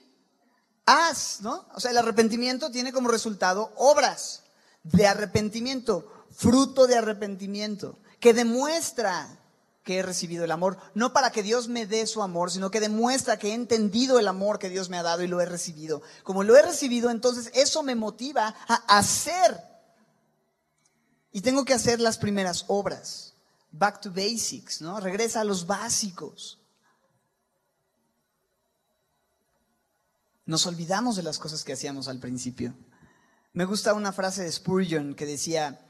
haz, 0.84 1.40
¿no? 1.40 1.66
O 1.74 1.80
sea, 1.80 1.92
el 1.92 1.98
arrepentimiento 1.98 2.70
tiene 2.70 2.92
como 2.92 3.08
resultado 3.08 3.72
obras 3.76 4.42
de 4.82 5.06
arrepentimiento, 5.06 6.26
fruto 6.30 6.86
de 6.86 6.96
arrepentimiento, 6.96 7.98
que 8.18 8.34
demuestra 8.34 9.39
que 9.82 9.98
he 9.98 10.02
recibido 10.02 10.44
el 10.44 10.50
amor, 10.50 10.78
no 10.94 11.12
para 11.12 11.32
que 11.32 11.42
Dios 11.42 11.68
me 11.68 11.86
dé 11.86 12.06
su 12.06 12.22
amor, 12.22 12.50
sino 12.50 12.70
que 12.70 12.80
demuestra 12.80 13.38
que 13.38 13.50
he 13.50 13.54
entendido 13.54 14.18
el 14.18 14.28
amor 14.28 14.58
que 14.58 14.68
Dios 14.68 14.90
me 14.90 14.98
ha 14.98 15.02
dado 15.02 15.22
y 15.22 15.28
lo 15.28 15.40
he 15.40 15.46
recibido. 15.46 16.02
Como 16.22 16.44
lo 16.44 16.56
he 16.56 16.62
recibido, 16.62 17.10
entonces 17.10 17.50
eso 17.54 17.82
me 17.82 17.94
motiva 17.94 18.54
a 18.68 18.98
hacer. 18.98 19.58
Y 21.32 21.40
tengo 21.40 21.64
que 21.64 21.74
hacer 21.74 22.00
las 22.00 22.18
primeras 22.18 22.64
obras. 22.68 23.34
Back 23.72 24.00
to 24.00 24.10
basics, 24.10 24.82
¿no? 24.82 25.00
Regresa 25.00 25.40
a 25.40 25.44
los 25.44 25.66
básicos. 25.66 26.58
Nos 30.44 30.66
olvidamos 30.66 31.16
de 31.16 31.22
las 31.22 31.38
cosas 31.38 31.62
que 31.62 31.72
hacíamos 31.72 32.08
al 32.08 32.18
principio. 32.18 32.74
Me 33.52 33.64
gusta 33.64 33.94
una 33.94 34.12
frase 34.12 34.42
de 34.42 34.52
Spurgeon 34.52 35.14
que 35.14 35.24
decía, 35.24 35.86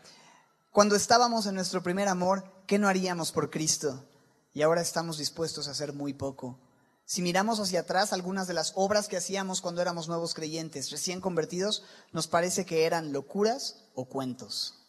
cuando 0.70 0.96
estábamos 0.96 1.46
en 1.46 1.54
nuestro 1.54 1.82
primer 1.82 2.08
amor, 2.08 2.44
¿qué 2.70 2.78
no 2.78 2.86
haríamos 2.86 3.32
por 3.32 3.50
Cristo? 3.50 4.06
Y 4.54 4.62
ahora 4.62 4.80
estamos 4.80 5.18
dispuestos 5.18 5.66
a 5.66 5.72
hacer 5.72 5.92
muy 5.92 6.14
poco. 6.14 6.60
Si 7.04 7.20
miramos 7.20 7.58
hacia 7.58 7.80
atrás 7.80 8.12
algunas 8.12 8.46
de 8.46 8.54
las 8.54 8.74
obras 8.76 9.08
que 9.08 9.16
hacíamos 9.16 9.60
cuando 9.60 9.82
éramos 9.82 10.06
nuevos 10.06 10.34
creyentes, 10.34 10.92
recién 10.92 11.20
convertidos, 11.20 11.82
nos 12.12 12.28
parece 12.28 12.64
que 12.64 12.84
eran 12.86 13.12
locuras 13.12 13.86
o 13.96 14.04
cuentos. 14.04 14.86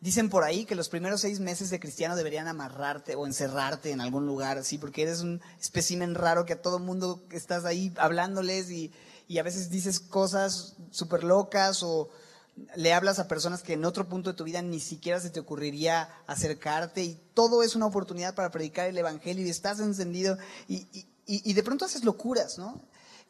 Dicen 0.00 0.28
por 0.28 0.44
ahí 0.44 0.66
que 0.66 0.74
los 0.74 0.90
primeros 0.90 1.22
seis 1.22 1.40
meses 1.40 1.70
de 1.70 1.80
cristiano 1.80 2.16
deberían 2.16 2.48
amarrarte 2.48 3.14
o 3.14 3.24
encerrarte 3.24 3.92
en 3.92 4.02
algún 4.02 4.26
lugar, 4.26 4.62
¿sí? 4.62 4.76
Porque 4.76 5.00
eres 5.00 5.22
un 5.22 5.40
espécimen 5.58 6.14
raro 6.14 6.44
que 6.44 6.52
a 6.52 6.60
todo 6.60 6.78
mundo 6.80 7.24
estás 7.30 7.64
ahí 7.64 7.94
hablándoles 7.96 8.70
y, 8.70 8.92
y 9.26 9.38
a 9.38 9.42
veces 9.42 9.70
dices 9.70 10.00
cosas 10.00 10.76
súper 10.90 11.24
locas 11.24 11.82
o 11.82 12.10
le 12.76 12.92
hablas 12.92 13.18
a 13.18 13.28
personas 13.28 13.62
que 13.62 13.74
en 13.74 13.84
otro 13.84 14.08
punto 14.08 14.30
de 14.30 14.36
tu 14.36 14.44
vida 14.44 14.62
ni 14.62 14.80
siquiera 14.80 15.20
se 15.20 15.30
te 15.30 15.40
ocurriría 15.40 16.08
acercarte 16.26 17.02
y 17.02 17.20
todo 17.34 17.62
es 17.62 17.74
una 17.74 17.86
oportunidad 17.86 18.34
para 18.34 18.50
predicar 18.50 18.88
el 18.88 18.98
Evangelio 18.98 19.46
y 19.46 19.50
estás 19.50 19.80
encendido 19.80 20.36
y, 20.68 21.52
de 21.52 21.62
pronto 21.62 21.84
haces 21.84 22.04
locuras, 22.04 22.58
¿no? 22.58 22.80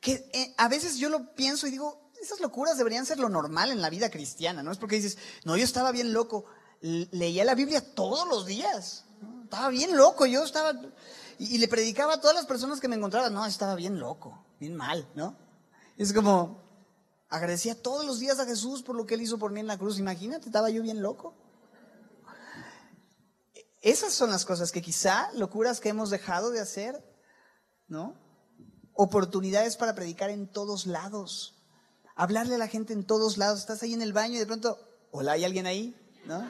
Que 0.00 0.30
eh, 0.32 0.54
a 0.56 0.68
veces 0.68 0.96
yo 0.96 1.10
lo 1.10 1.34
pienso 1.34 1.66
y 1.66 1.70
digo, 1.70 2.10
esas 2.20 2.40
locuras 2.40 2.78
deberían 2.78 3.04
ser 3.04 3.18
lo 3.18 3.28
normal 3.28 3.70
en 3.70 3.82
la 3.82 3.90
vida 3.90 4.10
cristiana, 4.10 4.62
¿no? 4.62 4.72
Es 4.72 4.78
porque 4.78 4.96
dices, 4.96 5.18
no, 5.44 5.56
yo 5.56 5.64
estaba 5.64 5.92
bien 5.92 6.12
loco, 6.12 6.46
leía 6.80 7.44
la 7.44 7.54
Biblia 7.54 7.82
todos 7.94 8.26
los 8.26 8.46
días, 8.46 9.04
estaba 9.44 9.68
bien 9.68 9.96
loco, 9.96 10.24
yo 10.24 10.44
estaba, 10.44 10.72
y, 11.38 11.56
y, 11.56 11.58
le 11.58 11.68
predicaba 11.68 12.14
a 12.14 12.20
todas 12.20 12.34
las 12.34 12.46
personas 12.46 12.80
que 12.80 12.88
me 12.88 12.96
encontraban, 12.96 13.34
no, 13.34 13.44
estaba 13.44 13.74
bien 13.74 13.98
loco, 13.98 14.42
bien 14.58 14.74
mal, 14.76 15.06
¿no? 15.14 15.36
Es 15.98 16.14
como, 16.14 16.69
Agradecía 17.30 17.80
todos 17.80 18.04
los 18.04 18.18
días 18.18 18.40
a 18.40 18.44
Jesús 18.44 18.82
por 18.82 18.96
lo 18.96 19.06
que 19.06 19.14
Él 19.14 19.22
hizo 19.22 19.38
por 19.38 19.52
mí 19.52 19.60
en 19.60 19.68
la 19.68 19.78
cruz. 19.78 20.00
Imagínate, 20.00 20.46
estaba 20.46 20.68
yo 20.68 20.82
bien 20.82 21.00
loco. 21.00 21.34
Esas 23.80 24.12
son 24.12 24.30
las 24.30 24.44
cosas 24.44 24.72
que 24.72 24.82
quizá, 24.82 25.30
locuras 25.32 25.80
que 25.80 25.88
hemos 25.88 26.10
dejado 26.10 26.50
de 26.50 26.60
hacer, 26.60 27.02
¿no? 27.86 28.14
Oportunidades 28.94 29.76
para 29.76 29.94
predicar 29.94 30.28
en 30.28 30.48
todos 30.48 30.86
lados. 30.86 31.54
Hablarle 32.16 32.56
a 32.56 32.58
la 32.58 32.66
gente 32.66 32.92
en 32.92 33.06
todos 33.06 33.38
lados. 33.38 33.60
Estás 33.60 33.82
ahí 33.84 33.94
en 33.94 34.02
el 34.02 34.12
baño 34.12 34.34
y 34.34 34.38
de 34.40 34.46
pronto, 34.46 34.78
hola, 35.12 35.32
¿hay 35.32 35.44
alguien 35.44 35.66
ahí? 35.66 35.96
¿No? 36.26 36.46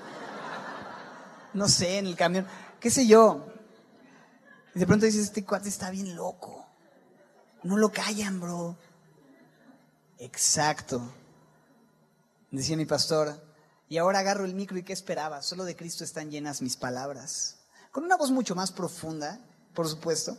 No 1.53 1.69
sé, 1.69 1.99
en 1.99 2.07
el 2.07 2.17
camión. 2.17 2.47
¿Qué 2.81 2.91
sé 2.91 3.07
yo? 3.07 3.47
Y 4.75 4.79
de 4.79 4.87
pronto 4.87 5.05
dices, 5.05 5.27
este 5.27 5.45
cuate 5.45 5.69
está 5.69 5.91
bien 5.91 6.17
loco. 6.17 6.67
No 7.63 7.77
lo 7.77 7.93
callan, 7.93 8.41
bro. 8.41 8.79
Exacto. 10.21 11.01
Decía 12.51 12.77
mi 12.77 12.85
pastor, 12.85 13.43
y 13.89 13.97
ahora 13.97 14.19
agarro 14.19 14.45
el 14.45 14.55
micro 14.55 14.77
y 14.77 14.83
¿qué 14.83 14.93
esperaba? 14.93 15.43
Solo 15.43 15.65
de 15.65 15.75
Cristo 15.75 16.05
están 16.05 16.31
llenas 16.31 16.61
mis 16.61 16.77
palabras. 16.77 17.57
Con 17.91 18.05
una 18.05 18.19
voz 18.19 18.31
mucho 18.31 18.55
más 18.55 18.71
profunda, 18.71 19.41
por 19.75 19.89
supuesto. 19.89 20.37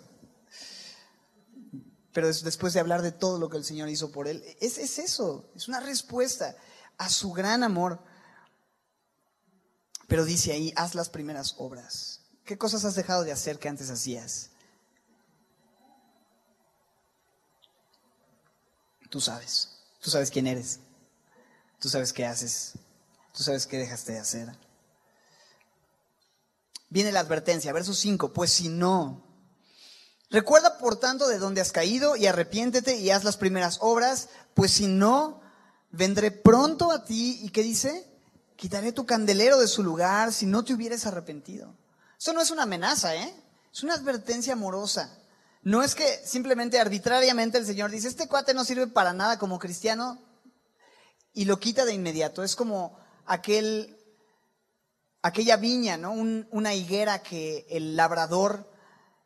Pero 2.13 2.27
después 2.27 2.73
de 2.73 2.79
hablar 2.79 3.01
de 3.01 3.11
todo 3.11 3.39
lo 3.39 3.49
que 3.49 3.57
el 3.57 3.65
Señor 3.65 3.89
hizo 3.89 4.11
por 4.11 4.27
él, 4.27 4.43
es, 4.59 4.77
es 4.77 4.99
eso, 4.99 5.49
es 5.55 5.67
una 5.67 5.79
respuesta 5.79 6.55
a 6.97 7.09
su 7.09 7.32
gran 7.32 7.63
amor. 7.63 7.99
Pero 10.07 10.25
dice 10.25 10.51
ahí, 10.51 10.71
haz 10.75 10.93
las 10.93 11.09
primeras 11.09 11.55
obras. 11.57 12.21
¿Qué 12.45 12.57
cosas 12.57 12.86
has 12.86 12.95
dejado 12.95 13.23
de 13.23 13.32
hacer 13.32 13.57
que 13.57 13.69
antes 13.69 13.89
hacías? 13.89 14.50
Tú 19.12 19.20
sabes. 19.20 19.68
Tú 19.99 20.09
sabes 20.09 20.32
quién 20.32 20.47
eres. 20.47 20.80
Tú 21.80 21.89
sabes 21.89 22.14
qué 22.14 22.26
haces. 22.26 22.72
Tú 23.36 23.43
sabes 23.43 23.68
qué 23.68 23.78
dejaste 23.78 24.14
de 24.14 24.20
hacer. 24.20 24.57
Viene 26.89 27.12
la 27.12 27.20
advertencia, 27.20 27.74
verso 27.74 27.93
5. 27.93 28.32
Pues 28.32 28.53
si 28.53 28.70
no, 28.70 29.22
recuerda 30.30 30.78
por 30.78 30.95
tanto 30.97 31.28
de 31.28 31.39
dónde 31.39 31.59
has 31.59 31.74
caído 31.74 32.16
y 32.16 32.26
arrepiéntete 32.26 32.97
y 32.99 33.09
haz 33.09 33.26
las 33.26 33.36
primeras 33.36 33.80
obras, 33.82 34.30
pues 34.53 34.72
si 34.72 34.88
no, 34.88 35.41
vendré 35.91 36.32
pronto 36.32 36.91
a 36.91 37.03
ti 37.03 37.39
y 37.43 37.49
¿qué 37.49 37.64
dice? 37.64 38.09
Quitaré 38.55 38.93
tu 38.93 39.05
candelero 39.05 39.59
de 39.59 39.68
su 39.68 39.84
lugar 39.84 40.32
si 40.32 40.45
no 40.45 40.64
te 40.64 40.74
hubieras 40.74 41.05
arrepentido. 41.05 41.76
Eso 42.18 42.32
no 42.32 42.39
es 42.39 42.49
una 42.49 42.64
amenaza, 42.64 43.14
¿eh? 43.14 43.36
Es 43.74 43.84
una 43.84 43.95
advertencia 43.95 44.53
amorosa. 44.53 45.20
No 45.64 45.84
es 45.84 45.93
que 45.93 46.22
simplemente 46.26 46.80
arbitrariamente 46.80 47.57
el 47.57 47.66
Señor 47.66 47.91
dice, 47.91 48.07
este 48.07 48.28
cuate 48.28 48.53
no 48.53 48.66
sirve 48.66 48.88
para 48.88 49.14
nada 49.14 49.38
como 49.38 49.59
cristiano 49.59 50.20
y 51.34 51.45
lo 51.45 51.59
quita 51.59 51.86
de 51.86 51.93
inmediato. 51.93 52.43
Es 52.43 52.55
como 52.55 52.97
aquel, 53.26 53.97
aquella 55.22 55.57
viña, 55.57 55.97
¿no? 55.97 56.14
una 56.14 56.74
higuera 56.74 57.22
que 57.22 57.68
el 57.70 57.95
labrador 57.95 58.68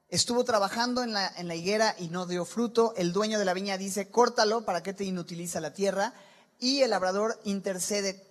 estuvo 0.09 0.43
trabajando 0.43 1.03
en 1.03 1.13
la, 1.13 1.31
en 1.37 1.47
la 1.47 1.55
higuera 1.55 1.95
y 1.97 2.09
no 2.09 2.25
dio 2.25 2.43
fruto. 2.43 2.93
El 2.97 3.13
dueño 3.13 3.39
de 3.39 3.45
la 3.45 3.53
viña 3.53 3.77
dice, 3.77 4.09
córtalo 4.09 4.65
para 4.65 4.83
que 4.83 4.93
te 4.93 5.05
inutiliza 5.05 5.61
la 5.61 5.73
tierra. 5.73 6.13
Y 6.59 6.81
el 6.81 6.89
labrador 6.89 7.39
intercede 7.45 8.27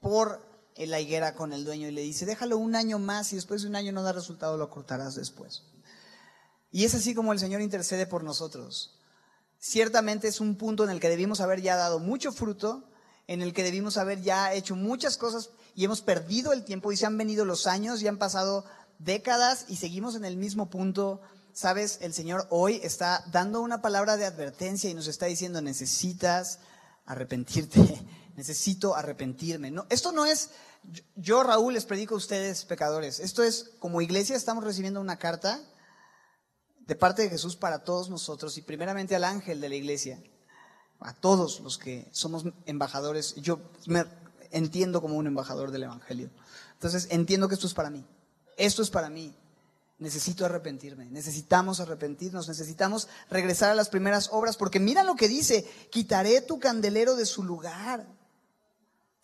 por 0.00 0.46
la 0.76 1.00
higuera 1.00 1.34
con 1.34 1.52
el 1.52 1.64
dueño 1.64 1.88
y 1.88 1.92
le 1.92 2.02
dice, 2.02 2.24
déjalo 2.24 2.56
un 2.56 2.76
año 2.76 3.00
más 3.00 3.32
y 3.32 3.36
después 3.36 3.62
de 3.62 3.68
un 3.68 3.74
año 3.74 3.90
no 3.90 4.04
da 4.04 4.12
resultado, 4.12 4.56
lo 4.56 4.70
cortarás 4.70 5.16
después. 5.16 5.64
Y 6.70 6.84
es 6.84 6.94
así 6.94 7.14
como 7.14 7.32
el 7.32 7.38
Señor 7.38 7.60
intercede 7.60 8.06
por 8.06 8.24
nosotros. 8.24 8.98
Ciertamente 9.58 10.28
es 10.28 10.40
un 10.40 10.56
punto 10.56 10.84
en 10.84 10.90
el 10.90 11.00
que 11.00 11.08
debimos 11.08 11.40
haber 11.40 11.60
ya 11.60 11.76
dado 11.76 11.98
mucho 11.98 12.32
fruto, 12.32 12.88
en 13.26 13.42
el 13.42 13.52
que 13.52 13.64
debimos 13.64 13.96
haber 13.96 14.22
ya 14.22 14.52
hecho 14.52 14.76
muchas 14.76 15.16
cosas 15.16 15.50
y 15.74 15.84
hemos 15.84 16.00
perdido 16.00 16.52
el 16.52 16.64
tiempo 16.64 16.92
y 16.92 16.96
se 16.96 17.06
han 17.06 17.18
venido 17.18 17.44
los 17.44 17.66
años 17.66 18.02
y 18.02 18.08
han 18.08 18.18
pasado 18.18 18.64
décadas 18.98 19.66
y 19.68 19.76
seguimos 19.76 20.14
en 20.14 20.24
el 20.24 20.36
mismo 20.36 20.70
punto. 20.70 21.20
Sabes, 21.52 21.98
el 22.02 22.14
Señor 22.14 22.46
hoy 22.50 22.80
está 22.82 23.24
dando 23.32 23.60
una 23.60 23.82
palabra 23.82 24.16
de 24.16 24.26
advertencia 24.26 24.88
y 24.88 24.94
nos 24.94 25.08
está 25.08 25.26
diciendo, 25.26 25.60
necesitas 25.60 26.60
arrepentirte, 27.04 28.00
necesito 28.36 28.94
arrepentirme. 28.94 29.70
No, 29.70 29.86
esto 29.90 30.12
no 30.12 30.24
es, 30.24 30.50
yo 31.16 31.42
Raúl 31.42 31.74
les 31.74 31.84
predico 31.84 32.14
a 32.14 32.18
ustedes 32.18 32.64
pecadores, 32.64 33.18
esto 33.18 33.42
es, 33.42 33.70
como 33.80 34.00
iglesia 34.00 34.36
estamos 34.36 34.62
recibiendo 34.62 35.00
una 35.00 35.18
carta 35.18 35.60
de 36.88 36.96
parte 36.96 37.22
de 37.22 37.30
Jesús 37.30 37.54
para 37.54 37.80
todos 37.80 38.08
nosotros 38.08 38.56
y 38.56 38.62
primeramente 38.62 39.14
al 39.14 39.24
ángel 39.24 39.60
de 39.60 39.68
la 39.68 39.76
iglesia, 39.76 40.20
a 41.00 41.12
todos 41.12 41.60
los 41.60 41.76
que 41.76 42.08
somos 42.10 42.44
embajadores. 42.64 43.34
Yo 43.36 43.60
entiendo 44.50 45.02
como 45.02 45.16
un 45.16 45.26
embajador 45.26 45.70
del 45.70 45.84
Evangelio. 45.84 46.30
Entonces 46.72 47.06
entiendo 47.10 47.46
que 47.46 47.54
esto 47.54 47.66
es 47.66 47.74
para 47.74 47.90
mí. 47.90 48.04
Esto 48.56 48.82
es 48.82 48.88
para 48.88 49.10
mí. 49.10 49.34
Necesito 49.98 50.44
arrepentirme, 50.44 51.06
necesitamos 51.06 51.80
arrepentirnos, 51.80 52.46
necesitamos 52.46 53.08
regresar 53.30 53.68
a 53.68 53.74
las 53.74 53.88
primeras 53.88 54.28
obras, 54.30 54.56
porque 54.56 54.78
mira 54.78 55.02
lo 55.02 55.16
que 55.16 55.26
dice, 55.26 55.68
quitaré 55.90 56.40
tu 56.40 56.60
candelero 56.60 57.16
de 57.16 57.26
su 57.26 57.42
lugar. 57.42 58.06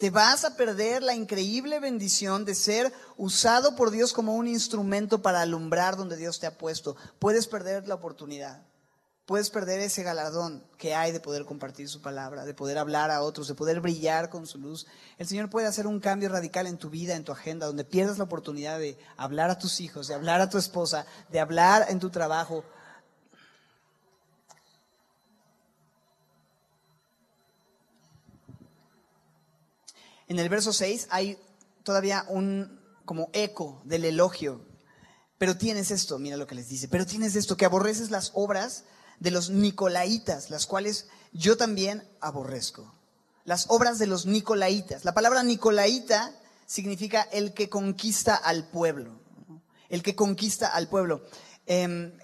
Te 0.04 0.10
vas 0.10 0.44
a 0.44 0.54
perder 0.54 1.02
la 1.02 1.14
increíble 1.14 1.80
bendición 1.80 2.44
de 2.44 2.54
ser 2.54 2.92
usado 3.16 3.74
por 3.74 3.90
Dios 3.90 4.12
como 4.12 4.34
un 4.34 4.46
instrumento 4.46 5.22
para 5.22 5.40
alumbrar 5.40 5.96
donde 5.96 6.18
Dios 6.18 6.38
te 6.38 6.46
ha 6.46 6.58
puesto. 6.58 6.94
Puedes 7.18 7.46
perder 7.46 7.88
la 7.88 7.94
oportunidad. 7.94 8.60
Puedes 9.24 9.48
perder 9.48 9.80
ese 9.80 10.02
galardón 10.02 10.62
que 10.76 10.94
hay 10.94 11.12
de 11.12 11.20
poder 11.20 11.46
compartir 11.46 11.88
su 11.88 12.02
palabra, 12.02 12.44
de 12.44 12.52
poder 12.52 12.76
hablar 12.76 13.10
a 13.10 13.22
otros, 13.22 13.48
de 13.48 13.54
poder 13.54 13.80
brillar 13.80 14.28
con 14.28 14.46
su 14.46 14.58
luz. 14.58 14.86
El 15.16 15.26
Señor 15.26 15.48
puede 15.48 15.68
hacer 15.68 15.86
un 15.86 16.00
cambio 16.00 16.28
radical 16.28 16.66
en 16.66 16.76
tu 16.76 16.90
vida, 16.90 17.16
en 17.16 17.24
tu 17.24 17.32
agenda, 17.32 17.64
donde 17.64 17.86
pierdas 17.86 18.18
la 18.18 18.24
oportunidad 18.24 18.78
de 18.78 18.98
hablar 19.16 19.48
a 19.48 19.58
tus 19.58 19.80
hijos, 19.80 20.06
de 20.06 20.14
hablar 20.14 20.42
a 20.42 20.50
tu 20.50 20.58
esposa, 20.58 21.06
de 21.30 21.40
hablar 21.40 21.86
en 21.88 21.98
tu 21.98 22.10
trabajo. 22.10 22.62
En 30.28 30.38
el 30.38 30.48
verso 30.48 30.72
6 30.72 31.08
hay 31.10 31.38
todavía 31.82 32.24
un 32.28 32.80
como 33.04 33.28
eco 33.32 33.82
del 33.84 34.04
elogio. 34.04 34.64
Pero 35.38 35.56
tienes 35.56 35.90
esto, 35.90 36.18
mira 36.18 36.36
lo 36.36 36.46
que 36.46 36.54
les 36.54 36.68
dice, 36.68 36.88
pero 36.88 37.06
tienes 37.06 37.36
esto, 37.36 37.56
que 37.56 37.64
aborreces 37.64 38.10
las 38.10 38.30
obras 38.34 38.84
de 39.20 39.30
los 39.30 39.50
Nicolaitas, 39.50 40.50
las 40.50 40.66
cuales 40.66 41.08
yo 41.32 41.56
también 41.56 42.08
aborrezco. 42.20 42.94
Las 43.44 43.66
obras 43.68 43.98
de 43.98 44.06
los 44.06 44.26
Nicolaitas. 44.26 45.04
La 45.04 45.12
palabra 45.12 45.42
Nicolaita 45.42 46.32
significa 46.66 47.22
el 47.22 47.52
que 47.52 47.68
conquista 47.68 48.34
al 48.36 48.68
pueblo. 48.68 49.20
El 49.90 50.02
que 50.02 50.14
conquista 50.14 50.68
al 50.68 50.88
pueblo. 50.88 51.26
Em, 51.66 52.16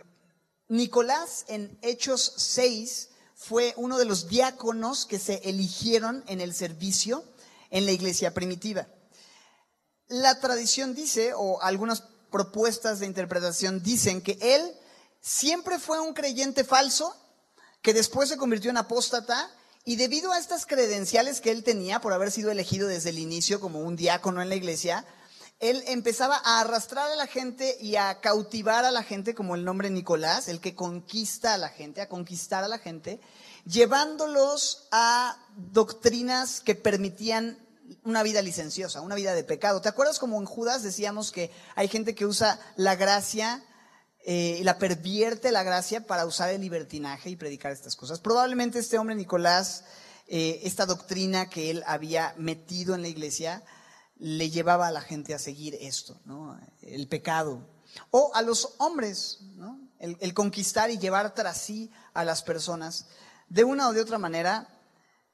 Nicolás 0.69 1.45
en 1.49 1.79
Hechos 1.83 2.33
6 2.37 3.11
fue 3.35 3.75
uno 3.77 3.99
de 3.99 4.07
los 4.07 4.29
diáconos 4.29 5.05
que 5.05 5.19
se 5.19 5.37
eligieron 5.49 6.25
en 6.27 6.41
el 6.41 6.55
servicio 6.55 7.25
en 7.71 7.87
la 7.87 7.93
iglesia 7.93 8.35
primitiva. 8.35 8.89
La 10.09 10.41
tradición 10.41 10.95
dice, 10.95 11.33
o 11.35 11.63
algunas 11.63 12.03
propuestas 12.31 13.01
de 13.01 13.07
interpretación 13.07 13.83
dicen 13.83 14.23
que 14.23 14.39
él 14.41 14.73
siempre 15.21 15.79
fue 15.79 16.01
un 16.01 16.15
creyente 16.15 16.65
falso 16.65 17.15
que 17.83 17.95
después 17.95 18.29
se 18.29 18.37
convirtió 18.37 18.71
en 18.71 18.77
apóstata 18.77 19.51
y 19.85 19.97
debido 19.97 20.33
a 20.33 20.39
estas 20.39 20.67
credenciales 20.67 21.41
que 21.41 21.51
él 21.51 21.65
tenía 21.65 22.01
por 22.01 22.13
haber 22.13 22.31
sido 22.31 22.51
elegido 22.51 22.89
desde 22.89 23.11
el 23.11 23.19
inicio 23.19 23.61
como 23.61 23.81
un 23.81 23.97
diácono 23.97 24.43
en 24.43 24.49
la 24.49 24.57
iglesia, 24.57 25.05
él 25.59 25.83
empezaba 25.87 26.41
a 26.43 26.61
arrastrar 26.61 27.11
a 27.11 27.17
la 27.17 27.27
gente 27.27 27.77
y 27.81 27.97
a 27.97 28.21
cautivar 28.21 28.85
a 28.85 28.91
la 28.91 29.03
gente, 29.03 29.35
como 29.35 29.55
el 29.55 29.65
nombre 29.65 29.91
Nicolás, 29.91 30.49
el 30.49 30.61
que 30.61 30.75
conquista 30.75 31.55
a 31.55 31.59
la 31.59 31.69
gente, 31.69 32.01
a 32.01 32.09
conquistar 32.09 32.65
a 32.65 32.69
la 32.69 32.79
gente, 32.79 33.21
llevándolos 33.65 34.89
a 34.91 35.37
doctrinas 35.57 36.61
que 36.61 36.75
permitían 36.75 37.59
una 38.05 38.23
vida 38.23 38.43
licenciosa, 38.43 39.01
una 39.01 39.15
vida 39.15 39.35
de 39.35 39.45
pecado. 39.45 39.81
¿Te 39.81 39.89
acuerdas 39.89 40.19
como 40.19 40.39
en 40.39 40.47
Judas 40.47 40.83
decíamos 40.83 41.33
que 41.33 41.51
hay 41.75 41.89
gente 41.89 42.15
que 42.15 42.27
usa 42.27 42.61
la 42.77 42.97
gracia 42.97 43.65
eh, 44.23 44.61
la 44.65 44.79
pervierte 44.79 45.51
la 45.51 45.63
gracia 45.63 46.07
para 46.07 46.27
usar 46.27 46.51
el 46.51 46.61
libertinaje 46.61 47.31
y 47.31 47.37
predicar 47.37 47.73
estas 47.73 47.97
cosas. 47.97 48.21
Probablemente 48.21 48.79
este 48.79 48.99
hombre 48.99 49.15
Nicolás, 49.15 49.85
eh, 50.27 50.61
esta 50.65 50.85
doctrina 50.85 51.49
que 51.49 51.71
él 51.71 51.83
había 51.87 52.35
metido 52.37 52.95
en 52.95 53.01
la 53.01 53.09
iglesia, 53.09 53.65
le 54.19 54.51
llevaba 54.51 54.89
a 54.89 54.91
la 54.91 55.01
gente 55.01 55.33
a 55.33 55.39
seguir 55.39 55.75
esto, 55.81 56.21
¿no? 56.27 56.61
el 56.83 57.09
pecado. 57.09 57.67
O 58.11 58.31
a 58.35 58.43
los 58.43 58.75
hombres, 58.77 59.39
¿no? 59.57 59.81
el, 59.99 60.19
el 60.21 60.35
conquistar 60.35 60.91
y 60.91 60.99
llevar 60.99 61.35
tras 61.35 61.59
sí 61.59 61.91
a 62.13 62.23
las 62.23 62.43
personas. 62.43 63.07
De 63.51 63.65
una 63.65 63.89
o 63.89 63.93
de 63.93 64.01
otra 64.01 64.17
manera, 64.17 64.67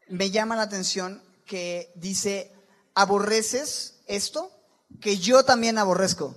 me 0.08 0.30
llama 0.30 0.56
la 0.56 0.62
atención 0.62 1.22
que 1.44 1.92
dice, 1.94 2.52
aborreces 2.94 4.00
esto 4.06 4.50
que 5.00 5.18
yo 5.18 5.44
también 5.44 5.78
aborrezco. 5.78 6.34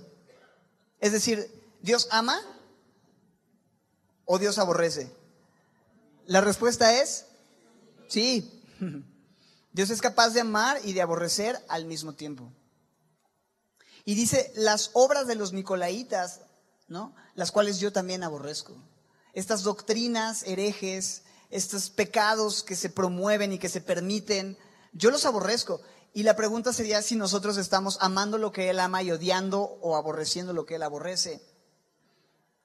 Es 1.00 1.12
decir, 1.12 1.50
¿Dios 1.80 2.06
ama 2.10 2.38
o 4.26 4.38
Dios 4.38 4.58
aborrece? 4.58 5.10
La 6.26 6.40
respuesta 6.40 7.00
es 7.00 7.26
sí. 8.08 8.62
Dios 9.72 9.90
es 9.90 10.00
capaz 10.00 10.30
de 10.30 10.40
amar 10.40 10.78
y 10.84 10.92
de 10.92 11.00
aborrecer 11.00 11.58
al 11.68 11.86
mismo 11.86 12.14
tiempo. 12.14 12.52
Y 14.04 14.14
dice, 14.14 14.52
las 14.54 14.90
obras 14.94 15.26
de 15.26 15.36
los 15.36 15.52
Nicolaitas, 15.52 16.40
¿no? 16.88 17.14
Las 17.34 17.52
cuales 17.52 17.78
yo 17.78 17.92
también 17.92 18.24
aborrezco. 18.24 18.76
Estas 19.32 19.62
doctrinas 19.62 20.42
herejes, 20.42 21.22
estos 21.50 21.90
pecados 21.90 22.62
que 22.62 22.76
se 22.76 22.90
promueven 22.90 23.52
y 23.52 23.58
que 23.58 23.68
se 23.68 23.80
permiten, 23.80 24.56
yo 24.92 25.10
los 25.10 25.26
aborrezco. 25.26 25.80
Y 26.12 26.22
la 26.22 26.34
pregunta 26.34 26.72
sería 26.72 27.02
si 27.02 27.14
nosotros 27.16 27.56
estamos 27.56 27.98
amando 28.00 28.38
lo 28.38 28.52
que 28.52 28.70
Él 28.70 28.80
ama 28.80 29.02
y 29.02 29.10
odiando 29.12 29.60
o 29.60 29.96
aborreciendo 29.96 30.52
lo 30.52 30.66
que 30.66 30.76
Él 30.76 30.82
aborrece. 30.82 31.42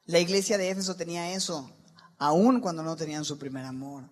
La 0.05 0.19
iglesia 0.19 0.57
de 0.57 0.69
Éfeso 0.69 0.95
tenía 0.95 1.33
eso, 1.33 1.71
aun 2.17 2.61
cuando 2.61 2.83
no 2.83 2.95
tenían 2.95 3.25
su 3.25 3.37
primer 3.37 3.65
amor. 3.65 4.03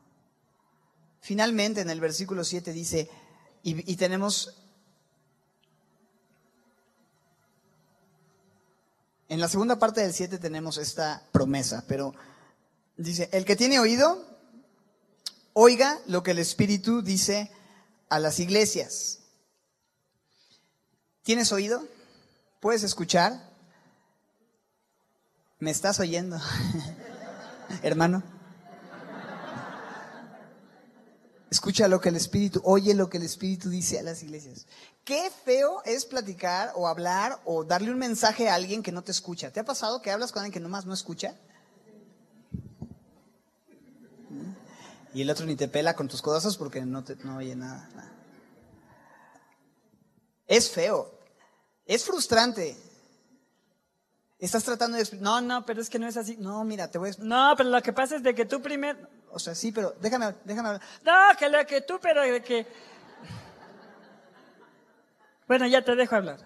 Finalmente, 1.22 1.82
en 1.82 1.90
el 1.90 2.02
versículo 2.02 2.44
7 2.44 2.74
dice, 2.74 3.10
y, 3.64 3.96
tenemos, 3.96 4.56
en 9.30 9.40
la 9.40 9.48
segunda 9.48 9.80
parte 9.80 10.02
del 10.02 10.14
7 10.14 10.38
tenemos 10.38 10.78
esta 10.78 11.26
promesa, 11.32 11.86
pero 11.88 12.14
dice, 12.98 13.30
el 13.32 13.46
que 13.46 13.56
tiene 13.56 13.80
oído, 13.80 14.33
oiga 15.54 16.00
lo 16.08 16.24
que 16.24 16.32
el 16.32 16.40
Espíritu 16.40 17.02
dice 17.02 17.52
a 18.10 18.20
las 18.20 18.40
iglesias. 18.40 19.20
¿Tienes 21.24 21.52
oído? 21.52 21.88
¿Puedes 22.60 22.84
escuchar? 22.84 23.52
¿Me 25.60 25.72
estás 25.72 26.00
oyendo? 26.00 26.40
Hermano. 27.84 28.24
Escucha 31.50 31.88
lo 31.88 32.02
que 32.02 32.10
el 32.10 32.16
Espíritu, 32.16 32.62
oye 32.66 32.96
lo 32.96 33.10
que 33.10 33.18
el 33.18 33.24
Espíritu 33.24 33.70
dice 33.70 34.00
a 34.00 34.04
las 34.04 34.24
iglesias. 34.24 34.66
Qué 35.06 35.32
feo 35.46 35.84
es 35.86 36.04
platicar 36.06 36.74
o 36.76 36.88
hablar 36.88 37.40
o 37.46 37.64
darle 37.64 37.92
un 37.92 38.00
mensaje 38.00 38.50
a 38.50 38.56
alguien 38.56 38.82
que 38.82 38.92
no 38.92 39.04
te 39.04 39.12
escucha. 39.12 39.52
¿Te 39.52 39.60
ha 39.60 39.64
pasado 39.64 40.02
que 40.02 40.12
hablas 40.12 40.32
con 40.32 40.42
alguien 40.42 40.54
que 40.54 40.60
nomás 40.60 40.86
no 40.86 40.94
escucha? 40.94 41.36
Y 45.14 45.22
el 45.22 45.30
otro 45.30 45.46
ni 45.46 45.56
te 45.56 45.68
pela 45.68 45.96
con 45.96 46.08
tus 46.08 46.22
cosas 46.22 46.58
porque 46.58 46.82
no, 46.82 47.04
te, 47.04 47.16
no 47.18 47.38
oye 47.38 47.56
nada. 47.56 47.90
Es 50.48 50.72
feo. 50.72 51.20
Es 51.86 52.04
frustrante. 52.04 52.76
Estás 54.40 54.64
tratando 54.64 54.98
de 54.98 55.08
no, 55.20 55.40
no, 55.40 55.66
pero 55.66 55.82
es 55.82 55.90
que 55.90 56.00
no 56.00 56.08
es 56.08 56.18
así. 56.18 56.36
No, 56.38 56.64
mira, 56.64 56.90
te 56.90 56.98
voy 56.98 57.12
a 57.12 57.14
No, 57.20 57.54
pero 57.56 57.70
lo 57.70 57.82
que 57.82 57.94
pasa 57.94 58.16
es 58.16 58.24
de 58.24 58.34
que 58.36 58.46
tú 58.46 58.62
primero... 58.62 59.00
O 59.32 59.40
sea, 59.40 59.56
sí, 59.56 59.72
pero 59.72 59.96
déjame, 60.02 60.36
déjame 60.44 60.70
hablar. 60.70 60.82
No, 61.04 61.38
que 61.38 61.50
lo 61.50 61.66
que 61.66 61.82
tú, 61.82 62.00
pero 62.02 62.22
de 62.22 62.42
que... 62.42 62.68
Bueno, 65.48 65.68
ya 65.68 65.84
te 65.84 65.96
dejo 65.96 66.16
hablar. 66.16 66.40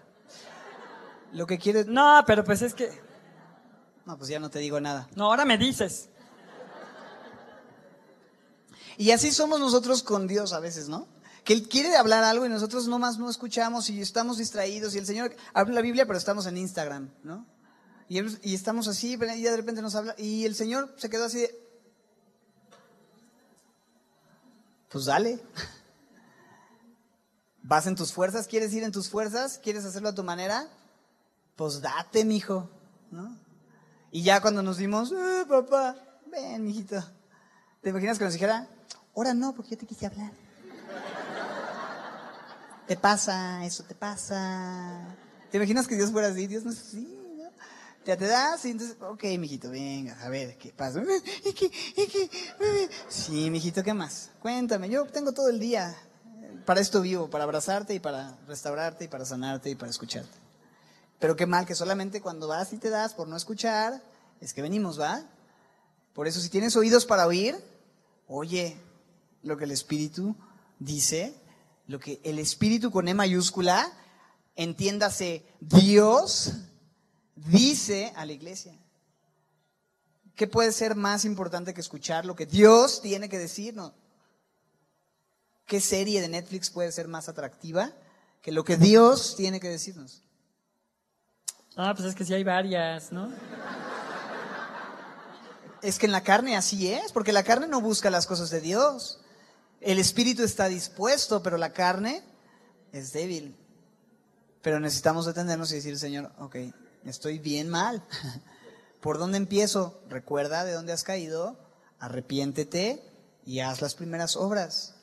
Lo 1.34 1.48
que 1.48 1.58
quieres... 1.58 1.88
No, 1.88 2.24
pero 2.28 2.44
pues 2.44 2.62
es 2.62 2.74
que... 2.74 2.92
No, 4.06 4.18
pues 4.18 4.30
ya 4.30 4.40
no 4.40 4.50
te 4.50 4.60
digo 4.60 4.80
nada. 4.80 5.08
No, 5.16 5.26
ahora 5.26 5.44
me 5.44 5.58
dices. 5.58 6.10
Y 8.98 9.12
así 9.12 9.32
somos 9.32 9.60
nosotros 9.60 10.04
con 10.04 10.28
Dios 10.28 10.54
a 10.54 10.60
veces, 10.60 10.90
¿no? 10.90 11.08
Que 11.44 11.54
Él 11.54 11.70
quiere 11.70 11.96
hablar 11.96 12.24
algo 12.24 12.46
y 12.46 12.50
nosotros 12.50 12.88
nomás 12.88 13.20
no 13.20 13.30
escuchamos 13.30 13.90
y 13.90 14.02
estamos 14.02 14.38
distraídos 14.38 14.96
y 14.96 14.98
el 14.98 15.06
Señor 15.06 15.36
habla 15.54 15.76
la 15.76 15.82
Biblia 15.82 16.06
pero 16.06 16.18
estamos 16.18 16.46
en 16.48 16.58
Instagram, 16.58 17.10
¿no? 17.24 17.46
Y, 18.10 18.54
estamos 18.54 18.88
así, 18.88 19.14
y 19.14 19.44
de 19.44 19.58
repente 19.58 19.82
nos 19.82 19.96
habla, 19.96 20.16
y 20.18 20.46
el 20.46 20.56
Señor 20.56 20.94
se 20.98 21.10
quedó 21.10 21.26
así 21.26 21.40
de, 21.40 21.60
pues 24.90 25.06
dale. 25.06 25.40
¿Vas 27.64 27.86
en 27.86 27.96
tus 27.96 28.14
fuerzas? 28.14 28.48
¿Quieres 28.48 28.74
ir 28.74 28.84
en 28.84 28.94
tus 28.94 29.10
fuerzas? 29.10 29.60
¿Quieres 29.62 29.84
hacerlo 29.84 30.08
a 30.08 30.16
tu 30.16 30.24
manera? 30.24 30.70
Pues 31.58 31.82
date, 31.82 32.24
mijo, 32.24 32.70
¿no? 33.12 33.38
Y 34.10 34.24
ya 34.24 34.40
cuando 34.40 34.64
nos 34.64 34.78
dimos, 34.78 35.12
eh, 35.12 35.44
papá, 35.48 35.98
ven, 36.32 36.64
mijito. 36.64 37.04
¿Te 37.82 37.90
imaginas 37.90 38.18
que 38.18 38.24
nos 38.24 38.34
dijera? 38.34 38.70
Ahora 39.18 39.34
no, 39.34 39.54
porque 39.54 39.72
yo 39.72 39.80
te 39.80 39.86
quise 39.86 40.06
hablar. 40.06 40.32
te 42.88 42.96
pasa, 42.96 43.66
eso 43.66 43.84
te 43.84 43.96
pasa. 43.96 45.18
¿Te 45.52 45.58
imaginas 45.58 45.88
que 45.88 45.98
Dios 45.98 46.12
fuera 46.12 46.30
así? 46.30 46.48
Dios 46.48 46.64
no 46.64 46.72
es 46.72 46.80
así 46.80 47.18
ya 48.08 48.16
te 48.16 48.26
das 48.26 48.64
y 48.64 48.72
entonces, 48.72 48.96
ok, 49.02 49.22
mijito, 49.38 49.70
venga, 49.70 50.18
a 50.24 50.30
ver, 50.30 50.58
¿qué 50.58 50.72
pasa? 50.72 51.04
Sí, 53.10 53.52
mijito, 53.52 53.84
¿qué 53.84 53.94
más? 53.94 54.30
Cuéntame, 54.42 54.88
yo 54.88 55.06
tengo 55.08 55.34
todo 55.34 55.50
el 55.50 55.60
día. 55.60 55.94
para 56.66 56.80
esto 56.80 57.02
vivo, 57.02 57.30
para 57.30 57.44
abrazarte 57.44 57.94
y 57.94 58.00
para 58.00 58.38
restaurarte 58.48 59.04
y 59.04 59.08
para 59.10 59.26
sanarte 59.26 59.70
y 59.72 59.76
para 59.76 59.92
escucharte. 59.92 60.38
Pero 61.20 61.36
qué 61.36 61.46
mal 61.46 61.66
que 61.66 61.76
solamente 61.76 62.22
cuando 62.22 62.48
vas 62.48 62.72
y 62.72 62.78
te 62.78 62.90
das 62.90 63.14
por 63.14 63.28
no 63.28 63.36
escuchar, 63.36 64.02
es 64.40 64.54
que 64.54 64.62
venimos, 64.62 64.98
¿va? 64.98 65.26
Por 66.14 66.28
eso 66.28 66.40
si 66.40 66.48
tienes 66.48 66.78
oídos 66.78 67.06
para 67.06 67.28
oír, 67.28 67.58
oye 68.30 68.78
lo 69.48 69.58
que 69.58 69.64
el 69.64 69.72
Espíritu 69.72 70.36
dice, 70.80 71.34
lo 71.88 72.00
que 72.00 72.20
el 72.24 72.40
Espíritu 72.40 72.92
con 72.92 73.08
E 73.08 73.14
mayúscula, 73.14 73.92
entiéndase 74.56 75.46
Dios, 75.60 76.54
dice 77.36 78.14
a 78.16 78.26
la 78.26 78.34
iglesia. 78.34 78.78
¿Qué 80.36 80.48
puede 80.48 80.72
ser 80.72 80.96
más 80.96 81.26
importante 81.26 81.74
que 81.74 81.82
escuchar 81.82 82.26
lo 82.26 82.36
que 82.36 82.46
Dios 82.46 83.02
tiene 83.02 83.28
que 83.28 83.40
decirnos? 83.40 83.94
¿Qué 85.66 85.82
serie 85.82 86.22
de 86.22 86.28
Netflix 86.28 86.70
puede 86.70 86.92
ser 86.92 87.08
más 87.08 87.28
atractiva 87.28 87.92
que 88.42 88.52
lo 88.52 88.64
que 88.64 88.78
Dios 88.78 89.36
tiene 89.36 89.60
que 89.60 89.68
decirnos? 89.68 90.22
Ah, 91.76 91.94
pues 91.96 92.08
es 92.08 92.16
que 92.16 92.24
sí 92.24 92.34
hay 92.34 92.44
varias, 92.44 93.12
¿no? 93.12 93.32
Es 95.82 96.00
que 96.00 96.06
en 96.06 96.12
la 96.12 96.24
carne 96.24 96.56
así 96.56 96.92
es, 96.92 97.12
porque 97.12 97.32
la 97.32 97.44
carne 97.44 97.68
no 97.68 97.82
busca 97.82 98.10
las 98.10 98.26
cosas 98.26 98.50
de 98.50 98.62
Dios. 98.62 99.20
El 99.82 100.00
espíritu 100.00 100.44
está 100.44 100.68
dispuesto, 100.68 101.44
pero 101.44 101.58
la 101.58 101.74
carne 101.74 102.24
es 102.92 103.14
débil. 103.14 103.56
Pero 104.62 104.80
necesitamos 104.80 105.26
detenernos 105.26 105.72
y 105.72 105.76
decir, 105.76 105.98
Señor, 105.98 106.32
ok, 106.40 106.56
estoy 107.06 107.40
bien 107.40 107.70
mal. 107.70 108.04
¿Por 109.02 109.20
dónde 109.20 109.38
empiezo? 109.38 110.02
Recuerda 110.10 110.66
de 110.66 110.74
dónde 110.74 110.94
has 110.94 111.04
caído, 111.04 111.58
arrepiéntete 112.00 113.04
y 113.46 113.60
haz 113.60 113.82
las 113.82 113.96
primeras 113.96 114.36
obras. 114.36 114.96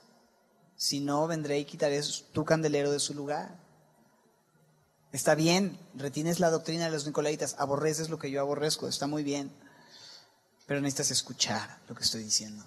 Si 0.77 1.01
no, 1.01 1.27
vendré 1.27 1.59
y 1.61 1.65
quitaré 1.65 2.01
tu 2.33 2.45
candelero 2.45 2.91
de 2.91 2.99
su 2.99 3.15
lugar. 3.15 3.57
Está 5.13 5.37
bien, 5.37 5.79
retienes 5.95 6.41
la 6.41 6.51
doctrina 6.51 6.87
de 6.87 6.91
los 6.91 7.07
nicolaitas, 7.07 7.55
aborreces 7.59 8.11
lo 8.11 8.19
que 8.19 8.33
yo 8.33 8.41
aborrezco, 8.41 8.89
está 8.89 9.07
muy 9.07 9.23
bien. 9.23 9.53
Pero 10.67 10.81
necesitas 10.81 11.13
escuchar 11.13 11.79
lo 11.89 11.95
que 11.95 12.03
estoy 12.03 12.25
diciendo. 12.25 12.65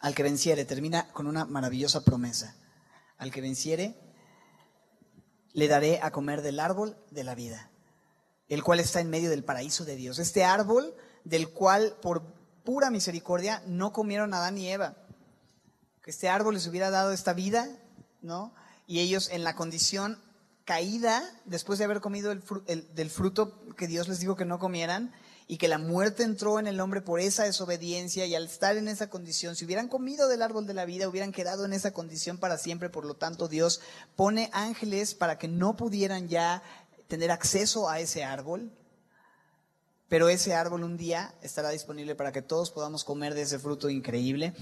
Al 0.00 0.14
que 0.14 0.22
venciere, 0.22 0.64
termina 0.64 1.08
con 1.12 1.26
una 1.26 1.44
maravillosa 1.44 2.02
promesa. 2.02 2.56
Al 3.18 3.30
que 3.30 3.40
venciere, 3.40 3.96
le 5.52 5.68
daré 5.68 6.00
a 6.02 6.10
comer 6.10 6.42
del 6.42 6.58
árbol 6.60 6.96
de 7.10 7.24
la 7.24 7.34
vida, 7.34 7.70
el 8.48 8.62
cual 8.62 8.80
está 8.80 9.00
en 9.00 9.10
medio 9.10 9.30
del 9.30 9.44
paraíso 9.44 9.84
de 9.84 9.96
Dios. 9.96 10.18
Este 10.18 10.44
árbol 10.44 10.94
del 11.24 11.50
cual 11.50 11.96
por 12.00 12.22
pura 12.64 12.90
misericordia 12.90 13.62
no 13.66 13.92
comieron 13.92 14.32
Adán 14.32 14.56
y 14.58 14.68
Eva. 14.68 14.96
Que 16.02 16.10
este 16.10 16.28
árbol 16.28 16.54
les 16.54 16.66
hubiera 16.66 16.90
dado 16.90 17.12
esta 17.12 17.34
vida, 17.34 17.68
¿no? 18.22 18.54
Y 18.86 19.00
ellos 19.00 19.28
en 19.30 19.44
la 19.44 19.54
condición 19.54 20.18
caída, 20.64 21.22
después 21.44 21.78
de 21.78 21.84
haber 21.84 22.00
comido 22.00 22.32
el, 22.32 22.42
el, 22.66 22.94
del 22.94 23.10
fruto 23.10 23.58
que 23.76 23.86
Dios 23.86 24.08
les 24.08 24.20
dijo 24.20 24.36
que 24.36 24.44
no 24.44 24.58
comieran, 24.58 25.12
y 25.50 25.58
que 25.58 25.66
la 25.66 25.78
muerte 25.78 26.22
entró 26.22 26.60
en 26.60 26.68
el 26.68 26.78
hombre 26.78 27.00
por 27.00 27.18
esa 27.18 27.42
desobediencia 27.42 28.24
y 28.24 28.36
al 28.36 28.44
estar 28.44 28.76
en 28.76 28.86
esa 28.86 29.10
condición, 29.10 29.56
si 29.56 29.64
hubieran 29.64 29.88
comido 29.88 30.28
del 30.28 30.42
árbol 30.42 30.64
de 30.64 30.74
la 30.74 30.84
vida, 30.84 31.08
hubieran 31.08 31.32
quedado 31.32 31.64
en 31.64 31.72
esa 31.72 31.92
condición 31.92 32.38
para 32.38 32.56
siempre, 32.56 32.88
por 32.88 33.04
lo 33.04 33.14
tanto 33.14 33.48
Dios 33.48 33.80
pone 34.14 34.48
ángeles 34.52 35.16
para 35.16 35.38
que 35.38 35.48
no 35.48 35.76
pudieran 35.76 36.28
ya 36.28 36.62
tener 37.08 37.32
acceso 37.32 37.88
a 37.88 37.98
ese 37.98 38.22
árbol, 38.22 38.70
pero 40.08 40.28
ese 40.28 40.54
árbol 40.54 40.84
un 40.84 40.96
día 40.96 41.34
estará 41.42 41.70
disponible 41.70 42.14
para 42.14 42.30
que 42.30 42.42
todos 42.42 42.70
podamos 42.70 43.02
comer 43.02 43.34
de 43.34 43.42
ese 43.42 43.58
fruto 43.58 43.90
increíble. 43.90 44.54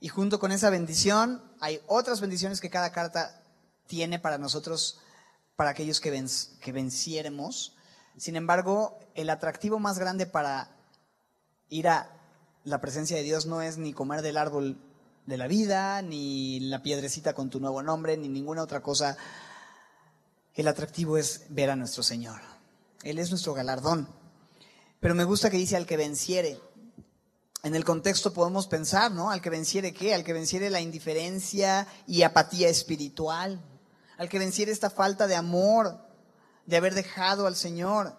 Y 0.00 0.08
junto 0.08 0.38
con 0.38 0.52
esa 0.52 0.68
bendición 0.68 1.42
hay 1.60 1.80
otras 1.86 2.20
bendiciones 2.20 2.60
que 2.60 2.68
cada 2.68 2.92
carta 2.92 3.42
tiene 3.86 4.18
para 4.18 4.36
nosotros, 4.36 4.98
para 5.56 5.70
aquellos 5.70 5.98
que, 5.98 6.10
ven, 6.10 6.28
que 6.60 6.72
venciéramos. 6.72 7.75
Sin 8.16 8.36
embargo, 8.36 8.98
el 9.14 9.28
atractivo 9.30 9.78
más 9.78 9.98
grande 9.98 10.26
para 10.26 10.70
ir 11.68 11.88
a 11.88 12.10
la 12.64 12.80
presencia 12.80 13.16
de 13.16 13.22
Dios 13.22 13.46
no 13.46 13.60
es 13.60 13.76
ni 13.76 13.92
comer 13.92 14.22
del 14.22 14.38
árbol 14.38 14.78
de 15.26 15.36
la 15.36 15.48
vida, 15.48 16.00
ni 16.02 16.60
la 16.60 16.82
piedrecita 16.82 17.34
con 17.34 17.50
tu 17.50 17.60
nuevo 17.60 17.82
nombre, 17.82 18.16
ni 18.16 18.28
ninguna 18.28 18.62
otra 18.62 18.80
cosa. 18.80 19.16
El 20.54 20.68
atractivo 20.68 21.18
es 21.18 21.46
ver 21.50 21.70
a 21.70 21.76
nuestro 21.76 22.02
Señor. 22.02 22.40
Él 23.02 23.18
es 23.18 23.30
nuestro 23.30 23.52
galardón. 23.52 24.08
Pero 25.00 25.14
me 25.14 25.24
gusta 25.24 25.50
que 25.50 25.58
dice 25.58 25.76
al 25.76 25.86
que 25.86 25.96
venciere. 25.96 26.58
En 27.62 27.74
el 27.74 27.84
contexto 27.84 28.32
podemos 28.32 28.66
pensar, 28.66 29.10
¿no? 29.10 29.30
Al 29.30 29.42
que 29.42 29.50
venciere 29.50 29.92
qué? 29.92 30.14
Al 30.14 30.24
que 30.24 30.32
venciere 30.32 30.70
la 30.70 30.80
indiferencia 30.80 31.86
y 32.06 32.22
apatía 32.22 32.68
espiritual. 32.68 33.60
Al 34.16 34.28
que 34.28 34.38
venciere 34.38 34.72
esta 34.72 34.88
falta 34.88 35.26
de 35.26 35.34
amor, 35.34 36.05
de 36.66 36.76
haber 36.76 36.94
dejado 36.94 37.46
al 37.46 37.56
Señor. 37.56 38.16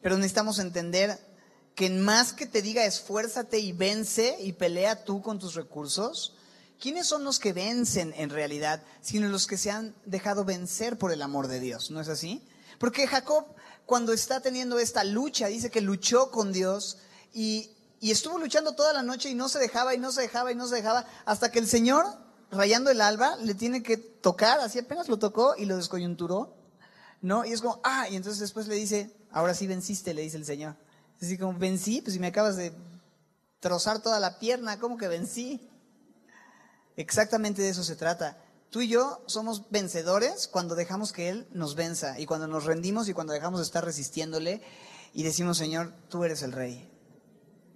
Pero 0.00 0.16
necesitamos 0.16 0.58
entender 0.58 1.18
que 1.74 1.90
más 1.90 2.32
que 2.32 2.46
te 2.46 2.62
diga 2.62 2.84
esfuérzate 2.84 3.58
y 3.58 3.72
vence 3.72 4.36
y 4.40 4.52
pelea 4.52 5.04
tú 5.04 5.22
con 5.22 5.38
tus 5.38 5.54
recursos, 5.54 6.34
¿quiénes 6.80 7.06
son 7.06 7.24
los 7.24 7.38
que 7.38 7.52
vencen 7.52 8.14
en 8.16 8.30
realidad? 8.30 8.82
Sino 9.00 9.28
los 9.28 9.46
que 9.46 9.56
se 9.56 9.70
han 9.70 9.94
dejado 10.04 10.44
vencer 10.44 10.98
por 10.98 11.12
el 11.12 11.22
amor 11.22 11.48
de 11.48 11.60
Dios, 11.60 11.90
¿no 11.90 12.00
es 12.00 12.08
así? 12.08 12.42
Porque 12.78 13.06
Jacob, 13.06 13.46
cuando 13.86 14.12
está 14.12 14.40
teniendo 14.40 14.78
esta 14.78 15.04
lucha, 15.04 15.48
dice 15.48 15.70
que 15.70 15.80
luchó 15.80 16.30
con 16.30 16.52
Dios 16.52 16.98
y, 17.32 17.70
y 18.00 18.10
estuvo 18.12 18.38
luchando 18.38 18.74
toda 18.74 18.92
la 18.92 19.02
noche 19.02 19.30
y 19.30 19.34
no 19.34 19.48
se 19.48 19.58
dejaba 19.58 19.94
y 19.94 19.98
no 19.98 20.12
se 20.12 20.22
dejaba 20.22 20.52
y 20.52 20.54
no 20.54 20.68
se 20.68 20.76
dejaba, 20.76 21.06
hasta 21.24 21.50
que 21.50 21.58
el 21.58 21.66
Señor, 21.66 22.06
rayando 22.50 22.90
el 22.90 23.00
alba, 23.00 23.36
le 23.36 23.54
tiene 23.54 23.82
que 23.82 23.96
tocar, 23.96 24.60
así 24.60 24.78
apenas 24.78 25.08
lo 25.08 25.18
tocó 25.18 25.54
y 25.56 25.64
lo 25.64 25.76
descoyunturó. 25.76 26.63
¿No? 27.24 27.46
Y 27.46 27.52
es 27.52 27.62
como, 27.62 27.80
ah, 27.84 28.06
y 28.10 28.16
entonces 28.16 28.38
después 28.38 28.68
le 28.68 28.74
dice, 28.74 29.10
ahora 29.30 29.54
sí 29.54 29.66
venciste, 29.66 30.12
le 30.12 30.20
dice 30.20 30.36
el 30.36 30.44
Señor. 30.44 30.76
Así 31.20 31.38
como, 31.38 31.58
vencí, 31.58 32.02
pues 32.02 32.12
si 32.12 32.20
me 32.20 32.26
acabas 32.26 32.56
de 32.56 32.74
trozar 33.60 34.02
toda 34.02 34.20
la 34.20 34.38
pierna, 34.38 34.78
¿cómo 34.78 34.98
que 34.98 35.08
vencí? 35.08 35.66
Exactamente 36.96 37.62
de 37.62 37.70
eso 37.70 37.82
se 37.82 37.96
trata. 37.96 38.36
Tú 38.68 38.82
y 38.82 38.88
yo 38.88 39.22
somos 39.24 39.70
vencedores 39.70 40.48
cuando 40.48 40.74
dejamos 40.74 41.14
que 41.14 41.30
Él 41.30 41.48
nos 41.52 41.76
venza 41.76 42.20
y 42.20 42.26
cuando 42.26 42.46
nos 42.46 42.66
rendimos 42.66 43.08
y 43.08 43.14
cuando 43.14 43.32
dejamos 43.32 43.60
de 43.60 43.64
estar 43.64 43.82
resistiéndole 43.82 44.60
y 45.14 45.22
decimos, 45.22 45.56
Señor, 45.56 45.94
tú 46.10 46.24
eres 46.24 46.42
el 46.42 46.52
rey. 46.52 46.86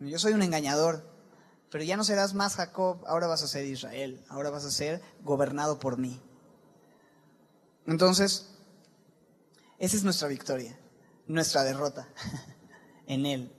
Yo 0.00 0.18
soy 0.18 0.34
un 0.34 0.42
engañador, 0.42 1.08
pero 1.70 1.84
ya 1.84 1.96
no 1.96 2.04
serás 2.04 2.34
más 2.34 2.56
Jacob, 2.56 3.02
ahora 3.06 3.28
vas 3.28 3.42
a 3.42 3.48
ser 3.48 3.64
Israel, 3.64 4.22
ahora 4.28 4.50
vas 4.50 4.66
a 4.66 4.70
ser 4.70 5.00
gobernado 5.22 5.78
por 5.78 5.96
mí. 5.96 6.20
Entonces, 7.86 8.50
esa 9.78 9.96
es 9.96 10.04
nuestra 10.04 10.28
victoria, 10.28 10.78
nuestra 11.26 11.62
derrota 11.64 12.08
en 13.06 13.26
Él. 13.26 13.52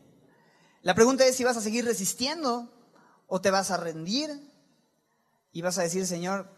La 0.81 0.95
pregunta 0.95 1.25
es 1.25 1.35
si 1.35 1.43
vas 1.43 1.57
a 1.57 1.61
seguir 1.61 1.85
resistiendo 1.85 2.71
o 3.27 3.41
te 3.41 3.51
vas 3.51 3.71
a 3.71 3.77
rendir 3.77 4.29
y 5.51 5.61
vas 5.61 5.77
a 5.77 5.83
decir, 5.83 6.05
Señor, 6.05 6.49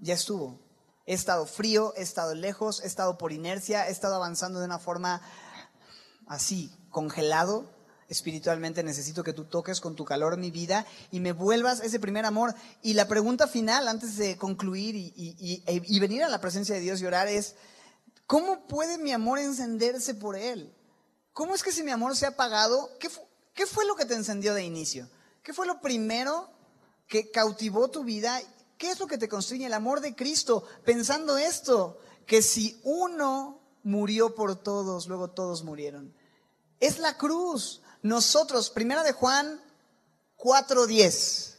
ya 0.00 0.14
estuvo. 0.14 0.60
He 1.06 1.14
estado 1.14 1.46
frío, 1.46 1.94
he 1.96 2.02
estado 2.02 2.34
lejos, 2.34 2.82
he 2.82 2.86
estado 2.86 3.18
por 3.18 3.32
inercia, 3.32 3.88
he 3.88 3.90
estado 3.90 4.14
avanzando 4.14 4.58
de 4.60 4.66
una 4.66 4.78
forma 4.78 5.22
así, 6.26 6.70
congelado. 6.90 7.70
Espiritualmente 8.08 8.82
necesito 8.82 9.22
que 9.22 9.34
tú 9.34 9.44
toques 9.44 9.80
con 9.80 9.94
tu 9.94 10.04
calor 10.04 10.38
mi 10.38 10.50
vida 10.50 10.86
y 11.10 11.20
me 11.20 11.32
vuelvas 11.32 11.80
ese 11.80 12.00
primer 12.00 12.24
amor. 12.24 12.54
Y 12.82 12.94
la 12.94 13.06
pregunta 13.06 13.46
final, 13.46 13.86
antes 13.86 14.16
de 14.16 14.36
concluir 14.36 14.96
y, 14.96 15.12
y, 15.16 16.00
venir 16.00 16.24
a 16.24 16.28
la 16.28 16.40
presencia 16.40 16.74
de 16.74 16.80
Dios 16.80 17.02
y 17.02 17.06
orar, 17.06 17.28
es, 17.28 17.54
¿Cómo 18.28 18.66
puede 18.66 18.98
mi 18.98 19.10
amor 19.10 19.38
encenderse 19.38 20.14
por 20.14 20.36
Él? 20.36 20.70
¿Cómo 21.32 21.54
es 21.54 21.62
que 21.62 21.72
si 21.72 21.82
mi 21.82 21.90
amor 21.90 22.14
se 22.14 22.26
ha 22.26 22.30
apagado, 22.30 22.90
¿qué, 23.00 23.08
¿qué, 23.54 23.64
fue 23.64 23.86
lo 23.86 23.96
que 23.96 24.04
te 24.04 24.12
encendió 24.12 24.52
de 24.52 24.64
inicio? 24.64 25.08
¿Qué 25.42 25.54
fue 25.54 25.66
lo 25.66 25.80
primero 25.80 26.50
que 27.06 27.30
cautivó 27.30 27.88
tu 27.88 28.04
vida? 28.04 28.38
¿Qué 28.76 28.90
es 28.90 29.00
lo 29.00 29.06
que 29.06 29.16
te 29.16 29.30
construye 29.30 29.64
el 29.64 29.72
amor 29.72 30.02
de 30.02 30.14
Cristo? 30.14 30.62
Pensando 30.84 31.38
esto, 31.38 32.00
que 32.26 32.42
si 32.42 32.78
uno 32.84 33.62
murió 33.82 34.34
por 34.34 34.56
todos, 34.56 35.06
luego 35.06 35.30
todos 35.30 35.64
murieron. 35.64 36.14
Es 36.80 36.98
la 36.98 37.16
cruz. 37.16 37.80
Nosotros, 38.02 38.68
primera 38.68 39.04
de 39.04 39.12
Juan 39.12 39.58
4:10. 40.36 41.56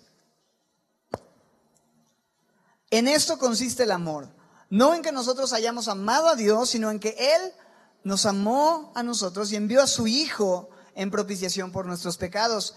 En 2.91 3.07
esto 3.07 3.39
consiste 3.39 3.81
el 3.81 3.91
amor 3.91 4.37
no 4.69 4.93
en 4.93 5.01
que 5.01 5.11
nosotros 5.11 5.53
hayamos 5.53 5.87
amado 5.87 6.27
a 6.27 6.35
Dios, 6.35 6.69
sino 6.69 6.91
en 6.91 6.99
que 6.99 7.15
Él 7.17 7.53
nos 8.03 8.25
amó 8.25 8.91
a 8.95 9.03
nosotros 9.03 9.51
y 9.51 9.55
envió 9.55 9.81
a 9.81 9.87
su 9.87 10.07
Hijo 10.07 10.69
en 10.95 11.11
propiciación 11.11 11.71
por 11.71 11.85
nuestros 11.85 12.17
pecados. 12.17 12.75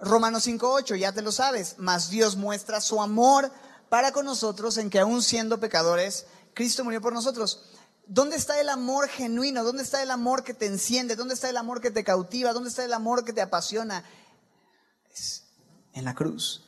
Romanos 0.00 0.46
5.8, 0.46 0.96
ya 0.96 1.12
te 1.12 1.22
lo 1.22 1.32
sabes, 1.32 1.74
mas 1.78 2.10
Dios 2.10 2.36
muestra 2.36 2.80
su 2.80 3.02
amor 3.02 3.50
para 3.88 4.12
con 4.12 4.24
nosotros 4.24 4.78
en 4.78 4.90
que 4.90 5.00
aún 5.00 5.22
siendo 5.22 5.60
pecadores, 5.60 6.26
Cristo 6.54 6.84
murió 6.84 7.00
por 7.00 7.12
nosotros. 7.12 7.70
¿Dónde 8.06 8.36
está 8.36 8.60
el 8.60 8.68
amor 8.68 9.08
genuino? 9.08 9.64
¿Dónde 9.64 9.82
está 9.82 10.02
el 10.02 10.10
amor 10.10 10.44
que 10.44 10.54
te 10.54 10.66
enciende? 10.66 11.14
¿Dónde 11.14 11.34
está 11.34 11.50
el 11.50 11.56
amor 11.56 11.80
que 11.80 11.90
te 11.90 12.04
cautiva? 12.04 12.52
¿Dónde 12.52 12.70
está 12.70 12.84
el 12.84 12.92
amor 12.92 13.24
que 13.24 13.32
te 13.32 13.42
apasiona? 13.42 14.04
Es 15.12 15.44
en 15.92 16.04
la 16.04 16.14
cruz, 16.14 16.64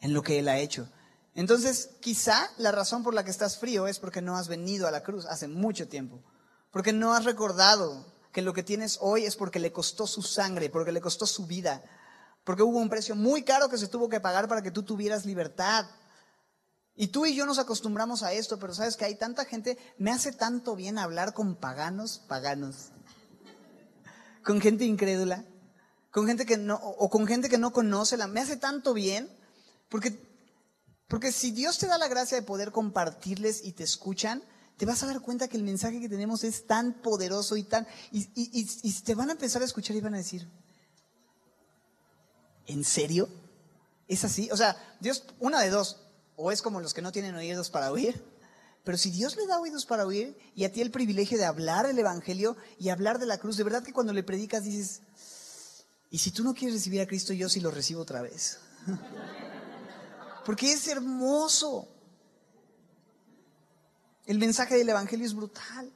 en 0.00 0.12
lo 0.14 0.22
que 0.22 0.38
Él 0.38 0.48
ha 0.48 0.58
hecho. 0.58 0.88
Entonces, 1.34 1.90
quizá 2.00 2.48
la 2.58 2.70
razón 2.70 3.02
por 3.02 3.12
la 3.12 3.24
que 3.24 3.30
estás 3.30 3.58
frío 3.58 3.86
es 3.86 3.98
porque 3.98 4.22
no 4.22 4.36
has 4.36 4.48
venido 4.48 4.86
a 4.86 4.92
la 4.92 5.02
cruz 5.02 5.26
hace 5.26 5.48
mucho 5.48 5.88
tiempo, 5.88 6.22
porque 6.70 6.92
no 6.92 7.12
has 7.12 7.24
recordado 7.24 8.06
que 8.32 8.42
lo 8.42 8.52
que 8.52 8.62
tienes 8.62 8.98
hoy 9.00 9.24
es 9.24 9.36
porque 9.36 9.58
le 9.58 9.72
costó 9.72 10.06
su 10.06 10.22
sangre, 10.22 10.70
porque 10.70 10.92
le 10.92 11.00
costó 11.00 11.26
su 11.26 11.46
vida, 11.46 11.82
porque 12.44 12.62
hubo 12.62 12.78
un 12.78 12.88
precio 12.88 13.16
muy 13.16 13.42
caro 13.42 13.68
que 13.68 13.78
se 13.78 13.88
tuvo 13.88 14.08
que 14.08 14.20
pagar 14.20 14.48
para 14.48 14.62
que 14.62 14.70
tú 14.70 14.82
tuvieras 14.82 15.24
libertad. 15.24 15.86
Y 16.96 17.08
tú 17.08 17.26
y 17.26 17.34
yo 17.34 17.46
nos 17.46 17.58
acostumbramos 17.58 18.22
a 18.22 18.32
esto, 18.32 18.58
pero 18.58 18.74
sabes 18.74 18.96
que 18.96 19.04
hay 19.04 19.16
tanta 19.16 19.44
gente, 19.44 19.76
me 19.98 20.12
hace 20.12 20.30
tanto 20.30 20.76
bien 20.76 20.98
hablar 20.98 21.34
con 21.34 21.56
paganos, 21.56 22.22
paganos, 22.28 22.90
con 24.44 24.60
gente 24.60 24.84
incrédula, 24.84 25.44
con 26.12 26.26
gente 26.28 26.46
que 26.46 26.56
no, 26.56 26.76
o 26.76 27.10
con 27.10 27.26
gente 27.26 27.48
que 27.48 27.58
no 27.58 27.72
conoce, 27.72 28.16
la, 28.16 28.28
me 28.28 28.40
hace 28.40 28.56
tanto 28.56 28.94
bien, 28.94 29.28
porque, 29.88 30.16
porque 31.14 31.30
si 31.30 31.52
Dios 31.52 31.78
te 31.78 31.86
da 31.86 31.96
la 31.96 32.08
gracia 32.08 32.36
de 32.36 32.42
poder 32.42 32.72
compartirles 32.72 33.64
y 33.64 33.70
te 33.70 33.84
escuchan, 33.84 34.42
te 34.76 34.84
vas 34.84 35.00
a 35.04 35.06
dar 35.06 35.20
cuenta 35.20 35.46
que 35.46 35.56
el 35.56 35.62
mensaje 35.62 36.00
que 36.00 36.08
tenemos 36.08 36.42
es 36.42 36.66
tan 36.66 36.92
poderoso 36.92 37.56
y 37.56 37.62
tan, 37.62 37.86
y, 38.10 38.22
y, 38.34 38.68
y 38.82 38.92
te 38.94 39.14
van 39.14 39.28
a 39.28 39.34
empezar 39.34 39.62
a 39.62 39.64
escuchar 39.64 39.94
y 39.94 40.00
van 40.00 40.14
a 40.14 40.16
decir, 40.16 40.50
¿en 42.66 42.82
serio? 42.82 43.28
¿Es 44.08 44.24
así? 44.24 44.50
O 44.50 44.56
sea, 44.56 44.76
Dios, 44.98 45.24
una 45.38 45.60
de 45.60 45.70
dos, 45.70 46.00
o 46.34 46.50
es 46.50 46.62
como 46.62 46.80
los 46.80 46.92
que 46.92 47.00
no 47.00 47.12
tienen 47.12 47.36
oídos 47.36 47.70
para 47.70 47.92
oír. 47.92 48.20
Pero 48.82 48.98
si 48.98 49.12
Dios 49.12 49.36
le 49.36 49.46
da 49.46 49.60
oídos 49.60 49.86
para 49.86 50.06
oír 50.06 50.36
y 50.56 50.64
a 50.64 50.72
ti 50.72 50.80
el 50.80 50.90
privilegio 50.90 51.38
de 51.38 51.44
hablar 51.44 51.86
el 51.86 51.96
Evangelio 51.96 52.56
y 52.76 52.88
hablar 52.88 53.20
de 53.20 53.26
la 53.26 53.38
cruz, 53.38 53.56
de 53.56 53.62
verdad 53.62 53.84
que 53.84 53.92
cuando 53.92 54.12
le 54.12 54.24
predicas 54.24 54.64
dices, 54.64 55.02
¿y 56.10 56.18
si 56.18 56.32
tú 56.32 56.42
no 56.42 56.54
quieres 56.54 56.74
recibir 56.74 57.02
a 57.02 57.06
Cristo, 57.06 57.32
yo 57.32 57.48
sí 57.48 57.60
lo 57.60 57.70
recibo 57.70 58.00
otra 58.00 58.20
vez? 58.20 58.58
Porque 60.44 60.72
es 60.72 60.86
hermoso. 60.88 61.88
El 64.26 64.38
mensaje 64.38 64.76
del 64.76 64.88
Evangelio 64.88 65.26
es 65.26 65.34
brutal. 65.34 65.92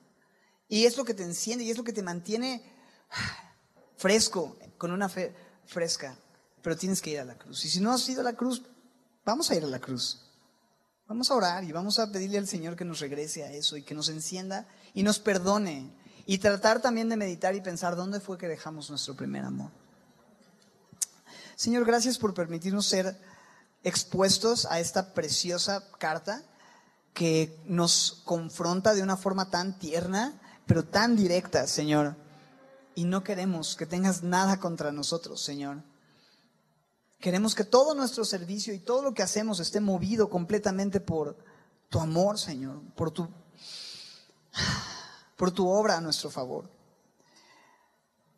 Y 0.69 0.85
es 0.85 0.97
lo 0.97 1.05
que 1.05 1.15
te 1.15 1.23
enciende 1.23 1.65
y 1.65 1.71
es 1.71 1.79
lo 1.79 1.85
que 1.85 1.93
te 1.93 2.03
mantiene 2.03 2.63
fresco, 3.97 4.57
con 4.77 4.93
una 4.93 5.09
fe 5.09 5.35
fresca. 5.67 6.17
Pero 6.63 6.77
tienes 6.77 7.01
que 7.01 7.11
ir 7.11 7.21
a 7.21 7.25
la 7.25 7.37
cruz. 7.37 7.65
Y 7.65 7.71
si 7.71 7.81
no 7.81 7.93
has 7.93 8.09
ido 8.09 8.21
a 8.21 8.25
la 8.25 8.35
cruz, 8.35 8.63
vamos 9.25 9.51
a 9.51 9.57
ir 9.57 9.65
a 9.65 9.69
la 9.69 9.79
cruz. 9.79 10.21
Vamos 11.07 11.31
a 11.31 11.35
orar 11.35 11.65
y 11.65 11.73
vamos 11.73 11.99
a 11.99 12.13
pedirle 12.13 12.37
al 12.37 12.47
Señor 12.47 12.77
que 12.77 12.85
nos 12.85 13.01
regrese 13.01 13.43
a 13.43 13.53
eso 13.53 13.79
y 13.79 13.83
que 13.83 13.95
nos 13.95 14.11
encienda 14.11 14.67
y 14.93 15.03
nos 15.03 15.19
perdone. 15.19 15.91
Y 16.27 16.37
tratar 16.37 16.83
también 16.83 17.09
de 17.09 17.17
meditar 17.17 17.55
y 17.55 17.63
pensar 17.63 17.97
dónde 17.97 18.21
fue 18.21 18.37
que 18.37 18.47
dejamos 18.47 18.91
nuestro 18.91 19.17
primer 19.17 19.45
amor. 19.45 19.71
Señor, 21.57 21.87
gracias 21.87 22.19
por 22.19 22.35
permitirnos 22.35 22.87
ser 22.87 23.19
expuestos 23.83 24.67
a 24.67 24.81
esta 24.81 25.15
preciosa 25.15 25.85
carta 25.99 26.43
que 27.15 27.59
nos 27.67 28.23
confronta 28.25 28.95
de 28.95 29.03
una 29.03 29.17
forma 29.17 29.51
tan 29.51 29.79
tierna, 29.79 30.41
pero 30.67 30.85
tan 30.85 31.17
directa, 31.17 31.67
Señor. 31.67 32.17
Y 32.95 33.05
no 33.05 33.25
queremos 33.25 33.77
que 33.77 33.87
tengas 33.87 34.23
nada 34.23 34.61
contra 34.61 34.93
nosotros, 34.93 35.41
Señor. 35.41 35.83
Queremos 37.21 37.55
que 37.55 37.65
todo 37.65 37.95
nuestro 37.95 38.25
servicio 38.25 38.73
y 38.73 38.79
todo 38.79 39.03
lo 39.03 39.15
que 39.15 39.23
hacemos 39.23 39.59
esté 39.59 39.81
movido 39.81 40.31
completamente 40.31 41.01
por 41.01 41.37
tu 41.89 41.99
amor, 41.99 42.39
Señor, 42.39 42.81
por 42.95 43.11
tu, 43.11 43.29
por 45.37 45.51
tu 45.51 45.69
obra 45.69 45.97
a 45.97 46.01
nuestro 46.01 46.31
favor. 46.31 46.71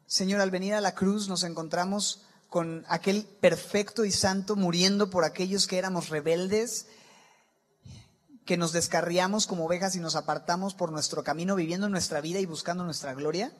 Señor, 0.07 0.41
al 0.41 0.51
venir 0.51 0.75
a 0.75 0.81
la 0.81 0.95
cruz 0.95 1.29
nos 1.29 1.43
encontramos 1.45 2.23
con 2.51 2.85
aquel 2.89 3.25
perfecto 3.25 4.05
y 4.05 4.13
santo 4.13 4.55
muriendo 4.55 5.09
por 5.09 5.25
aquellos 5.25 5.67
que 5.67 5.79
éramos 5.79 6.11
rebeldes, 6.11 6.89
que 8.45 8.59
nos 8.59 8.73
descarriamos 8.73 9.47
como 9.47 9.65
ovejas 9.65 9.97
y 9.97 10.01
nos 10.01 10.17
apartamos 10.17 10.75
por 10.75 10.93
nuestro 10.93 11.25
camino, 11.25 11.57
viviendo 11.57 11.89
nuestra 11.89 12.21
vida 12.21 12.41
y 12.41 12.47
buscando 12.47 12.85
nuestra 12.85 13.15
gloria 13.15 13.53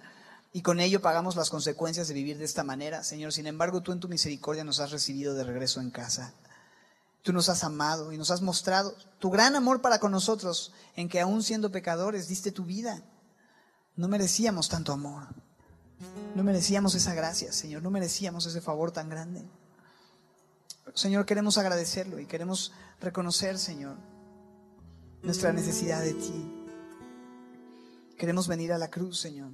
y 0.53 0.63
con 0.63 0.81
ello 0.81 1.01
pagamos 1.01 1.37
las 1.37 1.51
consecuencias 1.51 2.09
de 2.09 2.15
vivir 2.15 2.39
de 2.39 2.45
esta 2.45 2.65
manera, 2.65 3.05
Señor. 3.05 3.33
Sin 3.33 3.47
embargo, 3.47 3.83
tú 3.83 3.93
en 3.93 4.01
tu 4.01 4.09
misericordia 4.09 4.65
nos 4.65 4.81
has 4.81 4.91
recibido 4.91 5.35
de 5.35 5.45
regreso 5.45 5.81
en 5.81 5.91
casa. 5.91 6.35
Tú 7.23 7.33
nos 7.33 7.49
has 7.49 7.63
amado 7.63 8.13
y 8.13 8.19
nos 8.19 8.31
has 8.31 8.43
mostrado 8.43 8.97
tu 9.19 9.31
gran 9.31 9.55
amor 9.55 9.81
para 9.81 10.01
con 10.01 10.11
nosotros, 10.11 10.73
en 10.97 11.09
que 11.09 11.21
aún 11.21 11.43
siendo 11.43 11.71
pecadores 11.71 12.27
diste 12.29 12.51
tu 12.51 12.65
vida. 12.65 13.03
No 13.95 14.09
merecíamos 14.09 14.69
tanto 14.69 14.93
amor. 14.93 15.29
No 16.35 16.43
merecíamos 16.43 16.95
esa 16.95 17.15
gracia, 17.15 17.53
Señor. 17.53 17.83
No 17.83 17.91
merecíamos 17.91 18.47
ese 18.47 18.61
favor 18.61 18.93
tan 18.93 19.09
grande. 19.09 19.43
Señor, 20.95 21.27
queremos 21.27 21.59
agradecerlo 21.59 22.19
y 22.19 22.27
queremos 22.27 22.73
reconocer, 23.01 23.59
Señor, 23.59 23.97
nuestra 25.23 25.53
necesidad 25.53 26.03
de 26.03 26.15
ti. 26.15 26.67
Queremos 28.19 28.49
venir 28.49 28.73
a 28.73 28.79
la 28.79 28.91
cruz, 28.91 29.19
Señor 29.19 29.51